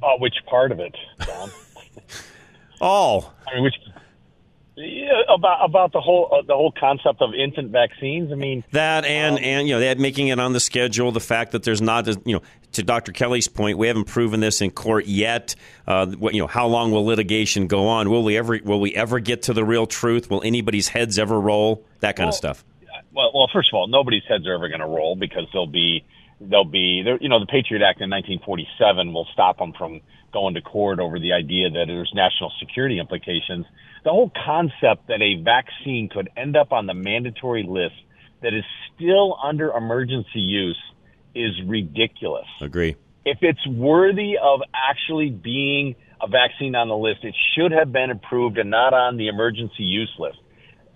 Uh, 0.03 0.17
which 0.19 0.35
part 0.47 0.73
of 0.73 0.81
it, 0.81 0.95
John? 1.25 1.51
All. 2.81 3.35
I 3.47 3.55
mean, 3.55 3.64
which 3.64 3.75
yeah, 4.77 5.23
about 5.33 5.65
about 5.65 5.93
the 5.93 6.01
whole 6.01 6.29
uh, 6.33 6.43
the 6.43 6.55
whole 6.55 6.73
concept 6.73 7.23
of 7.23 7.35
infant 7.35 7.71
vaccines. 7.71 8.33
I 8.33 8.35
mean 8.35 8.65
that 8.73 9.05
and 9.05 9.37
um, 9.37 9.45
and 9.45 9.69
you 9.69 9.75
know 9.75 9.81
that 9.81 9.99
making 9.99 10.29
it 10.29 10.41
on 10.41 10.53
the 10.53 10.61
schedule. 10.61 11.13
The 11.13 11.21
fact 11.21 11.53
that 11.53 11.63
there's 11.63 11.81
not 11.81 12.07
you 12.27 12.35
know 12.35 12.43
to 12.73 12.83
Dr. 12.83 13.13
Kelly's 13.13 13.47
point, 13.47 13.79
we 13.79 13.87
haven't 13.87 14.07
proven 14.07 14.41
this 14.41 14.61
in 14.61 14.71
court 14.71 15.07
yet. 15.07 15.55
Uh, 15.87 16.07
what, 16.07 16.35
you 16.35 16.41
know, 16.41 16.49
how 16.49 16.67
long 16.67 16.91
will 16.91 17.05
litigation 17.05 17.69
go 17.69 17.87
on? 17.87 18.11
Will 18.11 18.25
we 18.25 18.37
ever 18.37 18.59
will 18.65 18.81
we 18.81 18.95
ever 18.95 19.21
get 19.21 19.43
to 19.43 19.53
the 19.53 19.65
real 19.65 19.87
truth? 19.87 20.29
Will 20.29 20.43
anybody's 20.43 20.89
heads 20.89 21.19
ever 21.19 21.41
roll? 21.41 21.85
That 22.01 22.17
kind 22.17 22.27
well, 22.27 22.31
of 22.31 22.35
stuff. 22.35 22.65
Well, 23.13 23.31
well, 23.33 23.49
first 23.53 23.69
of 23.73 23.77
all, 23.77 23.87
nobody's 23.87 24.25
heads 24.29 24.47
are 24.47 24.55
ever 24.55 24.69
going 24.69 24.81
to 24.81 24.87
roll 24.87 25.15
because 25.15 25.45
they'll 25.53 25.69
be 25.69 26.05
they'll 26.49 26.65
be 26.65 27.05
you 27.21 27.29
know 27.29 27.41
the 27.41 27.47
Patriot 27.47 27.83
Act 27.83 28.01
in 28.01 28.11
1947 28.11 29.13
will 29.13 29.27
stop 29.33 29.59
them 29.59 29.73
from 29.77 30.01
going 30.33 30.55
to 30.55 30.61
court 30.61 30.99
over 30.99 31.19
the 31.19 31.33
idea 31.33 31.71
that 31.71 31.85
there's 31.87 32.11
national 32.15 32.53
security 32.59 32.99
implications 32.99 33.67
the 34.05 34.11
whole 34.11 34.31
concept 34.45 35.09
that 35.09 35.23
a 35.23 35.43
vaccine 35.43 36.09
could 36.11 36.29
end 36.37 36.57
up 36.57 36.73
on 36.73 36.87
the 36.87 36.95
mandatory 36.95 37.63
list 37.63 37.95
that 38.43 38.53
is 38.53 38.65
still 38.95 39.37
under 39.43 39.73
emergency 39.73 40.41
use 40.41 40.79
is 41.35 41.53
ridiculous. 41.67 42.47
Agree. 42.61 42.97
If 43.25 43.39
it's 43.41 43.67
worthy 43.67 44.35
of 44.37 44.61
actually 44.75 45.31
being 45.31 45.97
a 46.21 46.29
vaccine 46.29 46.75
on 46.75 46.89
the 46.89 46.97
list, 46.97 47.25
it 47.25 47.35
should 47.55 47.73
have 47.73 47.91
been 47.91 48.11
approved 48.11 48.59
and 48.59 48.71
not 48.71 48.93
on 48.93 49.17
the 49.17 49.29
emergency 49.29 49.85
use 49.85 50.15
list. 50.19 50.39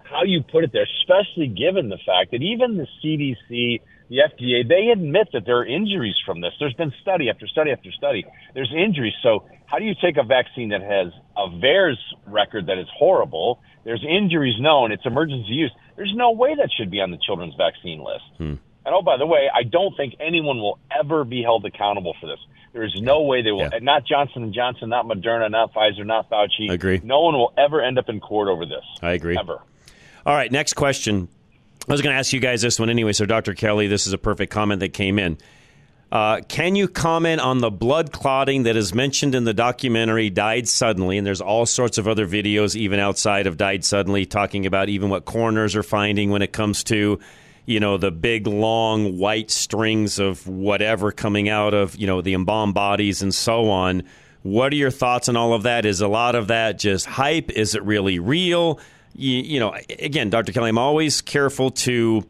How 0.05 0.25
you 0.25 0.43
put 0.43 0.65
it 0.65 0.73
there, 0.73 0.87
especially 1.01 1.49
given 1.49 1.89
the 1.89 1.99
fact 2.05 2.33
that 2.33 2.43
even 2.43 2.77
the 2.77 2.87
CDC 3.03 3.81
the 4.09 4.18
FDA, 4.18 4.66
they 4.66 4.90
admit 4.90 5.29
that 5.33 5.44
there 5.44 5.59
are 5.59 5.66
injuries 5.66 6.16
from 6.25 6.40
this. 6.40 6.53
There's 6.59 6.75
been 6.75 6.92
study 7.03 7.29
after 7.29 7.47
study 7.47 7.71
after 7.71 7.92
study. 7.92 8.25
There's 8.55 8.73
injuries. 8.75 9.14
So 9.23 9.44
how 9.66 9.79
do 9.79 9.85
you 9.85 9.94
take 10.01 10.16
a 10.16 10.23
vaccine 10.23 10.71
that 10.71 10.81
has 10.81 11.12
a 11.37 11.49
VAERS 11.49 11.97
record 12.27 12.66
that 12.66 12.79
is 12.79 12.87
horrible? 12.97 13.61
There's 13.85 14.05
injuries 14.09 14.57
known. 14.59 14.92
It's 14.92 15.05
emergency 15.05 15.53
use. 15.53 15.73
There's 15.97 16.12
no 16.14 16.31
way 16.31 16.55
that 16.55 16.71
should 16.77 16.90
be 16.90 17.01
on 17.01 17.11
the 17.11 17.18
children's 17.18 17.55
vaccine 17.57 18.03
list. 18.03 18.25
Hmm. 18.38 18.55
And 18.87 18.94
oh, 18.94 19.03
by 19.03 19.18
the 19.18 19.27
way, 19.27 19.51
I 19.55 19.64
don't 19.64 19.94
think 19.97 20.14
anyone 20.18 20.59
will 20.59 20.79
ever 20.99 21.25
be 21.25 21.42
held 21.42 21.66
accountable 21.66 22.14
for 22.18 22.27
this. 22.27 22.38
There 22.73 22.85
is 22.85 22.94
no 22.99 23.23
way 23.23 23.42
they 23.42 23.51
will. 23.51 23.68
Yeah. 23.71 23.81
Not 23.83 24.07
Johnson 24.07 24.42
and 24.42 24.55
Johnson, 24.55 24.88
not 24.88 25.05
Moderna, 25.05 25.51
not 25.51 25.75
Pfizer, 25.75 26.07
not 26.07 26.31
Fauci. 26.31 26.71
I 26.71 26.75
Agree. 26.75 27.01
No 27.05 27.21
one 27.21 27.35
will 27.35 27.53
ever 27.59 27.83
end 27.83 27.99
up 27.99 28.09
in 28.09 28.21
court 28.21 28.49
over 28.49 28.64
this. 28.64 28.85
I 29.03 29.12
agree. 29.12 29.37
Ever. 29.38 29.61
All 30.25 30.35
right. 30.35 30.51
Next 30.51 30.75
question. 30.75 31.29
I 31.88 31.92
was 31.92 32.03
going 32.03 32.12
to 32.12 32.18
ask 32.18 32.35
you 32.35 32.40
guys 32.40 32.61
this 32.61 32.79
one 32.79 32.90
anyway. 32.90 33.14
So, 33.14 33.24
Dr. 33.24 33.55
Kelly, 33.55 33.87
this 33.87 34.07
is 34.07 34.12
a 34.12 34.18
perfect 34.18 34.53
comment 34.53 34.81
that 34.81 34.92
came 34.92 35.18
in. 35.18 35.38
Uh, 36.12 36.42
can 36.46 36.77
you 36.77 36.87
comment 36.87 37.40
on 37.40 37.59
the 37.59 37.70
blood 37.70 38.12
clotting 38.12 38.64
that 38.64 38.77
is 38.77 38.94
mentioned 38.94 39.35
in 39.35 39.44
the 39.44 39.55
documentary 39.55 40.29
Died 40.29 40.68
Suddenly? 40.68 41.16
And 41.16 41.27
there's 41.27 41.40
all 41.40 41.65
sorts 41.65 41.96
of 41.96 42.06
other 42.06 42.27
videos, 42.27 42.77
even 42.77 43.00
outside 43.00 43.46
of 43.46 43.56
Died 43.56 43.87
Suddenly, 43.87 44.27
talking 44.27 44.67
about 44.67 44.90
even 44.90 45.08
what 45.08 45.25
coroners 45.25 45.75
are 45.77 45.83
finding 45.83 46.29
when 46.31 46.42
it 46.42 46.52
comes 46.52 46.85
to, 46.85 47.21
you 47.65 47.81
know, 47.81 47.96
the 47.96 48.10
big, 48.10 48.46
long, 48.46 49.17
white 49.17 49.50
strings 49.50 50.19
of 50.19 50.46
whatever 50.46 51.10
coming 51.10 51.48
out 51.48 51.73
of, 51.73 51.96
you 51.96 52.06
know, 52.06 52.21
the 52.21 52.35
embalmed 52.35 52.75
bodies 52.75 53.23
and 53.23 53.35
so 53.35 53.71
on. 53.71 54.02
What 54.42 54.75
are 54.75 54.77
your 54.77 54.90
thoughts 54.90 55.31
on 55.31 55.37
all 55.37 55.54
of 55.54 55.63
that? 55.63 55.87
Is 55.87 56.02
a 56.02 56.08
lot 56.08 56.35
of 56.35 56.48
that 56.48 56.79
just 56.79 57.06
hype? 57.06 57.50
Is 57.50 57.75
it 57.75 57.83
really 57.83 58.19
real? 58.19 58.79
You, 59.15 59.38
you 59.38 59.61
know, 59.61 59.75
again, 59.98 60.31
Dr. 60.31 60.52
Kelly, 60.52 60.69
I'm 60.69 60.79
always 60.79 61.21
careful 61.21 61.71
to 61.71 62.25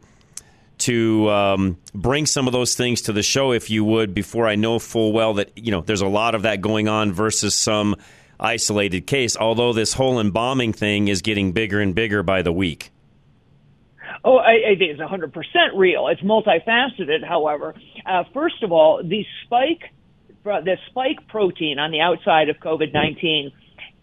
to 0.79 1.29
um, 1.29 1.77
bring 1.93 2.25
some 2.25 2.47
of 2.47 2.53
those 2.53 2.75
things 2.75 3.01
to 3.01 3.13
the 3.13 3.21
show, 3.21 3.51
if 3.51 3.69
you 3.69 3.83
would, 3.83 4.13
before 4.13 4.47
I 4.47 4.55
know 4.55 4.79
full 4.79 5.11
well 5.11 5.33
that 5.35 5.51
you 5.57 5.71
know 5.71 5.81
there's 5.81 6.01
a 6.01 6.07
lot 6.07 6.35
of 6.35 6.43
that 6.43 6.61
going 6.61 6.87
on 6.87 7.11
versus 7.11 7.53
some 7.53 7.95
isolated 8.39 9.05
case. 9.05 9.35
Although 9.37 9.73
this 9.73 9.93
whole 9.93 10.19
embalming 10.19 10.73
thing 10.73 11.07
is 11.07 11.21
getting 11.21 11.51
bigger 11.51 11.79
and 11.79 11.93
bigger 11.93 12.23
by 12.23 12.41
the 12.41 12.51
week. 12.51 12.91
Oh, 14.23 14.37
I, 14.37 14.71
I 14.71 14.75
think 14.77 14.91
it's 14.91 14.99
100% 14.99 15.33
real. 15.75 16.07
It's 16.07 16.21
multifaceted, 16.21 17.25
however. 17.25 17.73
Uh, 18.05 18.23
first 18.33 18.63
of 18.63 18.71
all, 18.71 19.01
the 19.03 19.25
spike, 19.45 19.91
the 20.43 20.77
spike 20.89 21.27
protein 21.27 21.79
on 21.79 21.91
the 21.91 22.01
outside 22.01 22.49
of 22.49 22.57
COVID-19 22.57 23.51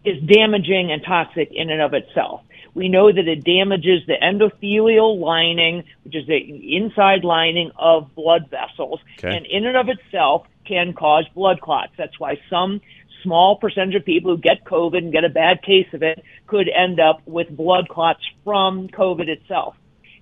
is 0.05 0.22
damaging 0.22 0.91
and 0.93 1.03
toxic 1.05 1.51
in 1.53 1.70
and 1.70 1.83
of 1.83 1.93
itself. 1.93 2.43
We 2.77 2.91
know 2.91 3.11
that 3.11 3.27
it 3.27 3.43
damages 3.43 4.03
the 4.07 4.16
endothelial 4.22 5.18
lining, 5.18 5.85
which 6.05 6.14
is 6.14 6.27
the 6.27 6.77
inside 6.77 7.24
lining 7.24 7.70
of 7.79 8.14
blood 8.14 8.51
vessels, 8.51 9.01
Okay. 9.18 9.35
and 9.35 9.47
in 9.47 9.64
and 9.64 9.79
of 9.79 9.89
itself 9.89 10.47
can 10.66 10.93
cause 10.93 11.24
blood 11.35 11.62
clots. 11.62 11.93
That's 11.97 12.20
why 12.20 12.39
some 12.51 12.83
small 13.22 13.57
percentage 13.57 13.95
of 13.95 14.05
people 14.05 14.37
who 14.37 14.43
get 14.43 14.64
COVID 14.64 14.99
and 14.99 15.11
get 15.11 15.24
a 15.24 15.31
bad 15.31 15.62
case 15.62 15.87
of 15.95 16.03
it 16.03 16.22
could 16.47 16.68
end 16.68 17.01
up 17.01 17.22
with 17.24 17.49
blood 17.49 17.89
clots 17.89 18.20
from 18.45 18.89
COVID 18.89 19.27
itself. 19.29 19.74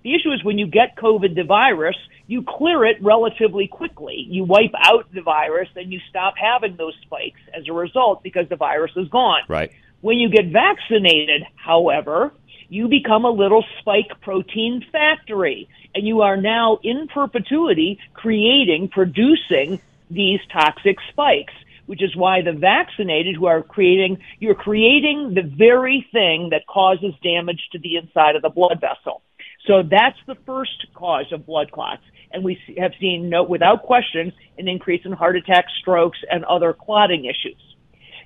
The 0.05 0.15
issue 0.15 0.31
is 0.31 0.45
when 0.45 0.57
you 0.57 0.69
get 0.69 0.95
COVID, 0.95 1.35
the 1.35 1.43
virus, 1.43 1.97
you 2.29 2.45
clear 2.47 2.85
it 2.85 3.03
relatively 3.03 3.67
quickly. 3.67 4.27
You 4.29 4.45
wipe 4.45 4.75
out 4.79 5.13
the 5.13 5.23
virus, 5.23 5.69
then 5.75 5.91
you 5.91 5.99
stop 6.09 6.35
having 6.37 6.77
those 6.77 6.95
spikes 7.03 7.41
as 7.53 7.67
a 7.69 7.73
result 7.73 8.23
because 8.23 8.49
the 8.49 8.57
virus 8.57 8.93
is 8.95 9.09
gone. 9.09 9.41
Right. 9.49 9.73
When 10.03 10.19
you 10.19 10.29
get 10.29 10.49
vaccinated, 10.53 11.45
however, 11.57 12.33
you 12.69 12.89
become 12.89 13.25
a 13.25 13.31
little 13.31 13.65
spike 13.81 14.21
protein 14.21 14.85
factory 14.91 15.69
and 15.95 16.07
you 16.07 16.23
are 16.23 16.37
now 16.37 16.79
in 16.83 17.09
perpetuity 17.09 17.99
creating, 18.15 18.89
producing 18.89 19.81
these 20.11 20.41
toxic 20.53 20.97
spikes, 21.11 21.55
which 21.87 22.03
is 22.03 22.17
why 22.17 22.43
the 22.43 22.53
vaccinated 22.53 23.37
who 23.37 23.47
are 23.47 23.63
creating, 23.63 24.19
you're 24.41 24.55
creating 24.55 25.35
the 25.35 25.43
very 25.43 26.07
thing 26.13 26.49
that 26.51 26.67
causes 26.67 27.15
damage 27.23 27.69
to 27.73 27.79
the 27.79 27.97
inside 27.97 28.37
of 28.37 28.43
the 28.43 28.49
blood 28.49 28.81
vessel. 28.81 29.23
So 29.67 29.83
that's 29.83 30.19
the 30.27 30.37
first 30.47 30.87
cause 30.95 31.33
of 31.33 31.47
blood 31.47 31.71
clots. 31.71 32.03
And 32.33 32.45
we 32.45 32.59
have 32.79 32.93
seen, 33.01 33.29
no, 33.29 33.45
without 33.45 33.83
question, 33.83 34.33
an 34.59 34.69
increase 34.69 35.03
in 35.05 35.13
heart 35.13 35.37
attacks, 35.37 35.73
strokes, 35.81 36.19
and 36.31 36.45
other 36.45 36.73
clotting 36.73 37.25
issues. 37.27 37.61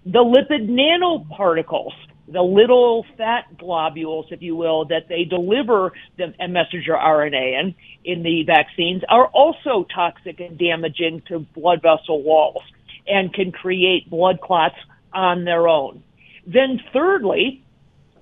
The 0.07 0.24
lipid 0.24 0.68
nanoparticles, 0.68 1.93
the 2.31 2.43
little 2.43 3.07
fat 3.16 3.57
globules, 3.59 4.26
if 4.31 4.43
you 4.43 4.55
will, 4.55 4.85
that 4.87 5.09
they 5.09 5.24
deliver 5.24 5.93
the 6.16 6.33
messenger 6.49 6.93
RNA 6.93 7.61
in, 7.61 7.74
in 8.05 8.22
the 8.22 8.43
vaccines 8.45 9.03
are 9.09 9.26
also 9.26 9.87
toxic 9.95 10.41
and 10.41 10.59
damaging 10.59 11.22
to 11.29 11.41
blood 11.41 11.81
vessel 11.83 12.22
walls 12.22 12.62
and 13.07 13.33
can 13.33 13.53
create 13.53 14.11
blood 14.11 14.41
clots 14.41 14.76
on 15.12 15.45
their 15.45 15.66
own. 15.66 16.03
Then 16.47 16.81
thirdly, 16.93 17.64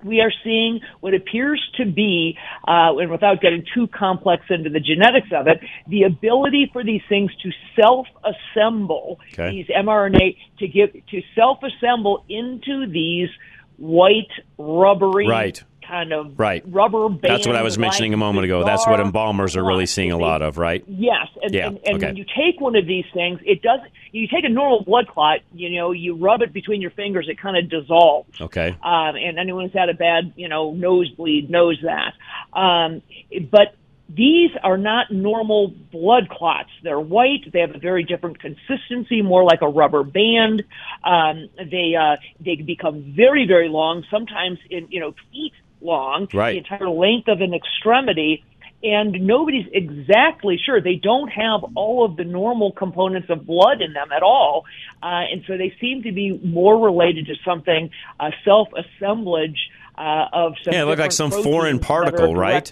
we 0.03 0.21
are 0.21 0.31
seeing 0.43 0.79
what 0.99 1.13
appears 1.13 1.61
to 1.77 1.85
be, 1.85 2.37
uh, 2.67 2.95
and 2.97 3.09
without 3.09 3.41
getting 3.41 3.65
too 3.73 3.87
complex 3.87 4.43
into 4.49 4.69
the 4.69 4.79
genetics 4.79 5.29
of 5.33 5.47
it, 5.47 5.59
the 5.87 6.03
ability 6.03 6.69
for 6.71 6.83
these 6.83 7.01
things 7.09 7.31
to 7.43 7.51
self-assemble 7.75 9.19
Okay. 9.33 9.51
these 9.51 9.67
mRNA 9.67 10.37
to 10.59 10.67
give 10.67 10.91
to 11.07 11.21
self-assemble 11.35 12.23
into 12.29 12.87
these 12.87 13.29
white 13.77 14.29
rubbery 14.57 15.27
Right. 15.27 15.63
kind 15.87 16.11
of 16.11 16.37
Right. 16.37 16.63
rubber 16.67 17.07
band. 17.07 17.21
That's 17.21 17.47
what 17.47 17.55
I 17.55 17.61
was 17.61 17.77
mentioning 17.77 18.13
a 18.13 18.17
moment 18.17 18.43
ago. 18.45 18.63
That's 18.65 18.85
what 18.85 18.99
embalmers 18.99 19.55
are 19.55 19.63
really 19.63 19.85
seeing 19.85 20.11
a 20.11 20.17
lot 20.17 20.41
of, 20.41 20.57
right? 20.57 20.83
Yes, 20.87 21.27
and, 21.41 21.53
Yeah, 21.53 21.67
and, 21.67 21.79
and 21.85 21.95
okay. 21.97 22.05
when 22.07 22.17
you 22.17 22.25
take 22.35 22.59
one 22.59 22.75
of 22.75 22.85
these 22.85 23.05
things, 23.13 23.39
it 23.45 23.61
does. 23.61 23.79
You 24.11 24.27
take 24.27 24.43
a 24.43 24.49
normal 24.49 24.83
blood 24.83 25.07
clot, 25.07 25.39
you 25.53 25.69
know, 25.69 25.91
you 25.91 26.15
rub 26.15 26.41
it 26.41 26.51
between 26.51 26.81
your 26.81 26.91
fingers, 26.91 27.27
it 27.29 27.37
kind 27.39 27.55
of 27.55 27.69
dissolves. 27.69 28.41
Okay. 28.41 28.69
Um, 28.83 29.15
and 29.15 29.37
anyone 29.39 29.65
who's 29.65 29.73
had 29.73 29.89
a 29.89 29.93
bad, 29.93 30.33
you 30.35 30.49
know, 30.49 30.71
nosebleed 30.73 31.49
knows 31.49 31.77
that. 31.83 32.13
Um, 32.57 33.01
but 33.49 33.75
these 34.09 34.51
are 34.63 34.77
not 34.77 35.11
normal 35.11 35.67
blood 35.91 36.29
clots. 36.29 36.69
They're 36.81 36.99
white. 36.99 37.51
They 37.51 37.59
have 37.59 37.75
a 37.75 37.79
very 37.79 38.03
different 38.03 38.39
consistency, 38.39 39.21
more 39.21 39.43
like 39.43 39.61
a 39.61 39.67
rubber 39.67 40.03
band. 40.03 40.63
Um, 41.03 41.49
they 41.57 41.95
uh, 41.95 42.15
they 42.39 42.55
become 42.55 43.13
very 43.15 43.45
very 43.45 43.67
long, 43.67 44.05
sometimes 44.09 44.59
in 44.69 44.87
you 44.89 45.01
know 45.01 45.13
feet 45.31 45.53
long, 45.81 46.27
Right. 46.33 46.53
the 46.53 46.57
entire 46.59 46.89
length 46.89 47.27
of 47.27 47.41
an 47.41 47.53
extremity. 47.53 48.43
And 48.83 49.25
nobody's 49.25 49.65
exactly 49.73 50.59
sure. 50.63 50.79
They 50.79 50.95
don't 50.95 51.29
have 51.29 51.61
all 51.75 52.05
of 52.05 52.15
the 52.15 52.23
normal 52.23 52.71
components 52.71 53.27
of 53.29 53.45
blood 53.45 53.81
in 53.81 53.93
them 53.93 54.11
at 54.15 54.21
all. 54.21 54.65
Uh, 55.01 55.25
and 55.31 55.43
so 55.47 55.57
they 55.57 55.73
seem 55.81 56.03
to 56.03 56.11
be 56.11 56.39
more 56.43 56.79
related 56.79 57.25
to 57.25 57.33
something, 57.43 57.89
a 58.19 58.31
self-assemblage 58.45 59.57
uh, 59.97 60.25
of 60.31 60.53
some 60.63 60.73
Yeah, 60.73 60.83
it 60.83 60.85
looked 60.85 60.99
like 60.99 61.11
some 61.11 61.31
foreign 61.31 61.79
particle, 61.79 62.35
right? 62.35 62.71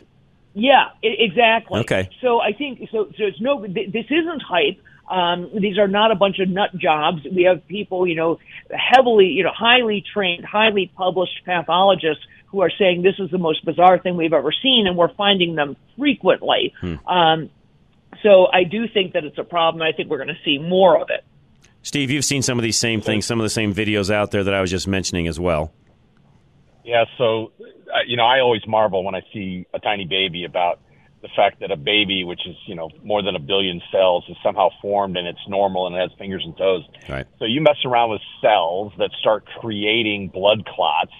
Yeah, 0.55 0.85
exactly. 1.03 1.81
Okay. 1.81 2.09
So 2.21 2.39
I 2.39 2.53
think 2.53 2.79
so. 2.91 3.09
So 3.17 3.25
it's 3.25 3.39
no. 3.39 3.63
th- 3.65 3.91
This 3.91 4.05
isn't 4.09 4.41
hype. 4.41 4.81
Um, 5.09 5.51
these 5.53 5.77
are 5.77 5.87
not 5.87 6.11
a 6.11 6.15
bunch 6.15 6.39
of 6.39 6.49
nut 6.49 6.75
jobs. 6.75 7.21
We 7.31 7.43
have 7.43 7.67
people, 7.67 8.07
you 8.07 8.15
know, 8.15 8.39
heavily, 8.71 9.27
you 9.27 9.43
know, 9.43 9.51
highly 9.55 10.03
trained, 10.13 10.43
highly 10.45 10.91
published 10.95 11.45
pathologists 11.45 12.23
who 12.47 12.61
are 12.61 12.71
saying 12.71 13.03
this 13.03 13.19
is 13.19 13.29
the 13.29 13.37
most 13.37 13.63
bizarre 13.65 13.99
thing 13.99 14.17
we've 14.17 14.33
ever 14.33 14.51
seen, 14.63 14.87
and 14.87 14.97
we're 14.97 15.13
finding 15.13 15.53
them 15.55 15.75
frequently. 15.97 16.73
Hmm. 16.81 16.95
Um, 17.07 17.49
so 18.23 18.47
I 18.51 18.63
do 18.63 18.87
think 18.87 19.13
that 19.13 19.25
it's 19.25 19.37
a 19.37 19.43
problem. 19.43 19.83
I 19.83 19.91
think 19.91 20.09
we're 20.09 20.17
going 20.23 20.29
to 20.29 20.39
see 20.43 20.57
more 20.57 20.99
of 20.99 21.09
it. 21.11 21.23
Steve, 21.83 22.09
you've 22.09 22.25
seen 22.25 22.41
some 22.41 22.57
of 22.57 22.63
these 22.63 22.79
same 22.79 23.01
things, 23.01 23.27
some 23.27 23.39
of 23.39 23.43
the 23.43 23.49
same 23.49 23.75
videos 23.75 24.09
out 24.09 24.31
there 24.31 24.43
that 24.43 24.53
I 24.55 24.61
was 24.61 24.71
just 24.71 24.87
mentioning 24.87 25.27
as 25.27 25.39
well. 25.39 25.71
Yeah, 26.85 27.05
so 27.17 27.51
uh, 27.61 28.05
you 28.07 28.15
know, 28.15 28.25
I 28.25 28.39
always 28.39 28.61
marvel 28.67 29.03
when 29.03 29.15
I 29.15 29.21
see 29.33 29.65
a 29.73 29.79
tiny 29.79 30.05
baby 30.05 30.45
about 30.45 30.79
the 31.23 31.29
fact 31.35 31.59
that 31.61 31.71
a 31.71 31.75
baby, 31.75 32.23
which 32.23 32.41
is 32.45 32.55
you 32.67 32.75
know 32.75 32.89
more 33.03 33.23
than 33.23 33.35
a 33.35 33.39
billion 33.39 33.81
cells, 33.91 34.23
is 34.29 34.37
somehow 34.43 34.69
formed 34.81 35.17
and 35.17 35.27
it's 35.27 35.39
normal 35.47 35.87
and 35.87 35.95
it 35.95 35.99
has 35.99 36.11
fingers 36.19 36.43
and 36.45 36.55
toes. 36.55 36.83
Right. 37.09 37.25
So 37.39 37.45
you 37.45 37.61
mess 37.61 37.77
around 37.83 38.11
with 38.11 38.21
cells 38.39 38.93
that 38.99 39.09
start 39.19 39.45
creating 39.59 40.29
blood 40.29 40.65
clots 40.65 41.13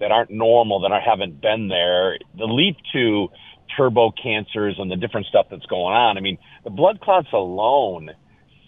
that 0.00 0.12
aren't 0.12 0.30
normal, 0.30 0.80
that 0.80 0.92
haven't 1.02 1.40
been 1.40 1.68
there. 1.68 2.18
The 2.36 2.44
leap 2.44 2.76
to 2.92 3.28
turbo 3.74 4.12
cancers 4.22 4.76
and 4.78 4.90
the 4.90 4.96
different 4.96 5.26
stuff 5.26 5.46
that's 5.50 5.66
going 5.66 5.94
on. 5.94 6.18
I 6.18 6.20
mean, 6.20 6.36
the 6.64 6.70
blood 6.70 7.00
clots 7.00 7.28
alone 7.32 8.10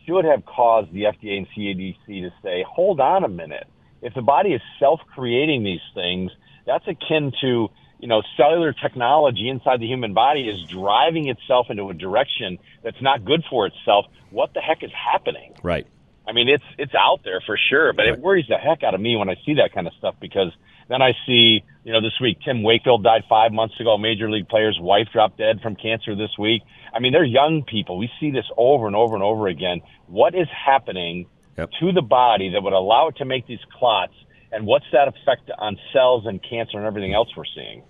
should 0.06 0.24
have 0.24 0.44
caused 0.46 0.92
the 0.92 1.02
FDA 1.02 1.36
and 1.36 1.46
CDC 1.56 2.06
to 2.06 2.30
say, 2.42 2.64
hold 2.66 3.00
on 3.00 3.24
a 3.24 3.28
minute. 3.28 3.66
If 4.02 4.14
the 4.14 4.22
body 4.22 4.50
is 4.50 4.62
self-creating 4.78 5.64
these 5.64 5.80
things, 5.94 6.30
that's 6.66 6.86
akin 6.86 7.32
to, 7.40 7.68
you 7.98 8.08
know, 8.08 8.22
cellular 8.36 8.72
technology 8.72 9.48
inside 9.48 9.80
the 9.80 9.86
human 9.86 10.14
body 10.14 10.42
is 10.42 10.62
driving 10.68 11.28
itself 11.28 11.66
into 11.70 11.88
a 11.88 11.94
direction 11.94 12.58
that's 12.82 13.00
not 13.02 13.24
good 13.24 13.42
for 13.50 13.66
itself. 13.66 14.06
What 14.30 14.54
the 14.54 14.60
heck 14.60 14.82
is 14.82 14.90
happening? 14.92 15.54
Right. 15.62 15.86
I 16.28 16.32
mean, 16.32 16.48
it's 16.48 16.64
it's 16.76 16.94
out 16.94 17.20
there 17.24 17.40
for 17.44 17.58
sure, 17.70 17.94
but 17.94 18.06
it 18.06 18.20
worries 18.20 18.44
the 18.48 18.58
heck 18.58 18.82
out 18.82 18.94
of 18.94 19.00
me 19.00 19.16
when 19.16 19.30
I 19.30 19.36
see 19.46 19.54
that 19.54 19.72
kind 19.72 19.86
of 19.86 19.94
stuff 19.94 20.14
because 20.20 20.52
then 20.88 21.00
I 21.00 21.12
see, 21.26 21.64
you 21.84 21.92
know, 21.92 22.02
this 22.02 22.20
week 22.20 22.38
Tim 22.44 22.62
Wakefield 22.62 23.02
died 23.02 23.22
five 23.30 23.50
months 23.50 23.80
ago. 23.80 23.96
Major 23.96 24.30
league 24.30 24.48
player's 24.48 24.78
wife 24.78 25.08
dropped 25.10 25.38
dead 25.38 25.60
from 25.62 25.74
cancer 25.74 26.14
this 26.14 26.36
week. 26.38 26.62
I 26.94 26.98
mean, 26.98 27.12
they're 27.12 27.24
young 27.24 27.62
people. 27.62 27.96
We 27.98 28.10
see 28.20 28.30
this 28.30 28.44
over 28.58 28.86
and 28.86 28.94
over 28.94 29.14
and 29.14 29.24
over 29.24 29.48
again. 29.48 29.80
What 30.06 30.34
is 30.34 30.48
happening 30.52 31.26
to 31.66 31.92
the 31.92 32.02
body 32.02 32.50
that 32.50 32.62
would 32.62 32.72
allow 32.72 33.08
it 33.08 33.16
to 33.16 33.24
make 33.24 33.46
these 33.46 33.58
clots, 33.78 34.14
and 34.52 34.66
what's 34.66 34.86
that 34.92 35.08
effect 35.08 35.50
on 35.58 35.76
cells 35.92 36.24
and 36.26 36.40
cancer 36.42 36.78
and 36.78 36.86
everything 36.86 37.14
else 37.14 37.28
we're 37.36 37.44
seeing? 37.54 37.82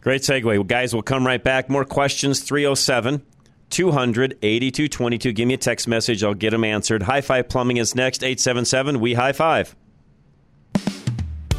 Great 0.00 0.22
segue. 0.22 0.44
Well, 0.44 0.64
guys, 0.64 0.92
we'll 0.92 1.02
come 1.02 1.26
right 1.26 1.42
back. 1.42 1.70
More 1.70 1.84
questions 1.84 2.40
307 2.40 3.22
200 3.70 4.38
8222. 4.42 5.32
Give 5.32 5.48
me 5.48 5.54
a 5.54 5.56
text 5.56 5.88
message. 5.88 6.22
I'll 6.22 6.34
get 6.34 6.50
them 6.50 6.64
answered. 6.64 7.02
High 7.02 7.20
Five 7.22 7.48
Plumbing 7.48 7.78
is 7.78 7.94
next. 7.94 8.22
877 8.22 9.00
We 9.00 9.14
High 9.14 9.32
Five. 9.32 9.74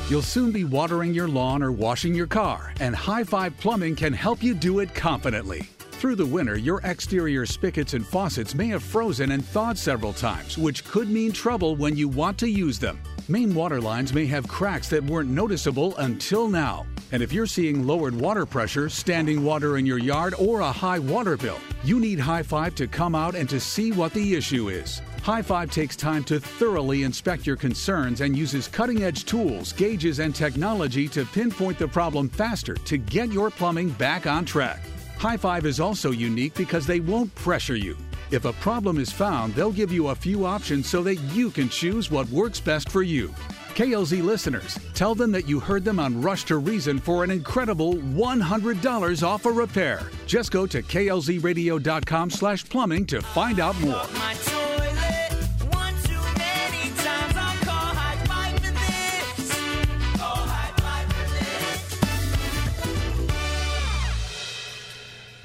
You'll 0.07 0.21
soon 0.21 0.51
be 0.51 0.63
watering 0.63 1.15
your 1.15 1.27
lawn 1.27 1.63
or 1.63 1.71
washing 1.71 2.13
your 2.13 2.27
car, 2.27 2.73
and 2.79 2.95
High 2.95 3.23
Five 3.23 3.57
Plumbing 3.57 3.95
can 3.95 4.13
help 4.13 4.43
you 4.43 4.53
do 4.53 4.79
it 4.79 4.93
confidently. 4.93 5.67
Through 6.05 6.17
the 6.17 6.25
winter, 6.27 6.55
your 6.55 6.81
exterior 6.83 7.47
spigots 7.47 7.95
and 7.95 8.05
faucets 8.05 8.53
may 8.53 8.67
have 8.67 8.83
frozen 8.83 9.31
and 9.31 9.43
thawed 9.43 9.75
several 9.75 10.13
times, 10.13 10.55
which 10.55 10.85
could 10.85 11.09
mean 11.09 11.31
trouble 11.31 11.75
when 11.75 11.97
you 11.97 12.07
want 12.07 12.37
to 12.37 12.47
use 12.47 12.77
them. 12.77 13.01
Main 13.27 13.55
water 13.55 13.81
lines 13.81 14.13
may 14.13 14.27
have 14.27 14.47
cracks 14.47 14.87
that 14.89 15.03
weren't 15.03 15.31
noticeable 15.31 15.97
until 15.97 16.47
now. 16.47 16.85
And 17.11 17.23
if 17.23 17.33
you're 17.33 17.47
seeing 17.47 17.87
lowered 17.87 18.13
water 18.13 18.45
pressure, 18.45 18.87
standing 18.87 19.43
water 19.43 19.77
in 19.79 19.85
your 19.87 19.97
yard, 19.97 20.35
or 20.37 20.59
a 20.59 20.71
high 20.71 20.99
water 20.99 21.37
bill, 21.37 21.59
you 21.83 21.99
need 21.99 22.19
High 22.19 22.43
Five 22.43 22.75
to 22.75 22.85
come 22.85 23.15
out 23.15 23.33
and 23.33 23.49
to 23.49 23.59
see 23.59 23.91
what 23.91 24.13
the 24.13 24.35
issue 24.35 24.69
is. 24.69 25.01
High 25.23 25.41
Five 25.41 25.71
takes 25.71 25.95
time 25.95 26.23
to 26.25 26.39
thoroughly 26.39 27.01
inspect 27.01 27.47
your 27.47 27.55
concerns 27.55 28.21
and 28.21 28.37
uses 28.37 28.67
cutting 28.67 29.01
edge 29.01 29.25
tools, 29.25 29.73
gauges, 29.73 30.19
and 30.19 30.35
technology 30.35 31.07
to 31.07 31.25
pinpoint 31.25 31.79
the 31.79 31.87
problem 31.87 32.29
faster 32.29 32.75
to 32.75 32.99
get 32.99 33.31
your 33.33 33.49
plumbing 33.49 33.89
back 33.89 34.27
on 34.27 34.45
track. 34.45 34.81
High 35.18 35.38
Five 35.38 35.66
is 35.66 35.80
also 35.80 36.11
unique 36.11 36.53
because 36.53 36.86
they 36.86 36.99
won't 36.99 37.34
pressure 37.36 37.76
you. 37.76 37.97
If 38.32 38.45
a 38.45 38.53
problem 38.53 38.97
is 38.97 39.11
found, 39.11 39.53
they'll 39.53 39.72
give 39.72 39.91
you 39.91 40.09
a 40.09 40.16
few 40.16 40.45
options 40.45 40.88
so 40.89 41.03
that 41.03 41.16
you 41.16 41.51
can 41.51 41.70
choose 41.70 42.09
what 42.09 42.28
works 42.30 42.59
best 42.59 42.89
for 42.89 43.03
you. 43.03 43.34
KLZ 43.76 44.24
listeners, 44.24 44.80
tell 44.93 45.16
them 45.16 45.32
that 45.34 45.47
you 45.47 45.59
heard 45.59 45.84
them 45.84 45.99
on 45.99 46.22
Rush 46.22 46.45
to 46.45 46.57
Reason 46.57 46.97
for 46.99 47.24
an 47.24 47.32
incredible 47.32 47.95
$100 47.95 49.24
off 49.28 49.45
a 49.45 49.51
repair. 49.51 50.09
Just 50.26 50.51
go 50.51 50.66
to 50.66 50.82
klzradio.com 50.82 52.30
slash 52.30 52.63
plumbing 52.68 53.05
to 53.07 53.22
find 53.22 53.59
out 53.59 53.80
more. 53.82 54.64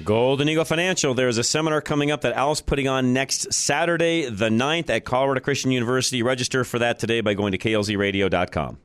Golden 0.03 0.49
Eagle 0.49 0.65
Financial, 0.65 1.13
there's 1.13 1.37
a 1.37 1.43
seminar 1.43 1.81
coming 1.81 2.11
up 2.11 2.21
that 2.21 2.33
Al's 2.33 2.61
putting 2.61 2.87
on 2.87 3.13
next 3.13 3.53
Saturday, 3.53 4.29
the 4.29 4.49
9th 4.49 4.89
at 4.89 5.05
Colorado 5.05 5.41
Christian 5.41 5.71
University. 5.71 6.23
Register 6.23 6.63
for 6.63 6.79
that 6.79 6.99
today 6.99 7.21
by 7.21 7.33
going 7.33 7.51
to 7.51 7.57
klzradio.com. 7.57 8.77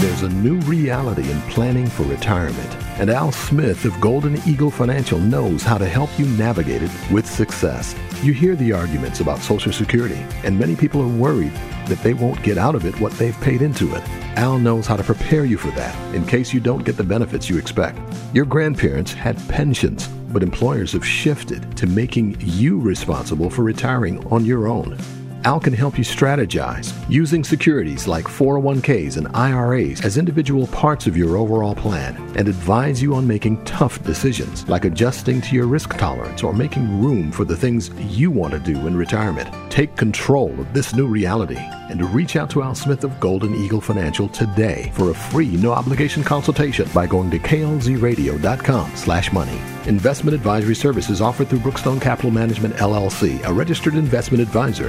There's 0.00 0.22
a 0.22 0.28
new 0.28 0.58
reality 0.60 1.30
in 1.30 1.40
planning 1.42 1.86
for 1.86 2.02
retirement, 2.04 2.76
and 2.98 3.10
Al 3.10 3.32
Smith 3.32 3.84
of 3.84 4.00
Golden 4.00 4.36
Eagle 4.46 4.70
Financial 4.70 5.18
knows 5.18 5.62
how 5.62 5.78
to 5.78 5.88
help 5.88 6.10
you 6.18 6.26
navigate 6.26 6.82
it 6.82 6.90
with 7.10 7.26
success. 7.26 7.94
You 8.22 8.32
hear 8.32 8.54
the 8.54 8.72
arguments 8.72 9.20
about 9.20 9.38
Social 9.38 9.72
Security, 9.72 10.24
and 10.44 10.58
many 10.58 10.76
people 10.76 11.00
are 11.02 11.08
worried 11.08 11.52
that 11.86 12.02
they 12.02 12.14
won't 12.14 12.42
get 12.42 12.58
out 12.58 12.74
of 12.74 12.84
it 12.84 12.98
what 13.00 13.12
they've 13.12 13.40
paid 13.40 13.62
into 13.62 13.94
it. 13.94 14.02
Al 14.36 14.58
knows 14.58 14.86
how 14.86 14.96
to 14.96 15.02
prepare 15.02 15.44
you 15.44 15.58
for 15.58 15.70
that 15.72 16.14
in 16.14 16.24
case 16.24 16.52
you 16.52 16.60
don't 16.60 16.84
get 16.84 16.96
the 16.96 17.04
benefits 17.04 17.48
you 17.48 17.58
expect. 17.58 17.98
Your 18.32 18.44
grandparents 18.44 19.12
had 19.12 19.36
pensions, 19.48 20.06
but 20.06 20.42
employers 20.42 20.92
have 20.92 21.06
shifted 21.06 21.76
to 21.76 21.86
making 21.86 22.36
you 22.40 22.78
responsible 22.78 23.50
for 23.50 23.62
retiring 23.62 24.24
on 24.28 24.44
your 24.44 24.68
own. 24.68 24.96
Al 25.44 25.58
can 25.58 25.72
help 25.72 25.98
you 25.98 26.04
strategize 26.04 26.94
using 27.08 27.42
securities 27.42 28.06
like 28.06 28.26
401ks 28.26 29.16
and 29.16 29.26
IRAs 29.34 30.04
as 30.04 30.16
individual 30.16 30.68
parts 30.68 31.08
of 31.08 31.16
your 31.16 31.36
overall 31.36 31.74
plan 31.74 32.16
and 32.36 32.46
advise 32.46 33.02
you 33.02 33.14
on 33.14 33.26
making 33.26 33.62
tough 33.64 34.02
decisions 34.04 34.68
like 34.68 34.84
adjusting 34.84 35.40
to 35.40 35.56
your 35.56 35.66
risk 35.66 35.96
tolerance 35.98 36.44
or 36.44 36.52
making 36.52 37.02
room 37.02 37.32
for 37.32 37.44
the 37.44 37.56
things 37.56 37.90
you 38.16 38.30
want 38.30 38.52
to 38.52 38.60
do 38.60 38.86
in 38.86 38.96
retirement. 38.96 39.52
Take 39.68 39.96
control 39.96 40.58
of 40.60 40.72
this 40.72 40.94
new 40.94 41.08
reality 41.08 41.58
and 41.92 42.02
reach 42.14 42.36
out 42.36 42.48
to 42.50 42.62
Al 42.62 42.74
Smith 42.74 43.04
of 43.04 43.18
Golden 43.20 43.54
Eagle 43.54 43.80
Financial 43.80 44.28
today 44.28 44.90
for 44.94 45.10
a 45.10 45.14
free 45.14 45.56
no 45.56 45.72
obligation 45.72 46.22
consultation 46.22 46.88
by 46.94 47.06
going 47.06 47.30
to 47.30 47.38
klzradio.com 47.38 48.96
slash 48.96 49.32
money. 49.32 49.60
Investment 49.86 50.34
advisory 50.34 50.76
services 50.76 51.20
offered 51.20 51.48
through 51.48 51.58
Brookstone 51.58 52.00
Capital 52.00 52.30
Management 52.30 52.74
LLC, 52.76 53.44
a 53.44 53.52
registered 53.52 53.94
investment 53.94 54.40
advisor. 54.40 54.88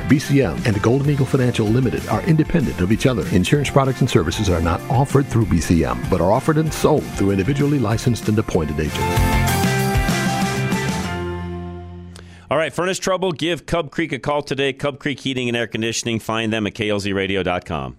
And 0.51 0.81
Golden 0.81 1.09
Eagle 1.09 1.25
Financial 1.25 1.65
Limited 1.65 2.07
are 2.07 2.21
independent 2.23 2.81
of 2.81 2.91
each 2.91 3.05
other. 3.05 3.27
Insurance 3.29 3.69
products 3.69 4.01
and 4.01 4.09
services 4.09 4.49
are 4.49 4.61
not 4.61 4.81
offered 4.89 5.25
through 5.25 5.45
BCM, 5.45 6.09
but 6.09 6.21
are 6.21 6.31
offered 6.31 6.57
and 6.57 6.73
sold 6.73 7.03
through 7.15 7.31
individually 7.31 7.79
licensed 7.79 8.27
and 8.29 8.37
appointed 8.37 8.79
agents. 8.79 8.99
All 12.51 12.57
right, 12.57 12.71
furnace 12.71 12.99
trouble, 12.99 13.31
give 13.31 13.65
Cub 13.65 13.89
Creek 13.89 14.11
a 14.11 14.19
call 14.19 14.43
today. 14.43 14.73
Cub 14.73 14.99
Creek 14.99 15.19
Heating 15.21 15.47
and 15.47 15.57
Air 15.57 15.65
Conditioning. 15.65 16.19
Find 16.19 16.53
them 16.53 16.67
at 16.67 16.73
klzradio.com. 16.75 17.97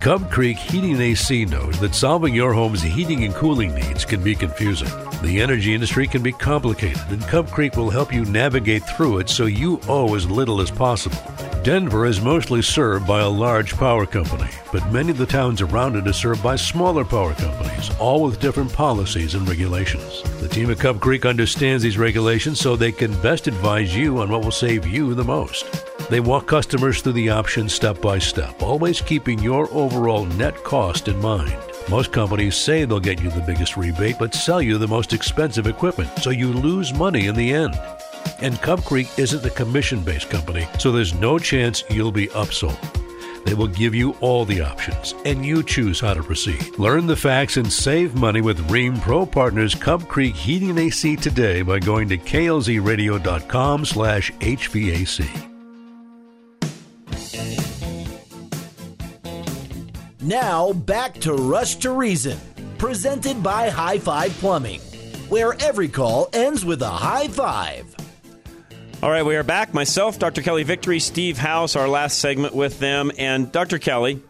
Cub 0.00 0.30
Creek 0.30 0.56
Heating 0.56 0.92
and 0.92 1.02
AC 1.02 1.46
knows 1.46 1.80
that 1.80 1.94
solving 1.94 2.34
your 2.34 2.52
home's 2.52 2.82
heating 2.82 3.24
and 3.24 3.34
cooling 3.34 3.74
needs 3.74 4.04
can 4.04 4.22
be 4.22 4.34
confusing. 4.34 4.88
The 5.22 5.40
energy 5.40 5.74
industry 5.74 6.06
can 6.06 6.22
be 6.22 6.32
complicated, 6.32 7.02
and 7.08 7.22
Cub 7.22 7.50
Creek 7.50 7.76
will 7.76 7.90
help 7.90 8.12
you 8.12 8.24
navigate 8.24 8.84
through 8.84 9.18
it 9.18 9.28
so 9.28 9.46
you 9.46 9.80
owe 9.88 10.14
as 10.14 10.30
little 10.30 10.60
as 10.60 10.70
possible. 10.70 11.18
Denver 11.64 12.06
is 12.06 12.20
mostly 12.20 12.62
served 12.62 13.08
by 13.08 13.20
a 13.20 13.28
large 13.28 13.72
power 13.76 14.06
company, 14.06 14.48
but 14.70 14.92
many 14.92 15.10
of 15.10 15.18
the 15.18 15.26
towns 15.26 15.60
around 15.60 15.96
it 15.96 16.06
are 16.06 16.12
served 16.12 16.40
by 16.40 16.54
smaller 16.54 17.04
power 17.04 17.34
companies, 17.34 17.90
all 17.98 18.22
with 18.22 18.38
different 18.38 18.72
policies 18.72 19.34
and 19.34 19.48
regulations. 19.48 20.22
The 20.40 20.48
team 20.48 20.70
at 20.70 20.78
Cub 20.78 21.00
Creek 21.00 21.26
understands 21.26 21.82
these 21.82 21.98
regulations 21.98 22.60
so 22.60 22.76
they 22.76 22.92
can 22.92 23.20
best 23.22 23.48
advise 23.48 23.96
you 23.96 24.20
on 24.20 24.30
what 24.30 24.44
will 24.44 24.52
save 24.52 24.86
you 24.86 25.14
the 25.14 25.24
most. 25.24 25.95
They 26.08 26.20
walk 26.20 26.46
customers 26.46 27.02
through 27.02 27.14
the 27.14 27.30
options 27.30 27.74
step 27.74 28.00
by 28.00 28.20
step, 28.20 28.62
always 28.62 29.00
keeping 29.00 29.40
your 29.40 29.68
overall 29.72 30.24
net 30.24 30.54
cost 30.62 31.08
in 31.08 31.20
mind. 31.20 31.56
Most 31.88 32.12
companies 32.12 32.56
say 32.56 32.84
they'll 32.84 33.00
get 33.00 33.20
you 33.20 33.30
the 33.30 33.40
biggest 33.40 33.76
rebate, 33.76 34.16
but 34.18 34.32
sell 34.32 34.62
you 34.62 34.78
the 34.78 34.86
most 34.86 35.12
expensive 35.12 35.66
equipment, 35.66 36.10
so 36.20 36.30
you 36.30 36.52
lose 36.52 36.94
money 36.94 37.26
in 37.26 37.34
the 37.34 37.52
end. 37.52 37.76
And 38.40 38.60
Cub 38.60 38.84
Creek 38.84 39.08
isn't 39.18 39.44
a 39.44 39.50
commission 39.50 40.00
based 40.00 40.30
company, 40.30 40.68
so 40.78 40.92
there's 40.92 41.14
no 41.14 41.40
chance 41.40 41.82
you'll 41.90 42.12
be 42.12 42.28
upsold. 42.28 42.78
They 43.44 43.54
will 43.54 43.68
give 43.68 43.94
you 43.94 44.16
all 44.20 44.44
the 44.44 44.60
options, 44.60 45.14
and 45.24 45.44
you 45.44 45.62
choose 45.62 45.98
how 46.00 46.14
to 46.14 46.22
proceed. 46.22 46.78
Learn 46.78 47.06
the 47.06 47.16
facts 47.16 47.56
and 47.56 47.72
save 47.72 48.14
money 48.14 48.40
with 48.40 48.68
Rheem 48.68 49.00
Pro 49.00 49.26
Partners 49.26 49.74
Cub 49.74 50.06
Creek 50.06 50.36
Heating 50.36 50.70
and 50.70 50.78
AC 50.78 51.16
today 51.16 51.62
by 51.62 51.80
going 51.80 52.08
to 52.08 52.18
klzradio.com 52.18 53.84
slash 53.84 54.32
HVAC. 54.32 55.55
Now 60.26 60.72
back 60.72 61.14
to 61.20 61.34
Rush 61.34 61.76
to 61.76 61.92
Reason, 61.92 62.36
presented 62.78 63.44
by 63.44 63.68
High 63.68 64.00
Five 64.00 64.32
Plumbing, 64.38 64.80
where 65.28 65.54
every 65.60 65.86
call 65.86 66.28
ends 66.32 66.64
with 66.64 66.82
a 66.82 66.88
high 66.88 67.28
five. 67.28 67.94
All 69.04 69.08
right, 69.08 69.24
we 69.24 69.36
are 69.36 69.44
back. 69.44 69.72
Myself, 69.72 70.18
Dr. 70.18 70.42
Kelly 70.42 70.64
Victory, 70.64 70.98
Steve 70.98 71.38
House, 71.38 71.76
our 71.76 71.86
last 71.86 72.18
segment 72.18 72.56
with 72.56 72.80
them. 72.80 73.12
And 73.16 73.52
Dr. 73.52 73.78
Kelly, 73.78 74.20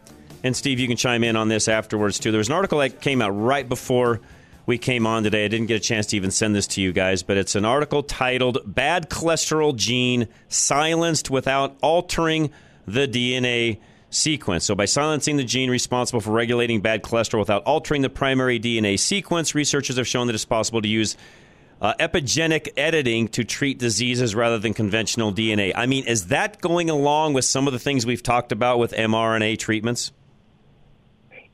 and 0.43 0.55
Steve, 0.55 0.79
you 0.79 0.87
can 0.87 0.97
chime 0.97 1.23
in 1.23 1.35
on 1.35 1.47
this 1.47 1.67
afterwards 1.67 2.19
too. 2.19 2.29
There 2.29 2.37
was 2.37 2.49
an 2.49 2.53
article 2.53 2.77
that 2.77 3.01
came 3.01 3.19
out 3.19 3.31
right 3.31 3.67
before 3.67 4.21
we 4.67 4.77
came 4.77 5.07
on 5.07 5.23
today. 5.23 5.45
I 5.45 5.47
didn't 5.47 5.65
get 5.65 5.77
a 5.77 5.83
chance 5.83 6.05
to 6.07 6.15
even 6.15 6.29
send 6.29 6.53
this 6.53 6.67
to 6.67 6.81
you 6.81 6.93
guys, 6.93 7.23
but 7.23 7.37
it's 7.37 7.55
an 7.55 7.65
article 7.65 8.03
titled 8.03 8.59
Bad 8.67 9.09
Cholesterol 9.09 9.75
Gene 9.75 10.27
Silenced 10.47 11.31
Without 11.31 11.75
Altering 11.81 12.51
the 12.85 13.07
DNA 13.07 13.79
sequence. 14.17 14.65
So, 14.65 14.75
by 14.75 14.85
silencing 14.85 15.37
the 15.37 15.43
gene 15.43 15.69
responsible 15.69 16.19
for 16.19 16.31
regulating 16.31 16.81
bad 16.81 17.03
cholesterol 17.03 17.39
without 17.39 17.63
altering 17.63 18.01
the 18.01 18.09
primary 18.09 18.59
DNA 18.59 18.99
sequence, 18.99 19.55
researchers 19.55 19.97
have 19.97 20.07
shown 20.07 20.27
that 20.27 20.33
it's 20.33 20.45
possible 20.45 20.81
to 20.81 20.87
use 20.87 21.15
uh, 21.81 21.93
epigenetic 21.99 22.69
editing 22.75 23.27
to 23.29 23.43
treat 23.43 23.77
diseases 23.77 24.35
rather 24.35 24.57
than 24.57 24.73
conventional 24.73 25.31
DNA. 25.31 25.71
I 25.75 25.85
mean, 25.85 26.05
is 26.05 26.27
that 26.27 26.59
going 26.61 26.89
along 26.89 27.33
with 27.33 27.45
some 27.45 27.67
of 27.67 27.73
the 27.73 27.79
things 27.79 28.05
we've 28.05 28.23
talked 28.23 28.51
about 28.51 28.79
with 28.79 28.91
mRNA 28.93 29.59
treatments? 29.59 30.11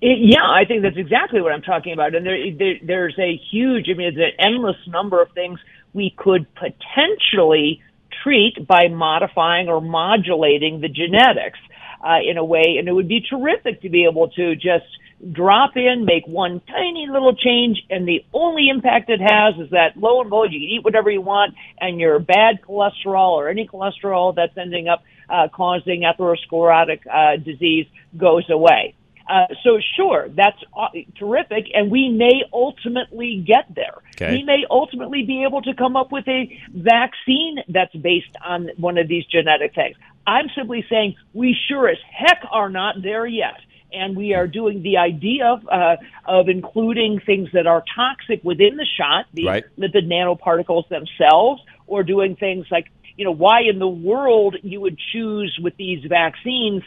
It, 0.01 0.19
yeah, 0.21 0.49
I 0.49 0.65
think 0.65 0.83
that's 0.83 0.97
exactly 0.97 1.41
what 1.41 1.51
I'm 1.51 1.61
talking 1.61 1.93
about. 1.93 2.15
And 2.15 2.25
there, 2.25 2.37
there, 2.57 2.75
there's 2.83 3.19
a 3.19 3.39
huge, 3.51 3.89
I 3.89 3.93
mean, 3.93 4.15
there's 4.15 4.33
an 4.37 4.45
endless 4.45 4.77
number 4.87 5.21
of 5.21 5.31
things 5.31 5.59
we 5.93 6.13
could 6.17 6.47
potentially 6.55 7.81
treat 8.23 8.67
by 8.67 8.87
modifying 8.87 9.67
or 9.67 9.81
modulating 9.81 10.81
the 10.81 10.89
genetics 10.89 11.59
uh, 12.03 12.19
in 12.27 12.37
a 12.37 12.43
way. 12.43 12.75
And 12.77 12.87
it 12.87 12.91
would 12.91 13.07
be 13.07 13.21
terrific 13.21 13.81
to 13.81 13.89
be 13.89 14.05
able 14.09 14.29
to 14.31 14.55
just 14.55 14.85
drop 15.31 15.77
in, 15.77 16.03
make 16.05 16.27
one 16.27 16.61
tiny 16.67 17.07
little 17.09 17.35
change, 17.35 17.81
and 17.89 18.07
the 18.07 18.25
only 18.33 18.67
impact 18.69 19.09
it 19.09 19.21
has 19.21 19.55
is 19.57 19.69
that 19.71 19.95
lo 19.95 20.19
and 20.19 20.29
behold, 20.29 20.51
you 20.51 20.59
can 20.59 20.69
eat 20.69 20.83
whatever 20.83 21.09
you 21.09 21.21
want, 21.21 21.55
and 21.79 21.99
your 21.99 22.19
bad 22.19 22.61
cholesterol 22.61 23.31
or 23.31 23.47
any 23.47 23.67
cholesterol 23.67 24.35
that's 24.35 24.57
ending 24.57 24.89
up 24.89 25.03
uh, 25.29 25.47
causing 25.53 26.01
atherosclerotic 26.01 26.99
uh, 27.07 27.37
disease 27.37 27.87
goes 28.17 28.49
away. 28.49 28.93
Uh, 29.29 29.47
so 29.63 29.79
sure, 29.95 30.27
that's 30.29 30.61
uh, 30.77 30.87
terrific, 31.17 31.67
and 31.73 31.89
we 31.89 32.09
may 32.09 32.43
ultimately 32.51 33.43
get 33.45 33.73
there. 33.73 33.95
Okay. 34.15 34.37
We 34.37 34.43
may 34.43 34.65
ultimately 34.69 35.23
be 35.23 35.43
able 35.43 35.61
to 35.61 35.73
come 35.73 35.95
up 35.95 36.11
with 36.11 36.27
a 36.27 36.59
vaccine 36.73 37.59
that's 37.69 37.95
based 37.95 38.35
on 38.45 38.69
one 38.77 38.97
of 38.97 39.07
these 39.07 39.25
genetic 39.25 39.73
things. 39.75 39.95
I'm 40.27 40.49
simply 40.55 40.85
saying 40.89 41.15
we 41.33 41.55
sure 41.67 41.87
as 41.87 41.97
heck 42.11 42.43
are 42.51 42.69
not 42.69 43.01
there 43.01 43.25
yet. 43.25 43.59
And 43.95 44.17
we 44.17 44.33
are 44.33 44.47
doing 44.47 44.81
the 44.81 44.97
idea 44.97 45.45
of, 45.45 45.67
uh, 45.71 45.97
of 46.25 46.49
including 46.49 47.19
things 47.19 47.49
that 47.53 47.67
are 47.67 47.83
toxic 47.95 48.43
within 48.43 48.75
the 48.75 48.87
shot, 48.97 49.27
the 49.33 49.45
Right. 49.45 49.63
lipid 49.77 50.07
nanoparticles 50.07 50.87
themselves, 50.89 51.61
or 51.85 52.01
doing 52.01 52.35
things 52.35 52.65
like, 52.71 52.89
you 53.17 53.23
know, 53.23 53.31
why 53.31 53.61
in 53.61 53.77
the 53.77 53.87
world 53.87 54.55
you 54.63 54.81
would 54.81 54.97
choose 55.11 55.55
with 55.61 55.77
these 55.77 56.03
vaccines 56.05 56.81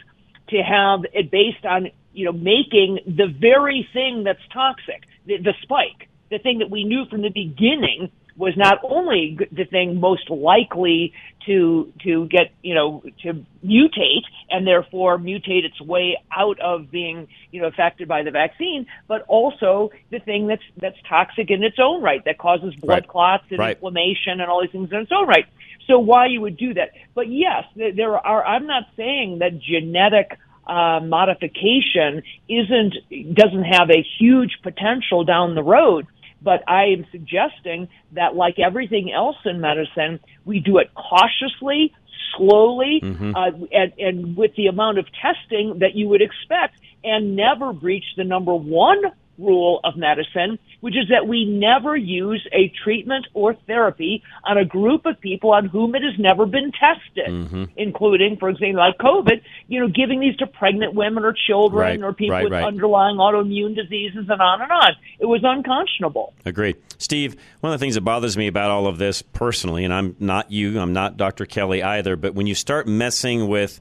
to 0.49 0.61
have 0.61 1.05
it 1.13 1.31
based 1.31 1.65
on, 1.65 1.91
you 2.17 2.25
know, 2.25 2.31
making 2.33 2.99
the 3.05 3.27
very 3.27 3.87
thing 3.93 4.23
that's 4.23 4.45
toxic, 4.51 5.03
the, 5.27 5.37
the 5.37 5.53
spike, 5.61 6.09
the 6.29 6.39
thing 6.39 6.59
that 6.59 6.69
we 6.69 6.83
knew 6.83 7.05
from 7.05 7.21
the 7.21 7.29
beginning 7.29 8.11
was 8.35 8.55
not 8.55 8.79
only 8.83 9.37
the 9.51 9.65
thing 9.65 9.99
most 9.99 10.29
likely 10.29 11.13
to 11.47 11.91
to 12.03 12.27
get 12.27 12.51
you 12.61 12.75
know 12.75 13.03
to 13.23 13.29
mutate 13.65 14.25
and 14.51 14.67
therefore 14.67 15.17
mutate 15.17 15.63
its 15.63 15.79
way 15.81 16.17
out 16.31 16.59
of 16.59 16.91
being 16.91 17.27
you 17.51 17.61
know 17.61 17.67
affected 17.67 18.07
by 18.07 18.21
the 18.23 18.31
vaccine, 18.31 18.85
but 19.07 19.21
also 19.27 19.89
the 20.11 20.19
thing 20.19 20.47
that's 20.47 20.61
that's 20.77 20.97
toxic 21.09 21.49
in 21.49 21.63
its 21.63 21.77
own 21.79 22.01
right 22.03 22.23
that 22.25 22.37
causes 22.37 22.75
blood 22.75 22.93
Right. 23.03 23.07
clots 23.07 23.45
and 23.49 23.59
Right. 23.59 23.75
inflammation 23.75 24.39
and 24.41 24.43
all 24.51 24.61
these 24.61 24.71
things 24.71 24.91
in 24.91 24.97
its 24.99 25.11
own 25.11 25.27
right. 25.27 25.45
So 25.87 25.97
why 25.99 26.27
you 26.27 26.41
would 26.41 26.57
do 26.57 26.73
that? 26.75 26.89
But 27.15 27.27
yes, 27.29 27.63
there- 27.75 27.93
there 27.93 28.17
are. 28.31 28.45
I'm 28.45 28.67
not 28.67 28.83
saying 28.97 29.39
that 29.39 29.57
genetic 29.59 30.37
uh, 30.67 30.99
modification 31.01 32.23
isn't 32.49 32.95
doesn't 33.33 33.63
have 33.63 33.89
a 33.89 34.05
huge 34.19 34.59
potential 34.63 35.23
down 35.23 35.55
the 35.55 35.63
road. 35.63 36.07
But 36.41 36.63
I 36.67 36.85
am 36.85 37.05
suggesting 37.11 37.87
that, 38.11 38.35
like 38.35 38.59
everything 38.59 39.11
else 39.11 39.37
in 39.45 39.59
medicine, 39.59 40.19
we 40.45 40.59
do 40.59 40.77
it 40.77 40.91
cautiously, 40.93 41.93
slowly, 42.35 43.01
Mhm. 43.01 43.33
uh, 43.35 43.65
and, 43.71 43.93
and 43.97 44.37
with 44.37 44.55
the 44.55 44.67
amount 44.67 44.99
of 44.99 45.07
testing 45.13 45.79
that 45.79 45.95
you 45.95 46.07
would 46.09 46.21
expect, 46.21 46.79
and 47.03 47.35
never 47.35 47.73
breach 47.73 48.05
the 48.17 48.23
number 48.23 48.53
one 48.53 49.01
rule 49.37 49.79
of 49.83 49.95
medicine, 49.95 50.57
which 50.81 50.95
is 50.95 51.09
that 51.09 51.27
we 51.27 51.45
never 51.45 51.95
use 51.95 52.45
a 52.51 52.71
treatment 52.83 53.27
or 53.33 53.53
therapy 53.67 54.23
on 54.43 54.57
a 54.57 54.65
group 54.65 55.05
of 55.05 55.19
people 55.19 55.51
on 55.51 55.65
whom 55.67 55.95
it 55.95 56.01
has 56.01 56.17
never 56.19 56.45
been 56.45 56.71
tested, 56.71 57.27
Mm-hmm. 57.27 57.63
including, 57.77 58.37
for 58.37 58.49
example, 58.49 58.79
like 58.79 58.97
COVID, 58.97 59.41
you 59.67 59.79
know, 59.79 59.87
giving 59.87 60.19
these 60.19 60.35
to 60.37 60.47
pregnant 60.47 60.93
women 60.93 61.23
or 61.23 61.33
children 61.47 62.01
Right, 62.01 62.03
or 62.03 62.13
people 62.13 62.35
right, 62.35 62.43
with 62.43 62.53
right. 62.53 62.63
underlying 62.65 63.17
autoimmune 63.17 63.75
diseases 63.75 64.25
and 64.29 64.41
on 64.41 64.61
and 64.61 64.71
on. 64.71 64.91
It 65.19 65.25
was 65.25 65.41
unconscionable. 65.43 66.33
Agreed. 66.45 66.77
Steve, 66.97 67.35
one 67.59 67.73
of 67.73 67.79
the 67.79 67.83
things 67.83 67.95
that 67.95 68.01
bothers 68.01 68.37
me 68.37 68.47
about 68.47 68.71
all 68.71 68.87
of 68.87 68.97
this 68.97 69.21
personally, 69.21 69.83
and 69.83 69.93
I'm 69.93 70.15
not 70.19 70.51
you, 70.51 70.79
I'm 70.79 70.93
not 70.93 71.17
Dr. 71.17 71.45
Kelly 71.45 71.83
either, 71.83 72.15
but 72.15 72.33
when 72.33 72.47
you 72.47 72.55
start 72.55 72.87
messing 72.87 73.47
with 73.47 73.79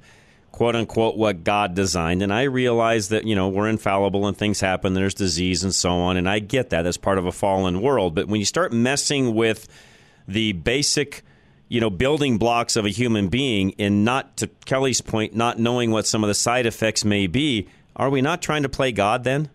quote 0.57 0.75
unquote 0.75 1.19
what 1.19 1.45
God 1.45 1.75
designed, 1.75 2.23
and 2.23 2.33
I 2.33 2.45
realize 2.45 3.11
that, 3.11 3.27
you 3.27 3.35
know, 3.35 3.49
we're 3.49 3.69
infallible 3.69 4.27
and 4.27 4.35
things 4.35 4.59
happen, 4.59 4.95
there's 4.95 5.13
disease 5.13 5.63
and 5.63 5.75
so 5.75 5.91
on, 5.91 6.17
and 6.17 6.27
I 6.27 6.39
get 6.39 6.71
that. 6.71 6.81
That's 6.81 6.97
part 6.97 7.19
of 7.19 7.27
a 7.27 7.33
fallen 7.33 7.83
world. 7.83 8.15
But 8.15 8.29
when 8.29 8.41
you 8.41 8.47
start 8.47 8.73
messing 8.73 9.35
with 9.35 9.69
the 10.27 10.55
basic 10.55 11.23
you 11.69 11.79
know, 11.81 11.91
building 11.91 12.39
blocks 12.39 12.77
of 12.77 12.87
a 12.87 12.89
human 12.89 13.29
being 13.29 13.75
and 13.79 14.03
not 14.03 14.39
to 14.39 14.47
Kelly's 14.65 15.03
point, 15.03 15.35
not 15.35 15.59
knowing 15.59 15.91
what 15.91 16.07
some 16.07 16.25
of 16.25 16.29
the 16.29 16.35
side 16.35 16.65
effects 16.65 17.05
may 17.05 17.27
be, 17.27 17.69
are 17.95 18.09
we 18.09 18.23
not 18.23 18.41
trying 18.41 18.63
to 18.63 18.69
play 18.71 18.93
God 18.93 19.25
then? 19.25 19.51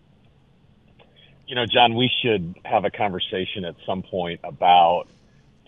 You 1.48 1.56
know, 1.56 1.66
John, 1.66 1.96
we 1.96 2.10
should 2.22 2.54
have 2.64 2.84
a 2.84 2.90
conversation 2.90 3.64
at 3.64 3.74
some 3.84 4.02
point 4.02 4.40
about 4.44 5.08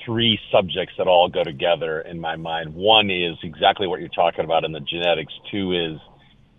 three 0.04 0.38
subjects 0.52 0.94
that 0.98 1.06
all 1.06 1.28
go 1.28 1.42
together 1.42 2.00
in 2.00 2.20
my 2.20 2.36
mind. 2.36 2.74
One 2.74 3.10
is 3.10 3.36
exactly 3.42 3.86
what 3.86 4.00
you're 4.00 4.08
talking 4.08 4.44
about 4.44 4.64
in 4.64 4.72
the 4.72 4.80
genetics. 4.80 5.32
Two 5.50 5.72
is 5.72 6.00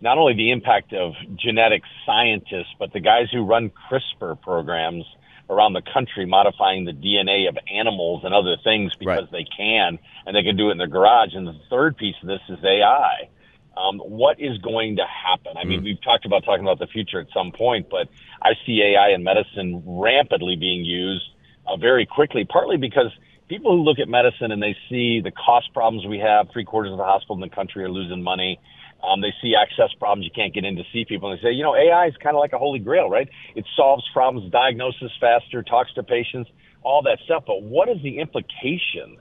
not 0.01 0.17
only 0.17 0.33
the 0.33 0.51
impact 0.51 0.93
of 0.93 1.13
genetic 1.35 1.83
scientists, 2.05 2.73
but 2.79 2.93
the 2.93 2.99
guys 2.99 3.27
who 3.31 3.43
run 3.43 3.71
CRISPR 3.89 4.41
programs 4.41 5.05
around 5.49 5.73
the 5.73 5.81
country 5.93 6.25
modifying 6.25 6.85
the 6.85 6.91
DNA 6.91 7.47
of 7.47 7.57
animals 7.71 8.23
and 8.23 8.33
other 8.33 8.55
things 8.63 8.93
because 8.95 9.27
they 9.31 9.45
can 9.57 9.99
and 10.25 10.35
they 10.35 10.43
can 10.43 10.57
do 10.57 10.69
it 10.69 10.73
in 10.73 10.77
their 10.77 10.87
garage. 10.87 11.33
And 11.33 11.47
the 11.47 11.59
third 11.69 11.97
piece 11.97 12.15
of 12.21 12.27
this 12.27 12.41
is 12.49 12.57
AI. 12.63 13.29
Um, 13.77 13.99
what 13.99 14.39
is 14.39 14.57
going 14.59 14.95
to 14.95 15.03
happen? 15.05 15.57
I 15.57 15.65
mean, 15.65 15.83
we've 15.83 16.01
talked 16.01 16.25
about 16.25 16.45
talking 16.45 16.63
about 16.63 16.79
the 16.79 16.87
future 16.87 17.19
at 17.19 17.27
some 17.33 17.51
point, 17.51 17.89
but 17.89 18.07
I 18.41 18.53
see 18.65 18.81
AI 18.81 19.09
in 19.13 19.23
medicine 19.23 19.83
rampantly 19.85 20.55
being 20.55 20.85
used 20.85 21.25
uh, 21.67 21.75
very 21.75 22.05
quickly, 22.05 22.45
partly 22.45 22.77
because 22.77 23.11
people 23.47 23.75
who 23.75 23.83
look 23.83 23.99
at 23.99 24.07
medicine 24.07 24.51
and 24.51 24.61
they 24.61 24.75
see 24.89 25.21
the 25.21 25.31
cost 25.31 25.73
problems 25.73 26.05
we 26.07 26.19
have, 26.19 26.47
three 26.51 26.65
quarters 26.65 26.91
of 26.91 26.97
the 26.97 27.03
hospital 27.03 27.35
in 27.35 27.41
the 27.41 27.53
country 27.53 27.83
are 27.83 27.89
losing 27.89 28.21
money. 28.21 28.59
Um, 29.03 29.21
they 29.21 29.33
see 29.41 29.53
access 29.55 29.93
problems. 29.99 30.25
You 30.25 30.31
can't 30.33 30.53
get 30.53 30.65
in 30.65 30.75
to 30.77 30.83
see 30.91 31.05
people. 31.05 31.29
And 31.29 31.37
they 31.37 31.43
say, 31.43 31.51
you 31.51 31.63
know, 31.63 31.75
AI 31.75 32.07
is 32.07 32.13
kind 32.23 32.35
of 32.35 32.39
like 32.39 32.53
a 32.53 32.57
holy 32.57 32.79
grail, 32.79 33.09
right? 33.09 33.29
It 33.55 33.65
solves 33.75 34.03
problems, 34.13 34.51
diagnosis 34.51 35.11
faster, 35.19 35.61
talks 35.61 35.93
to 35.93 36.03
patients, 36.03 36.49
all 36.81 37.03
that 37.03 37.19
stuff. 37.25 37.43
But 37.45 37.61
what 37.61 37.89
is 37.89 37.97
the 38.01 38.19
implication 38.19 39.17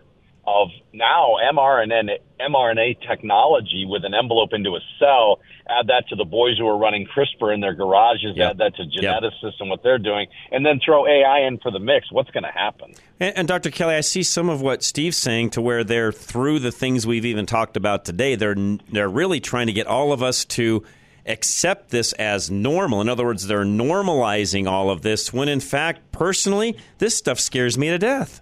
of 0.46 0.68
now 0.92 1.36
mRNA, 1.52 2.18
mRNA 2.40 3.08
technology 3.08 3.86
with 3.88 4.04
an 4.04 4.14
envelope 4.14 4.50
into 4.52 4.70
a 4.70 4.80
cell? 4.98 5.40
Add 5.68 5.86
that 5.86 6.08
to 6.08 6.16
the 6.16 6.24
boys 6.24 6.58
who 6.58 6.66
are 6.66 6.76
running 6.76 7.06
CRISPR 7.06 7.54
in 7.54 7.60
their 7.60 7.74
garages. 7.74 8.38
Add 8.38 8.58
that 8.58 8.76
to 8.76 8.82
geneticists 8.84 9.60
and 9.60 9.70
what 9.70 9.82
they're 9.82 9.98
doing, 9.98 10.26
and 10.50 10.64
then 10.64 10.80
throw 10.84 11.06
AI 11.06 11.46
in 11.46 11.58
for 11.58 11.70
the 11.70 11.78
mix. 11.78 12.12
What's 12.12 12.30
going 12.30 12.44
to 12.44 12.50
happen? 12.50 12.92
And, 13.18 13.38
and 13.38 13.48
Dr. 13.48 13.70
Kelly, 13.70 13.94
I 13.94 14.02
see 14.02 14.22
some 14.22 14.48
of 14.48 14.60
what 14.60 14.82
Steve's 14.82 15.16
saying 15.16 15.50
to 15.50 15.62
where 15.62 15.84
they're 15.84 16.12
through 16.12 16.58
the 16.58 16.72
things 16.72 17.06
we've 17.06 17.24
even 17.24 17.46
talked 17.46 17.76
about 17.76 18.04
today. 18.04 18.34
They're 18.34 18.56
they're 18.90 19.08
really 19.08 19.40
trying 19.40 19.68
to 19.68 19.72
get 19.72 19.86
all 19.86 20.12
of 20.12 20.22
us 20.22 20.44
to 20.46 20.84
accept 21.26 21.90
this 21.90 22.12
as 22.14 22.50
normal. 22.50 23.00
In 23.00 23.08
other 23.08 23.24
words, 23.24 23.46
they're 23.46 23.64
normalizing 23.64 24.68
all 24.68 24.90
of 24.90 25.02
this 25.02 25.32
when 25.32 25.48
in 25.48 25.60
fact, 25.60 26.12
personally, 26.12 26.76
this 26.98 27.16
stuff 27.16 27.40
scares 27.40 27.78
me 27.78 27.88
to 27.88 27.98
death. 27.98 28.40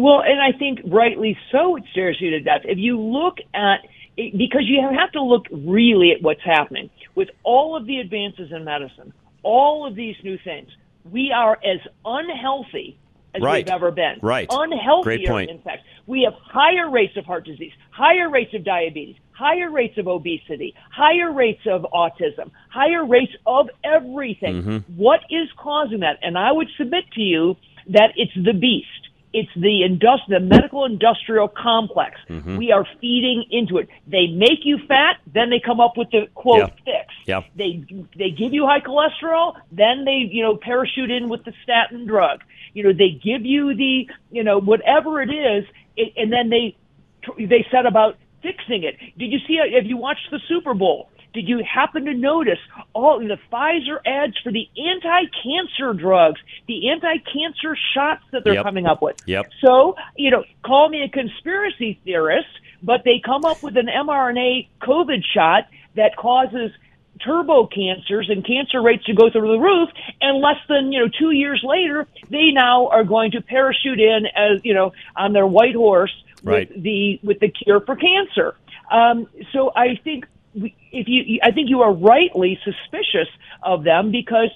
Well, 0.00 0.22
and 0.22 0.40
I 0.40 0.56
think 0.58 0.80
rightly 0.86 1.36
so, 1.52 1.76
it 1.76 1.84
scares 1.92 2.16
you 2.20 2.30
to 2.30 2.40
death. 2.40 2.62
If 2.64 2.78
you 2.78 2.98
look 2.98 3.36
at 3.54 3.80
because 4.16 4.62
you 4.64 4.80
have 4.98 5.12
to 5.12 5.22
look 5.22 5.46
really 5.50 6.12
at 6.12 6.20
what's 6.22 6.42
happening 6.42 6.90
with 7.14 7.28
all 7.42 7.76
of 7.76 7.86
the 7.86 7.98
advances 7.98 8.50
in 8.50 8.64
medicine, 8.64 9.12
all 9.42 9.86
of 9.86 9.94
these 9.94 10.16
new 10.24 10.36
things. 10.44 10.68
We 11.10 11.32
are 11.34 11.58
as 11.64 11.80
unhealthy 12.04 12.96
as 13.34 13.42
Right. 13.42 13.64
we've 13.64 13.72
ever 13.72 13.90
been. 13.90 14.18
Right. 14.20 14.48
Unhealthier, 14.50 15.02
Great 15.04 15.26
point. 15.26 15.50
in 15.50 15.58
fact. 15.60 15.84
We 16.06 16.22
have 16.22 16.34
higher 16.34 16.90
rates 16.90 17.16
of 17.16 17.24
heart 17.24 17.44
disease, 17.46 17.72
higher 17.90 18.28
rates 18.28 18.52
of 18.52 18.64
diabetes, 18.64 19.16
higher 19.32 19.70
rates 19.70 19.96
of 19.96 20.06
obesity, 20.08 20.74
higher 20.90 21.30
rates 21.32 21.66
of 21.66 21.86
autism, 21.94 22.50
higher 22.68 23.04
rates 23.04 23.32
of 23.46 23.70
everything. 23.84 24.62
Mhm. 24.62 24.84
What 24.96 25.20
is 25.30 25.48
causing 25.56 26.00
that? 26.00 26.18
And 26.22 26.36
I 26.36 26.52
would 26.52 26.68
submit 26.76 27.04
to 27.12 27.22
you 27.22 27.56
that 27.86 28.12
it's 28.16 28.34
the 28.34 28.52
beast. 28.52 28.99
It's 29.32 29.50
the 29.54 29.82
industri- 29.88 30.26
the 30.28 30.40
medical 30.40 30.84
industrial 30.84 31.46
complex. 31.46 32.18
Mhm. 32.28 32.58
We 32.58 32.72
are 32.72 32.84
feeding 33.00 33.44
into 33.50 33.78
it. 33.78 33.88
They 34.06 34.26
make 34.26 34.64
you 34.64 34.78
fat, 34.88 35.18
then 35.32 35.50
they 35.50 35.60
come 35.60 35.78
up 35.80 35.96
with 35.96 36.10
the 36.10 36.26
quote 36.34 36.58
Yeah. 36.58 36.84
fix. 36.84 37.14
Yeah. 37.26 37.42
They 37.54 37.84
they 38.16 38.30
give 38.30 38.52
you 38.52 38.66
high 38.66 38.80
cholesterol, 38.80 39.54
then 39.70 40.04
they 40.04 40.28
you 40.30 40.42
know 40.42 40.56
parachute 40.56 41.10
in 41.12 41.28
with 41.28 41.44
the 41.44 41.52
statin 41.62 42.06
drug. 42.06 42.42
You 42.74 42.82
know 42.84 42.92
they 42.92 43.10
give 43.10 43.46
you 43.46 43.74
the 43.74 44.08
you 44.32 44.42
know 44.42 44.58
whatever 44.58 45.22
it 45.22 45.30
is, 45.32 45.64
it, 45.96 46.12
and 46.16 46.32
then 46.32 46.50
they 46.50 46.74
they 47.38 47.64
set 47.70 47.86
about 47.86 48.16
fixing 48.42 48.82
it. 48.82 48.96
Did 49.16 49.30
you 49.30 49.38
see? 49.46 49.58
If 49.62 49.86
you 49.86 49.96
watched 49.96 50.28
the 50.30 50.40
Super 50.48 50.74
Bowl, 50.74 51.08
did 51.32 51.48
you 51.48 51.62
happen 51.64 52.04
to 52.06 52.14
notice 52.14 52.58
all 52.92 53.18
the 53.20 53.38
Pfizer 53.52 53.98
ads 54.04 54.36
for 54.42 54.50
the 54.52 54.68
anti-cancer 54.76 55.94
drugs, 55.94 56.40
the 56.66 56.90
anti-cancer 56.90 57.76
shots 57.94 58.22
that 58.32 58.44
they're 58.44 58.54
Yep. 58.54 58.64
coming 58.64 58.86
up 58.86 59.02
with? 59.02 59.16
Yep. 59.26 59.50
So, 59.64 59.96
you 60.16 60.30
know, 60.30 60.44
call 60.64 60.88
me 60.88 61.02
a 61.02 61.08
conspiracy 61.08 62.00
theorist, 62.04 62.48
but 62.82 63.04
they 63.04 63.20
come 63.24 63.44
up 63.44 63.62
with 63.62 63.76
an 63.76 63.86
mRNA 63.88 64.68
COVID 64.82 65.22
shot 65.34 65.64
that 65.96 66.16
causes 66.16 66.70
turbo 67.24 67.66
cancers 67.66 68.30
and 68.30 68.46
cancer 68.46 68.80
rates 68.80 69.04
to 69.04 69.12
go 69.12 69.30
through 69.30 69.52
the 69.52 69.58
roof 69.58 69.90
and 70.22 70.40
less 70.40 70.56
than 70.68 70.90
you 70.90 71.00
know 71.00 71.08
two 71.18 71.32
years 71.32 71.60
later 71.62 72.06
they 72.30 72.50
now 72.50 72.86
are 72.88 73.04
going 73.04 73.30
to 73.32 73.42
parachute 73.42 74.00
in 74.00 74.24
as 74.34 74.60
you 74.64 74.72
know 74.72 74.92
on 75.16 75.32
their 75.34 75.46
white 75.46 75.74
horse 75.74 76.12
Right. 76.42 76.70
with 76.70 76.82
the 76.82 77.20
with 77.22 77.40
the 77.40 77.48
cure 77.48 77.80
for 77.80 77.94
cancer 77.96 78.54
um, 78.90 79.26
so 79.52 79.70
i 79.76 79.96
think 80.02 80.24
if 80.54 81.06
you 81.08 81.40
i 81.42 81.50
think 81.50 81.68
you 81.68 81.80
are 81.82 81.92
rightly 81.92 82.58
suspicious 82.64 83.28
of 83.62 83.84
them 83.84 84.10
because 84.10 84.50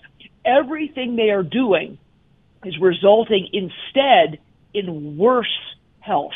everything 0.44 1.16
they 1.16 1.30
are 1.30 1.42
doing 1.42 1.98
is 2.64 2.78
resulting 2.80 3.48
instead 3.52 4.38
in 4.72 5.16
worse 5.16 5.46
health, 6.00 6.32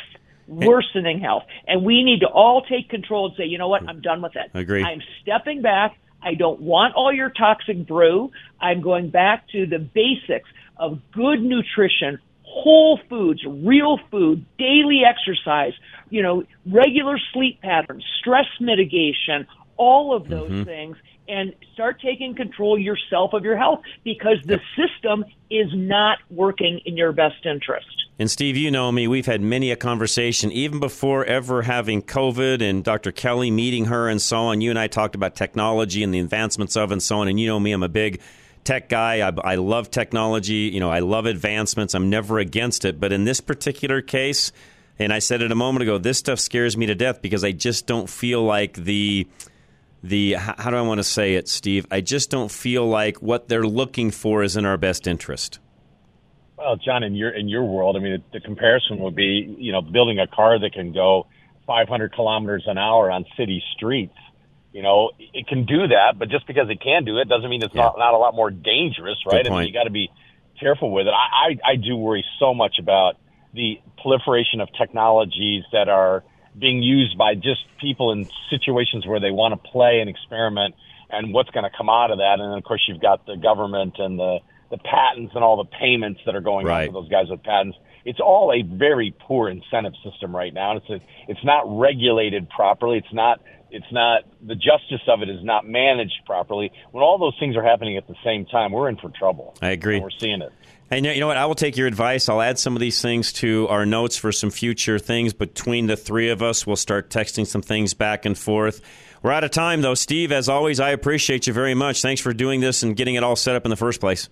worsening 0.47 1.21
health. 1.21 1.45
And 1.67 1.85
we 1.85 2.03
need 2.05 2.21
to 2.21 2.27
all 2.27 2.63
take 2.63 2.89
control 2.89 3.27
and 3.27 3.37
say, 3.37 3.45
you 3.45 3.59
know 3.59 3.69
what, 3.69 3.87
I'm 3.87 4.01
done 4.01 4.23
with 4.23 4.37
it. 4.37 4.51
I 4.55 4.61
Agree. 4.61 4.83
I'm 4.83 5.03
stepping 5.23 5.63
back. 5.63 5.99
I 6.23 6.35
don't 6.35 6.61
want 6.61 6.95
all 6.95 7.13
your 7.13 7.31
toxic 7.31 7.87
brew. 7.87 8.31
I'm 8.61 8.81
going 8.81 9.11
back 9.11 9.49
to 9.51 9.67
the 9.67 9.79
basics 9.79 10.49
of 10.77 11.01
good 11.13 11.43
nutrition, 11.43 12.19
whole 12.49 12.99
foods, 13.09 13.45
real 13.47 13.99
food, 14.11 14.45
daily 14.59 15.03
exercise, 15.07 15.73
you 16.11 16.23
know, 16.23 16.43
regular 16.67 17.19
sleep 17.33 17.61
patterns, 17.61 18.05
stress 18.19 18.47
mitigation, 18.61 19.47
all 19.77 20.15
of 20.15 20.29
those 20.29 20.51
Mhm. 20.51 20.65
things 20.65 20.97
and 21.29 21.53
start 21.75 22.01
taking 22.01 22.35
control 22.35 22.79
yourself 22.79 23.35
of 23.35 23.45
your 23.45 23.57
health 23.57 23.81
because 24.03 24.39
the 24.47 24.59
system 24.75 25.25
is 25.51 25.69
not 25.75 26.19
working 26.31 26.81
in 26.87 26.97
your 26.97 27.13
best 27.13 27.45
interest. 27.45 27.87
And 28.19 28.31
Steve, 28.31 28.57
you 28.57 28.71
know 28.71 28.91
me. 28.91 29.07
We've 29.07 29.27
had 29.27 29.41
many 29.41 29.71
a 29.71 29.77
conversation, 29.77 30.51
even 30.51 30.81
before 30.81 31.25
ever 31.27 31.63
having 31.63 32.03
COVID 32.03 32.63
and 32.63 32.83
Dr. 32.83 33.13
Kelly 33.13 33.51
meeting 33.51 33.85
her 33.85 34.09
and 34.09 34.21
so 34.21 34.39
on. 34.39 34.61
You 34.61 34.71
and 34.71 34.79
I 34.79 34.89
talked 34.89 35.15
about 35.15 35.37
technology 35.37 36.03
and 36.03 36.13
the 36.13 36.19
advancements 36.19 36.77
of 36.77 36.91
and 36.91 37.01
so 37.03 37.19
on. 37.21 37.29
And 37.29 37.39
you 37.39 37.47
know 37.47 37.61
me, 37.61 37.73
I'm 37.73 37.83
a 37.83 37.89
big 37.89 38.21
tech 38.69 38.91
guy. 38.91 39.27
I, 39.27 39.53
I 39.53 39.55
love 39.55 39.91
technology. 39.91 40.71
You 40.73 40.81
know, 40.81 40.91
I 40.91 40.99
love 40.99 41.25
advancements. 41.25 41.95
I'm 41.95 42.11
never 42.11 42.39
against 42.39 42.85
it. 42.85 43.01
But 43.01 43.13
in 43.13 43.25
this 43.25 43.41
particular 43.41 44.03
case, 44.03 44.53
and 44.99 45.11
I 45.11 45.21
said 45.21 45.41
it 45.41 45.51
a 45.51 45.55
moment 45.55 45.85
ago, 45.85 45.97
this 45.97 46.19
stuff 46.19 46.39
scares 46.39 46.77
me 46.77 46.85
to 46.87 46.95
death 46.95 47.23
because 47.23 47.45
I 47.45 47.53
just 47.53 47.87
don't 47.87 48.11
feel 48.11 48.43
like 48.43 48.75
the 48.75 49.27
the 50.03 50.35
how 50.35 50.71
do 50.71 50.77
I 50.77 50.83
want 50.83 50.99
to 50.99 51.05
say 51.05 51.35
it, 51.35 51.49
Steve? 51.49 51.87
I 51.91 52.03
just 52.03 52.29
don't 52.29 52.51
feel 52.51 52.87
like 52.87 53.23
what 53.23 53.49
they're 53.49 53.67
looking 53.67 54.11
for 54.11 54.43
is 54.43 54.57
in 54.57 54.67
our 54.67 54.77
best 54.77 55.07
interest. 55.07 55.61
Well, 56.59 56.77
John, 56.77 57.03
in 57.03 57.15
your 57.15 57.31
in 57.31 57.49
your 57.49 57.65
world, 57.65 57.97
I 57.97 58.01
mean, 58.01 58.23
the 58.35 58.41
comparison 58.41 58.99
would 58.99 59.17
be, 59.17 59.57
you 59.59 59.73
know, 59.73 59.81
building 59.81 60.19
a 60.19 60.27
car 60.27 60.59
that 60.59 60.75
can 60.75 60.93
go 60.93 61.27
500 61.67 62.13
kilometers 62.13 62.65
an 62.67 62.77
hour 62.77 63.11
on 63.11 63.25
city 63.35 63.63
streets. 63.75 64.17
You 64.73 64.83
know, 64.83 65.11
it 65.19 65.47
can 65.47 65.65
do 65.65 65.89
that, 65.89 66.19
but 66.19 66.29
just 66.29 66.47
because 66.47 66.69
it 66.69 66.81
can 66.81 67.05
do 67.05 67.19
it 67.19 67.29
doesn't 67.29 67.49
mean 67.49 67.63
it's 67.63 67.75
yeah. 67.75 67.83
not 67.83 67.99
not 67.99 68.15
a 68.15 68.19
lot 68.19 68.35
more 68.35 68.51
dangerous, 68.51 69.17
right? 69.27 69.47
I 69.47 69.51
mean, 69.51 69.67
you 69.67 69.73
got 69.73 69.85
to 69.85 69.91
be 69.91 70.11
careful 70.61 70.93
with 70.93 71.07
it. 71.07 71.11
I, 71.11 71.59
I 71.67 71.73
I 71.73 71.77
do 71.77 71.97
worry 71.97 72.25
so 72.39 72.53
much 72.53 72.77
about 72.79 73.17
the 73.55 73.81
proliferation 74.03 74.61
of 74.61 74.69
technologies 74.77 75.65
that 75.73 75.89
are 75.89 76.23
being 76.59 76.83
used 76.83 77.17
by 77.17 77.35
just 77.35 77.65
people 77.81 78.13
in 78.13 78.29
situations 78.51 79.07
where 79.07 79.21
they 79.21 79.31
want 79.31 79.53
to 79.55 79.71
play 79.71 80.01
and 80.01 80.11
experiment 80.11 80.75
and 81.11 81.33
what's 81.33 81.51
going 81.51 81.65
to 81.65 81.71
come 81.77 81.89
out 81.89 82.11
of 82.11 82.19
that. 82.19 82.37
And 82.41 82.53
then, 82.53 82.59
of 82.59 82.65
course, 82.65 82.83
you've 82.87 83.01
got 83.01 83.27
the 83.27 83.37
government 83.37 83.95
and 83.99 84.19
the, 84.19 84.39
the 84.71 84.79
patents 84.79 85.33
and 85.35 85.43
all 85.43 85.57
the 85.57 85.71
payments 85.81 86.21
that 86.27 86.35
are 86.35 86.41
going 86.41 86.67
right. 86.67 86.89
on 86.89 86.95
for 86.95 87.01
those 87.01 87.11
guys 87.11 87.27
with 87.31 87.43
patents. 87.43 87.79
It's 88.09 88.21
all 88.21 88.53
a 88.53 88.63
very 88.63 89.15
poor 89.21 89.51
incentive 89.51 89.93
system 90.03 90.35
right 90.35 90.55
now. 90.55 90.79
It's 90.79 90.89
a, 90.89 90.99
it's 91.29 91.45
not 91.45 91.65
regulated 91.67 92.49
properly. 92.49 92.97
It's 92.97 93.13
not 93.13 93.41
it's 93.71 93.93
not 93.93 94.23
the 94.41 94.55
justice 94.55 95.07
of 95.09 95.21
it 95.21 95.29
is 95.29 95.45
not 95.45 95.69
managed 95.69 96.25
properly. 96.25 96.73
When 96.93 97.05
all 97.05 97.19
those 97.19 97.37
things 97.39 97.55
are 97.55 97.63
happening 97.63 97.99
at 97.99 98.09
the 98.09 98.15
same 98.25 98.47
time, 98.47 98.73
we're 98.73 98.89
in 98.89 98.97
for 98.97 99.11
trouble. 99.11 99.55
I 99.61 99.69
agree. 99.73 99.97
And 99.97 100.05
we're 100.05 100.19
seeing 100.19 100.41
it. 100.41 100.51
And 100.91 101.05
you 101.05 101.21
know 101.21 101.27
what? 101.27 101.37
I 101.37 101.45
will 101.45 101.55
take 101.55 101.77
your 101.77 101.87
advice. 101.87 102.31
I'll 102.31 102.41
add 102.41 102.59
some 102.59 102.75
of 102.75 102.81
these 102.81 103.03
things 103.03 103.31
to 103.35 103.69
our 103.69 103.85
notes 103.85 104.17
for 104.17 104.33
some 104.33 104.51
future 104.51 104.99
things. 104.99 105.35
Between 105.35 105.87
the 105.87 105.97
three 105.97 106.31
of 106.31 106.43
us, 106.43 106.67
we'll 106.67 106.77
start 106.77 107.11
texting 107.11 107.47
some 107.47 107.61
things 107.61 107.93
back 107.93 108.25
and 108.25 108.39
forth. 108.39 108.81
We're 109.23 109.33
out 109.33 109.45
of 109.45 109.51
time, 109.51 109.83
though. 109.83 109.93
Steve, 109.93 110.33
as 110.33 110.49
always, 110.49 110.81
I 110.81 110.91
appreciate 110.91 111.47
you 111.47 111.53
very 111.53 111.75
much. 111.75 112.01
Thanks 112.01 112.23
for 112.23 112.33
doing 112.33 112.61
this 112.61 112.83
and 112.83 112.97
getting 112.97 113.17
it 113.17 113.23
all 113.23 113.37
set 113.37 113.55
up 113.55 113.67
in 113.67 113.71
the 113.71 113.77
first 113.77 114.01
place. 114.01 114.31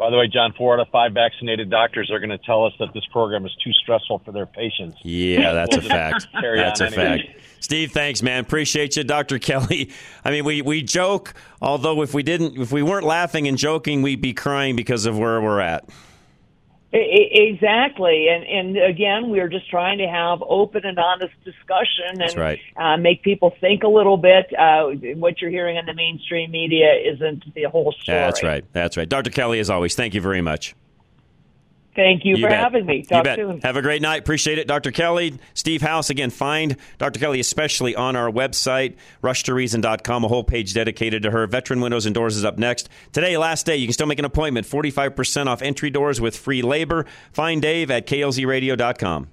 By 0.00 0.08
the 0.08 0.16
way, 0.16 0.28
John, 0.28 0.54
four 0.56 0.72
out 0.72 0.80
of 0.80 0.88
five 0.88 1.12
vaccinated 1.12 1.68
doctors 1.68 2.10
are 2.10 2.18
going 2.18 2.30
to 2.30 2.38
tell 2.38 2.64
us 2.64 2.72
that 2.78 2.94
this 2.94 3.04
program 3.12 3.44
is 3.44 3.54
too 3.62 3.70
stressful 3.82 4.22
for 4.24 4.32
their 4.32 4.46
patients. 4.46 4.96
Yeah, 5.02 5.52
that's 5.52 5.76
a 5.76 5.82
fact. 5.82 6.26
that's 6.32 6.80
a 6.80 6.86
anyway. 6.86 7.28
fact. 7.28 7.40
Steve, 7.60 7.92
thanks, 7.92 8.22
man. 8.22 8.40
Appreciate 8.40 8.96
you, 8.96 9.04
Dr. 9.04 9.38
Kelly. 9.38 9.90
I 10.24 10.30
mean, 10.30 10.46
we, 10.46 10.62
we 10.62 10.82
joke, 10.82 11.34
although 11.60 12.00
if 12.00 12.14
we 12.14 12.22
didn't, 12.22 12.56
if 12.56 12.72
we 12.72 12.82
weren't 12.82 13.04
laughing 13.04 13.46
and 13.46 13.58
joking, 13.58 14.00
we'd 14.00 14.22
be 14.22 14.32
crying 14.32 14.74
because 14.74 15.04
of 15.04 15.18
where 15.18 15.38
we're 15.38 15.60
at. 15.60 15.86
Exactly, 16.92 18.26
and 18.28 18.42
and 18.44 18.76
again, 18.76 19.30
we're 19.30 19.48
just 19.48 19.70
trying 19.70 19.98
to 19.98 20.08
have 20.08 20.42
open 20.42 20.84
and 20.84 20.98
honest 20.98 21.32
discussion 21.44 22.20
and 22.20 22.36
right. 22.36 22.58
uh, 22.76 22.96
make 22.96 23.22
people 23.22 23.54
think 23.60 23.84
a 23.84 23.88
little 23.88 24.16
bit. 24.16 24.52
Uh, 24.58 24.88
what 25.14 25.40
you're 25.40 25.50
hearing 25.50 25.76
in 25.76 25.86
the 25.86 25.94
mainstream 25.94 26.50
media 26.50 26.92
isn't 27.14 27.54
the 27.54 27.64
whole 27.64 27.92
story. 27.92 28.18
That's 28.18 28.42
right. 28.42 28.64
That's 28.72 28.96
right. 28.96 29.08
Dr. 29.08 29.30
Kelly, 29.30 29.60
as 29.60 29.70
always, 29.70 29.94
thank 29.94 30.14
you 30.14 30.20
very 30.20 30.40
much. 30.40 30.74
Thank 31.96 32.24
you, 32.24 32.36
you 32.36 32.42
for 32.42 32.48
bet. 32.48 32.60
having 32.60 32.86
me. 32.86 33.02
Talk 33.02 33.18
you 33.18 33.22
bet. 33.24 33.38
soon. 33.38 33.60
Have 33.62 33.76
a 33.76 33.82
great 33.82 34.00
night. 34.00 34.20
Appreciate 34.20 34.58
it. 34.58 34.68
Dr. 34.68 34.92
Kelly, 34.92 35.38
Steve 35.54 35.82
House. 35.82 36.08
Again, 36.08 36.30
find 36.30 36.76
Dr. 36.98 37.18
Kelly 37.18 37.40
especially 37.40 37.96
on 37.96 38.14
our 38.14 38.30
website, 38.30 38.94
rushtoreason.com, 39.22 40.24
a 40.24 40.28
whole 40.28 40.44
page 40.44 40.72
dedicated 40.72 41.22
to 41.24 41.30
her. 41.30 41.46
Veteran 41.46 41.80
Windows 41.80 42.06
and 42.06 42.14
Doors 42.14 42.36
is 42.36 42.44
up 42.44 42.58
next. 42.58 42.88
Today, 43.12 43.36
last 43.36 43.66
day. 43.66 43.76
You 43.76 43.86
can 43.86 43.92
still 43.92 44.06
make 44.06 44.18
an 44.18 44.24
appointment. 44.24 44.66
45% 44.66 45.46
off 45.46 45.62
entry 45.62 45.90
doors 45.90 46.20
with 46.20 46.36
free 46.36 46.62
labor. 46.62 47.06
Find 47.32 47.60
Dave 47.60 47.90
at 47.90 48.06
klzradio.com. 48.06 49.28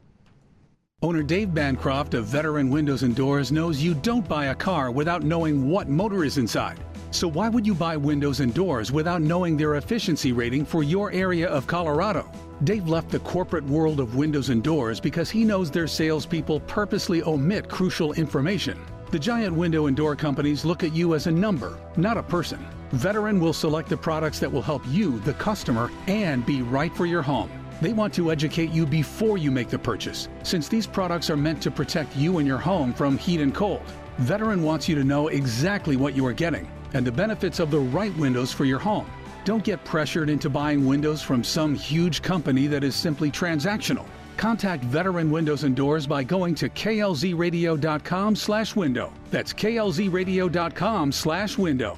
Owner 1.04 1.22
Dave 1.22 1.54
Bancroft 1.54 2.16
of 2.16 2.26
Veteran 2.26 2.72
Windows 2.72 3.04
and 3.04 3.16
Doors 3.16 3.52
knows 3.52 3.84
you 3.84 3.94
don't 3.94 4.28
buy 4.28 4.46
a 4.46 4.56
car 4.56 4.90
without 4.90 5.22
knowing 5.22 5.70
what 5.70 5.90
motor 5.90 6.24
is 6.24 6.40
inside. 6.40 6.80
So 7.12 7.28
why 7.28 7.50
would 7.50 7.68
you 7.68 7.76
buy 7.76 7.98
windows 7.98 8.40
and 8.40 8.52
doors 8.52 8.92
without 8.92 9.22
knowing 9.22 9.58
their 9.58 9.76
efficiency 9.76 10.32
rating 10.32 10.66
for 10.66 10.82
your 10.82 11.12
area 11.12 11.48
of 11.50 11.68
Colorado? 11.68 12.28
Dave 12.64 12.88
left 12.88 13.10
the 13.10 13.20
corporate 13.20 13.66
world 13.66 14.00
of 14.00 14.16
windows 14.16 14.50
and 14.50 14.64
doors 14.64 15.00
because 15.00 15.30
he 15.30 15.44
knows 15.44 15.70
their 15.70 15.86
salespeople 15.86 16.60
purposely 16.62 17.22
omit 17.22 17.70
crucial 17.70 18.14
information. 18.14 18.80
The 19.12 19.20
giant 19.20 19.56
window 19.56 19.86
and 19.86 19.96
door 19.96 20.16
companies 20.16 20.66
look 20.66 20.84
at 20.84 20.92
you 20.92 21.14
as 21.14 21.28
a 21.28 21.32
number, 21.32 21.78
not 21.98 22.18
a 22.18 22.24
person. 22.24 22.66
Veteran 22.94 23.40
will 23.40 23.54
select 23.54 23.90
the 23.90 23.98
products 23.98 24.40
that 24.40 24.52
will 24.52 24.64
help 24.64 24.82
you, 24.88 25.20
the 25.20 25.34
customer, 25.36 25.92
and 26.08 26.46
be 26.48 26.64
right 26.64 26.94
for 26.96 27.06
your 27.06 27.22
home. 27.22 27.52
They 27.80 27.94
want 27.94 28.12
to 28.16 28.32
educate 28.32 28.72
you 28.72 28.88
before 28.88 29.38
you 29.38 29.52
make 29.52 29.70
the 29.70 29.78
purchase, 29.78 30.28
since 30.42 30.68
these 30.68 30.88
products 30.88 31.30
are 31.30 31.38
meant 31.38 31.62
to 31.62 31.70
protect 31.70 32.16
you 32.16 32.40
and 32.40 32.48
your 32.48 32.58
home 32.58 32.92
from 32.92 33.20
heat 33.20 33.40
and 33.40 33.54
cold. 33.54 33.84
Veteran 34.18 34.64
wants 34.64 34.90
you 34.90 34.96
to 34.96 35.04
know 35.04 35.28
exactly 35.28 35.96
what 35.96 36.16
you 36.16 36.26
are 36.26 36.34
getting 36.34 36.68
and 36.96 37.06
the 37.06 37.12
benefits 37.12 37.60
of 37.60 37.70
the 37.70 37.80
right 37.80 38.16
windows 38.18 38.52
for 38.52 38.66
your 38.66 38.80
home. 38.80 39.08
Don't 39.48 39.64
get 39.64 39.84
pressured 39.86 40.30
into 40.30 40.50
buying 40.50 40.86
windows 40.86 41.22
from 41.22 41.42
some 41.42 41.74
huge 41.74 42.22
company 42.22 42.68
that 42.68 42.84
is 42.84 42.96
simply 42.96 43.32
transactional. 43.32 44.06
Contact 44.36 44.84
Veteran 44.84 45.32
Windows 45.32 45.64
and 45.64 45.74
Doors 45.74 46.06
by 46.06 46.22
going 46.22 46.54
to 46.56 46.68
klzradio.com/window. 46.68 49.14
That's 49.32 49.54
klzradio.com/window. 49.54 51.98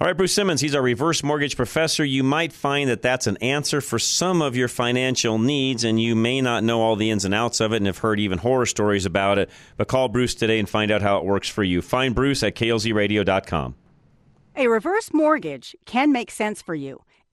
All 0.00 0.06
right, 0.06 0.16
Bruce 0.16 0.32
Simmons, 0.32 0.62
he's 0.62 0.74
our 0.74 0.80
reverse 0.80 1.22
mortgage 1.22 1.54
professor. 1.54 2.02
You 2.02 2.22
might 2.22 2.54
find 2.54 2.88
that 2.88 3.02
that's 3.02 3.26
an 3.26 3.36
answer 3.42 3.82
for 3.82 3.98
some 3.98 4.40
of 4.40 4.56
your 4.56 4.68
financial 4.68 5.38
needs, 5.38 5.84
and 5.84 6.00
you 6.00 6.16
may 6.16 6.40
not 6.40 6.64
know 6.64 6.80
all 6.80 6.96
the 6.96 7.10
ins 7.10 7.26
and 7.26 7.34
outs 7.34 7.60
of 7.60 7.74
it 7.74 7.76
and 7.76 7.86
have 7.86 7.98
heard 7.98 8.18
even 8.18 8.38
horror 8.38 8.64
stories 8.64 9.04
about 9.04 9.36
it. 9.36 9.50
But 9.76 9.88
call 9.88 10.08
Bruce 10.08 10.34
today 10.34 10.58
and 10.58 10.66
find 10.66 10.90
out 10.90 11.02
how 11.02 11.18
it 11.18 11.26
works 11.26 11.50
for 11.50 11.62
you. 11.62 11.82
Find 11.82 12.14
Bruce 12.14 12.42
at 12.42 12.54
klzradio.com. 12.54 13.74
A 14.56 14.68
reverse 14.68 15.12
mortgage 15.12 15.74
can 15.84 16.12
make 16.12 16.30
sense 16.30 16.62
for 16.62 16.76
you 16.76 17.02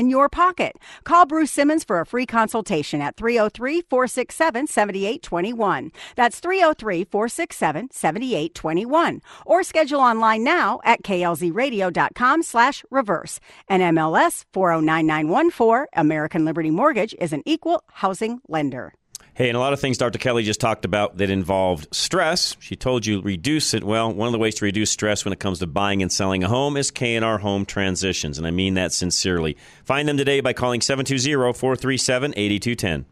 in 0.00 0.08
your 0.08 0.30
pocket. 0.30 0.76
Call 1.04 1.26
Bruce 1.26 1.52
Simmons 1.52 1.84
for 1.84 2.00
a 2.00 2.06
free 2.06 2.24
consultation 2.24 3.02
at 3.02 3.16
303 3.16 3.82
467 3.82 4.66
7821. 4.66 5.92
That's 6.16 6.40
303 6.40 7.04
467 7.04 7.90
7821. 7.92 9.20
Or 9.44 9.62
schedule 9.62 10.00
online 10.00 10.42
now 10.42 10.80
at 10.84 11.02
klzradio.com 11.02 12.42
slash 12.42 12.84
reverse. 12.90 13.40
NMLS 13.70 14.46
409914, 14.54 15.86
American 15.94 16.44
Liberty 16.46 16.70
Mortgage 16.70 17.14
is 17.20 17.34
an 17.34 17.42
equal 17.44 17.84
housing 17.92 18.40
lender. 18.48 18.94
Hey, 19.40 19.48
and 19.48 19.56
a 19.56 19.58
lot 19.58 19.72
of 19.72 19.80
things 19.80 19.96
Dr. 19.96 20.18
Kelly 20.18 20.42
just 20.42 20.60
talked 20.60 20.84
about 20.84 21.16
that 21.16 21.30
involved 21.30 21.88
stress. 21.92 22.58
She 22.60 22.76
told 22.76 23.06
you 23.06 23.22
reduce 23.22 23.72
it. 23.72 23.82
Well, 23.82 24.12
one 24.12 24.28
of 24.28 24.32
the 24.32 24.38
ways 24.38 24.56
to 24.56 24.66
reduce 24.66 24.90
stress 24.90 25.24
when 25.24 25.32
it 25.32 25.40
comes 25.40 25.60
to 25.60 25.66
buying 25.66 26.02
and 26.02 26.12
selling 26.12 26.44
a 26.44 26.48
home 26.48 26.76
is 26.76 26.90
K&R 26.90 27.38
Home 27.38 27.64
Transitions, 27.64 28.36
and 28.36 28.46
I 28.46 28.50
mean 28.50 28.74
that 28.74 28.92
sincerely. 28.92 29.56
Find 29.82 30.06
them 30.06 30.18
today 30.18 30.40
by 30.40 30.52
calling 30.52 30.80
720-437-8210. 30.80 33.06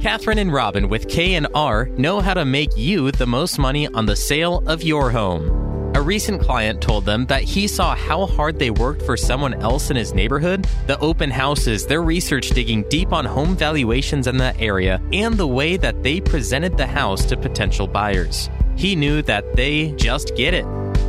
Catherine 0.00 0.38
and 0.38 0.52
Robin 0.52 0.88
with 0.88 1.08
K&R 1.08 1.86
know 1.98 2.20
how 2.20 2.34
to 2.34 2.44
make 2.44 2.70
you 2.76 3.10
the 3.10 3.26
most 3.26 3.58
money 3.58 3.88
on 3.88 4.06
the 4.06 4.14
sale 4.14 4.62
of 4.68 4.84
your 4.84 5.10
home. 5.10 5.71
A 6.02 6.04
recent 6.04 6.42
client 6.42 6.80
told 6.80 7.04
them 7.04 7.26
that 7.26 7.44
he 7.44 7.68
saw 7.68 7.94
how 7.94 8.26
hard 8.26 8.58
they 8.58 8.72
worked 8.72 9.02
for 9.02 9.16
someone 9.16 9.54
else 9.54 9.88
in 9.88 9.94
his 9.94 10.12
neighborhood, 10.12 10.66
the 10.88 10.98
open 10.98 11.30
houses, 11.30 11.86
their 11.86 12.02
research 12.02 12.50
digging 12.50 12.82
deep 12.88 13.12
on 13.12 13.24
home 13.24 13.54
valuations 13.54 14.26
in 14.26 14.36
that 14.38 14.60
area, 14.60 15.00
and 15.12 15.36
the 15.36 15.46
way 15.46 15.76
that 15.76 16.02
they 16.02 16.20
presented 16.20 16.76
the 16.76 16.88
house 16.88 17.24
to 17.26 17.36
potential 17.36 17.86
buyers. 17.86 18.50
He 18.74 18.96
knew 18.96 19.22
that 19.22 19.54
they 19.54 19.92
just 19.92 20.34
get 20.34 20.54
it. 20.54 20.66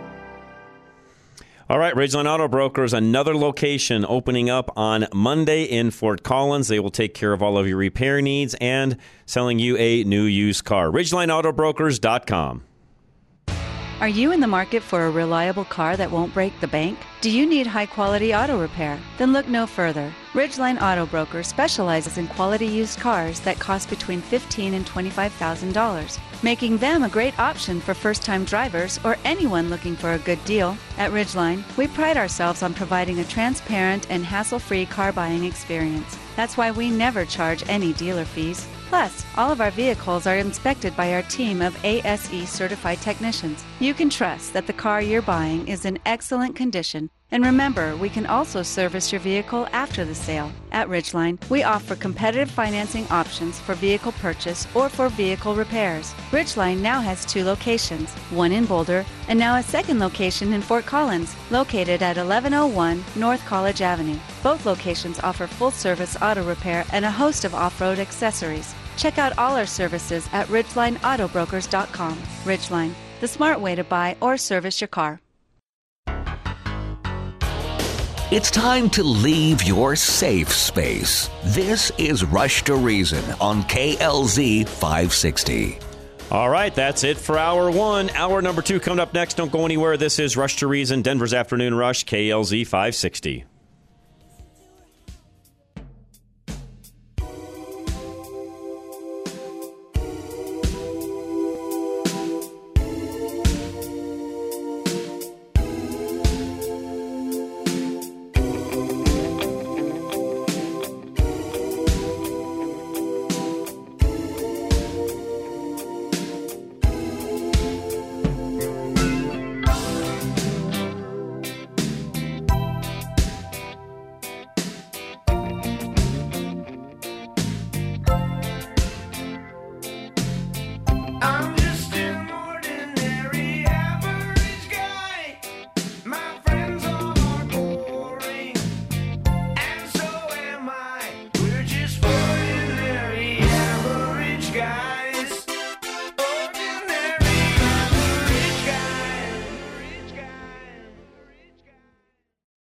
All 1.73 1.79
right, 1.79 1.95
Ridgeline 1.95 2.31
Auto 2.31 2.47
Brokers, 2.47 2.93
another 2.93 3.35
location 3.35 4.05
opening 4.07 4.47
up 4.47 4.69
on 4.77 5.07
Monday 5.11 5.63
in 5.63 5.89
Fort 5.89 6.21
Collins. 6.21 6.67
They 6.67 6.79
will 6.79 6.91
take 6.91 7.15
care 7.15 7.33
of 7.33 7.41
all 7.41 7.57
of 7.57 7.67
your 7.67 7.77
repair 7.77 8.21
needs 8.21 8.53
and 8.61 8.95
selling 9.25 9.57
you 9.57 9.75
a 9.77 10.03
new 10.03 10.21
used 10.21 10.65
car. 10.65 10.91
RidgelineAutobrokers.com. 10.91 12.63
Are 14.01 14.07
you 14.09 14.31
in 14.33 14.41
the 14.41 14.47
market 14.47 14.83
for 14.83 15.05
a 15.05 15.11
reliable 15.11 15.63
car 15.63 15.95
that 15.95 16.11
won't 16.11 16.33
break 16.33 16.59
the 16.59 16.67
bank? 16.67 16.99
Do 17.21 17.29
you 17.29 17.45
need 17.45 17.67
high 17.67 17.85
quality 17.85 18.35
auto 18.35 18.59
repair? 18.59 18.99
Then 19.17 19.31
look 19.31 19.47
no 19.47 19.65
further. 19.65 20.11
Ridgeline 20.33 20.81
Auto 20.81 21.05
Broker 21.05 21.41
specializes 21.41 22.17
in 22.17 22.27
quality 22.27 22.65
used 22.65 22.99
cars 22.99 23.39
that 23.41 23.59
cost 23.59 23.89
between 23.89 24.19
15 24.19 24.73
and 24.73 24.85
$25,000, 24.85 26.19
making 26.43 26.77
them 26.79 27.03
a 27.03 27.09
great 27.09 27.37
option 27.39 27.79
for 27.79 27.93
first 27.93 28.23
time 28.23 28.43
drivers 28.43 28.99
or 29.05 29.15
anyone 29.23 29.69
looking 29.69 29.95
for 29.95 30.13
a 30.13 30.19
good 30.19 30.43
deal. 30.43 30.75
At 30.97 31.11
Ridgeline, 31.11 31.63
we 31.77 31.87
pride 31.87 32.17
ourselves 32.17 32.61
on 32.61 32.73
providing 32.73 33.19
a 33.19 33.25
transparent 33.25 34.07
and 34.09 34.25
hassle 34.25 34.59
free 34.59 34.85
car 34.85 35.13
buying 35.13 35.45
experience. 35.45 36.17
That's 36.35 36.57
why 36.57 36.71
we 36.71 36.89
never 36.89 37.23
charge 37.25 37.63
any 37.69 37.93
dealer 37.93 38.25
fees. 38.25 38.67
Plus, 38.93 39.25
all 39.37 39.51
of 39.51 39.59
our 39.59 39.71
vehicles 39.71 40.27
are 40.27 40.37
inspected 40.37 40.95
by 40.95 41.15
our 41.15 41.23
team 41.23 41.63
of 41.63 41.75
ASE 41.83 42.47
certified 42.47 43.01
technicians. 43.01 43.63
You 43.79 43.95
can 43.95 44.07
trust 44.07 44.53
that 44.53 44.67
the 44.67 44.79
car 44.83 45.01
you're 45.01 45.23
buying 45.23 45.67
is 45.67 45.85
in 45.85 45.97
excellent 46.05 46.55
condition. 46.55 47.09
And 47.31 47.43
remember, 47.43 47.95
we 47.95 48.09
can 48.09 48.27
also 48.27 48.61
service 48.61 49.11
your 49.11 49.19
vehicle 49.19 49.67
after 49.71 50.05
the 50.05 50.13
sale. 50.13 50.51
At 50.71 50.89
Ridgeline, 50.89 51.39
we 51.49 51.63
offer 51.63 51.95
competitive 51.95 52.51
financing 52.51 53.07
options 53.09 53.59
for 53.59 53.73
vehicle 53.73 54.11
purchase 54.11 54.67
or 54.75 54.89
for 54.89 55.09
vehicle 55.09 55.55
repairs. 55.55 56.13
Ridgeline 56.29 56.77
now 56.77 57.01
has 57.01 57.25
two 57.25 57.43
locations, 57.43 58.11
one 58.29 58.51
in 58.51 58.65
Boulder 58.67 59.03
and 59.27 59.39
now 59.39 59.55
a 59.55 59.63
second 59.63 59.97
location 59.97 60.53
in 60.53 60.61
Fort 60.61 60.85
Collins, 60.85 61.35
located 61.49 62.03
at 62.03 62.17
1101 62.17 63.03
North 63.15 63.43
College 63.47 63.81
Avenue. 63.81 64.19
Both 64.43 64.67
locations 64.67 65.19
offer 65.21 65.47
full 65.47 65.71
service 65.71 66.15
auto 66.21 66.43
repair 66.43 66.85
and 66.91 67.03
a 67.03 67.09
host 67.09 67.43
of 67.43 67.55
off 67.55 67.81
road 67.81 67.97
accessories. 67.97 68.75
Check 68.97 69.17
out 69.17 69.37
all 69.37 69.55
our 69.55 69.65
services 69.65 70.27
at 70.33 70.47
ridgelineautobrokers.com. 70.47 72.17
Ridgeline, 72.43 72.93
the 73.19 73.27
smart 73.27 73.59
way 73.59 73.75
to 73.75 73.83
buy 73.83 74.15
or 74.21 74.37
service 74.37 74.79
your 74.79 74.87
car. 74.87 75.19
It's 78.31 78.49
time 78.49 78.89
to 78.91 79.03
leave 79.03 79.61
your 79.61 79.95
safe 79.95 80.51
space. 80.51 81.29
This 81.43 81.91
is 81.99 82.23
Rush 82.23 82.63
to 82.63 82.75
Reason 82.75 83.23
on 83.39 83.61
KLZ 83.63 84.67
560. 84.67 85.77
All 86.31 86.49
right, 86.49 86.73
that's 86.73 87.03
it 87.03 87.19
for 87.19 87.37
hour 87.37 87.69
one. 87.69 88.09
Hour 88.09 88.41
number 88.41 88.63
two 88.63 88.79
coming 88.79 88.99
up 88.99 89.13
next. 89.13 89.37
Don't 89.37 89.51
go 89.51 89.65
anywhere. 89.65 89.97
This 89.97 90.17
is 90.17 90.35
Rush 90.35 90.55
to 90.57 90.67
Reason, 90.67 91.03
Denver's 91.03 91.31
Afternoon 91.31 91.75
Rush, 91.75 92.05
KLZ 92.05 92.65
560. 92.65 93.45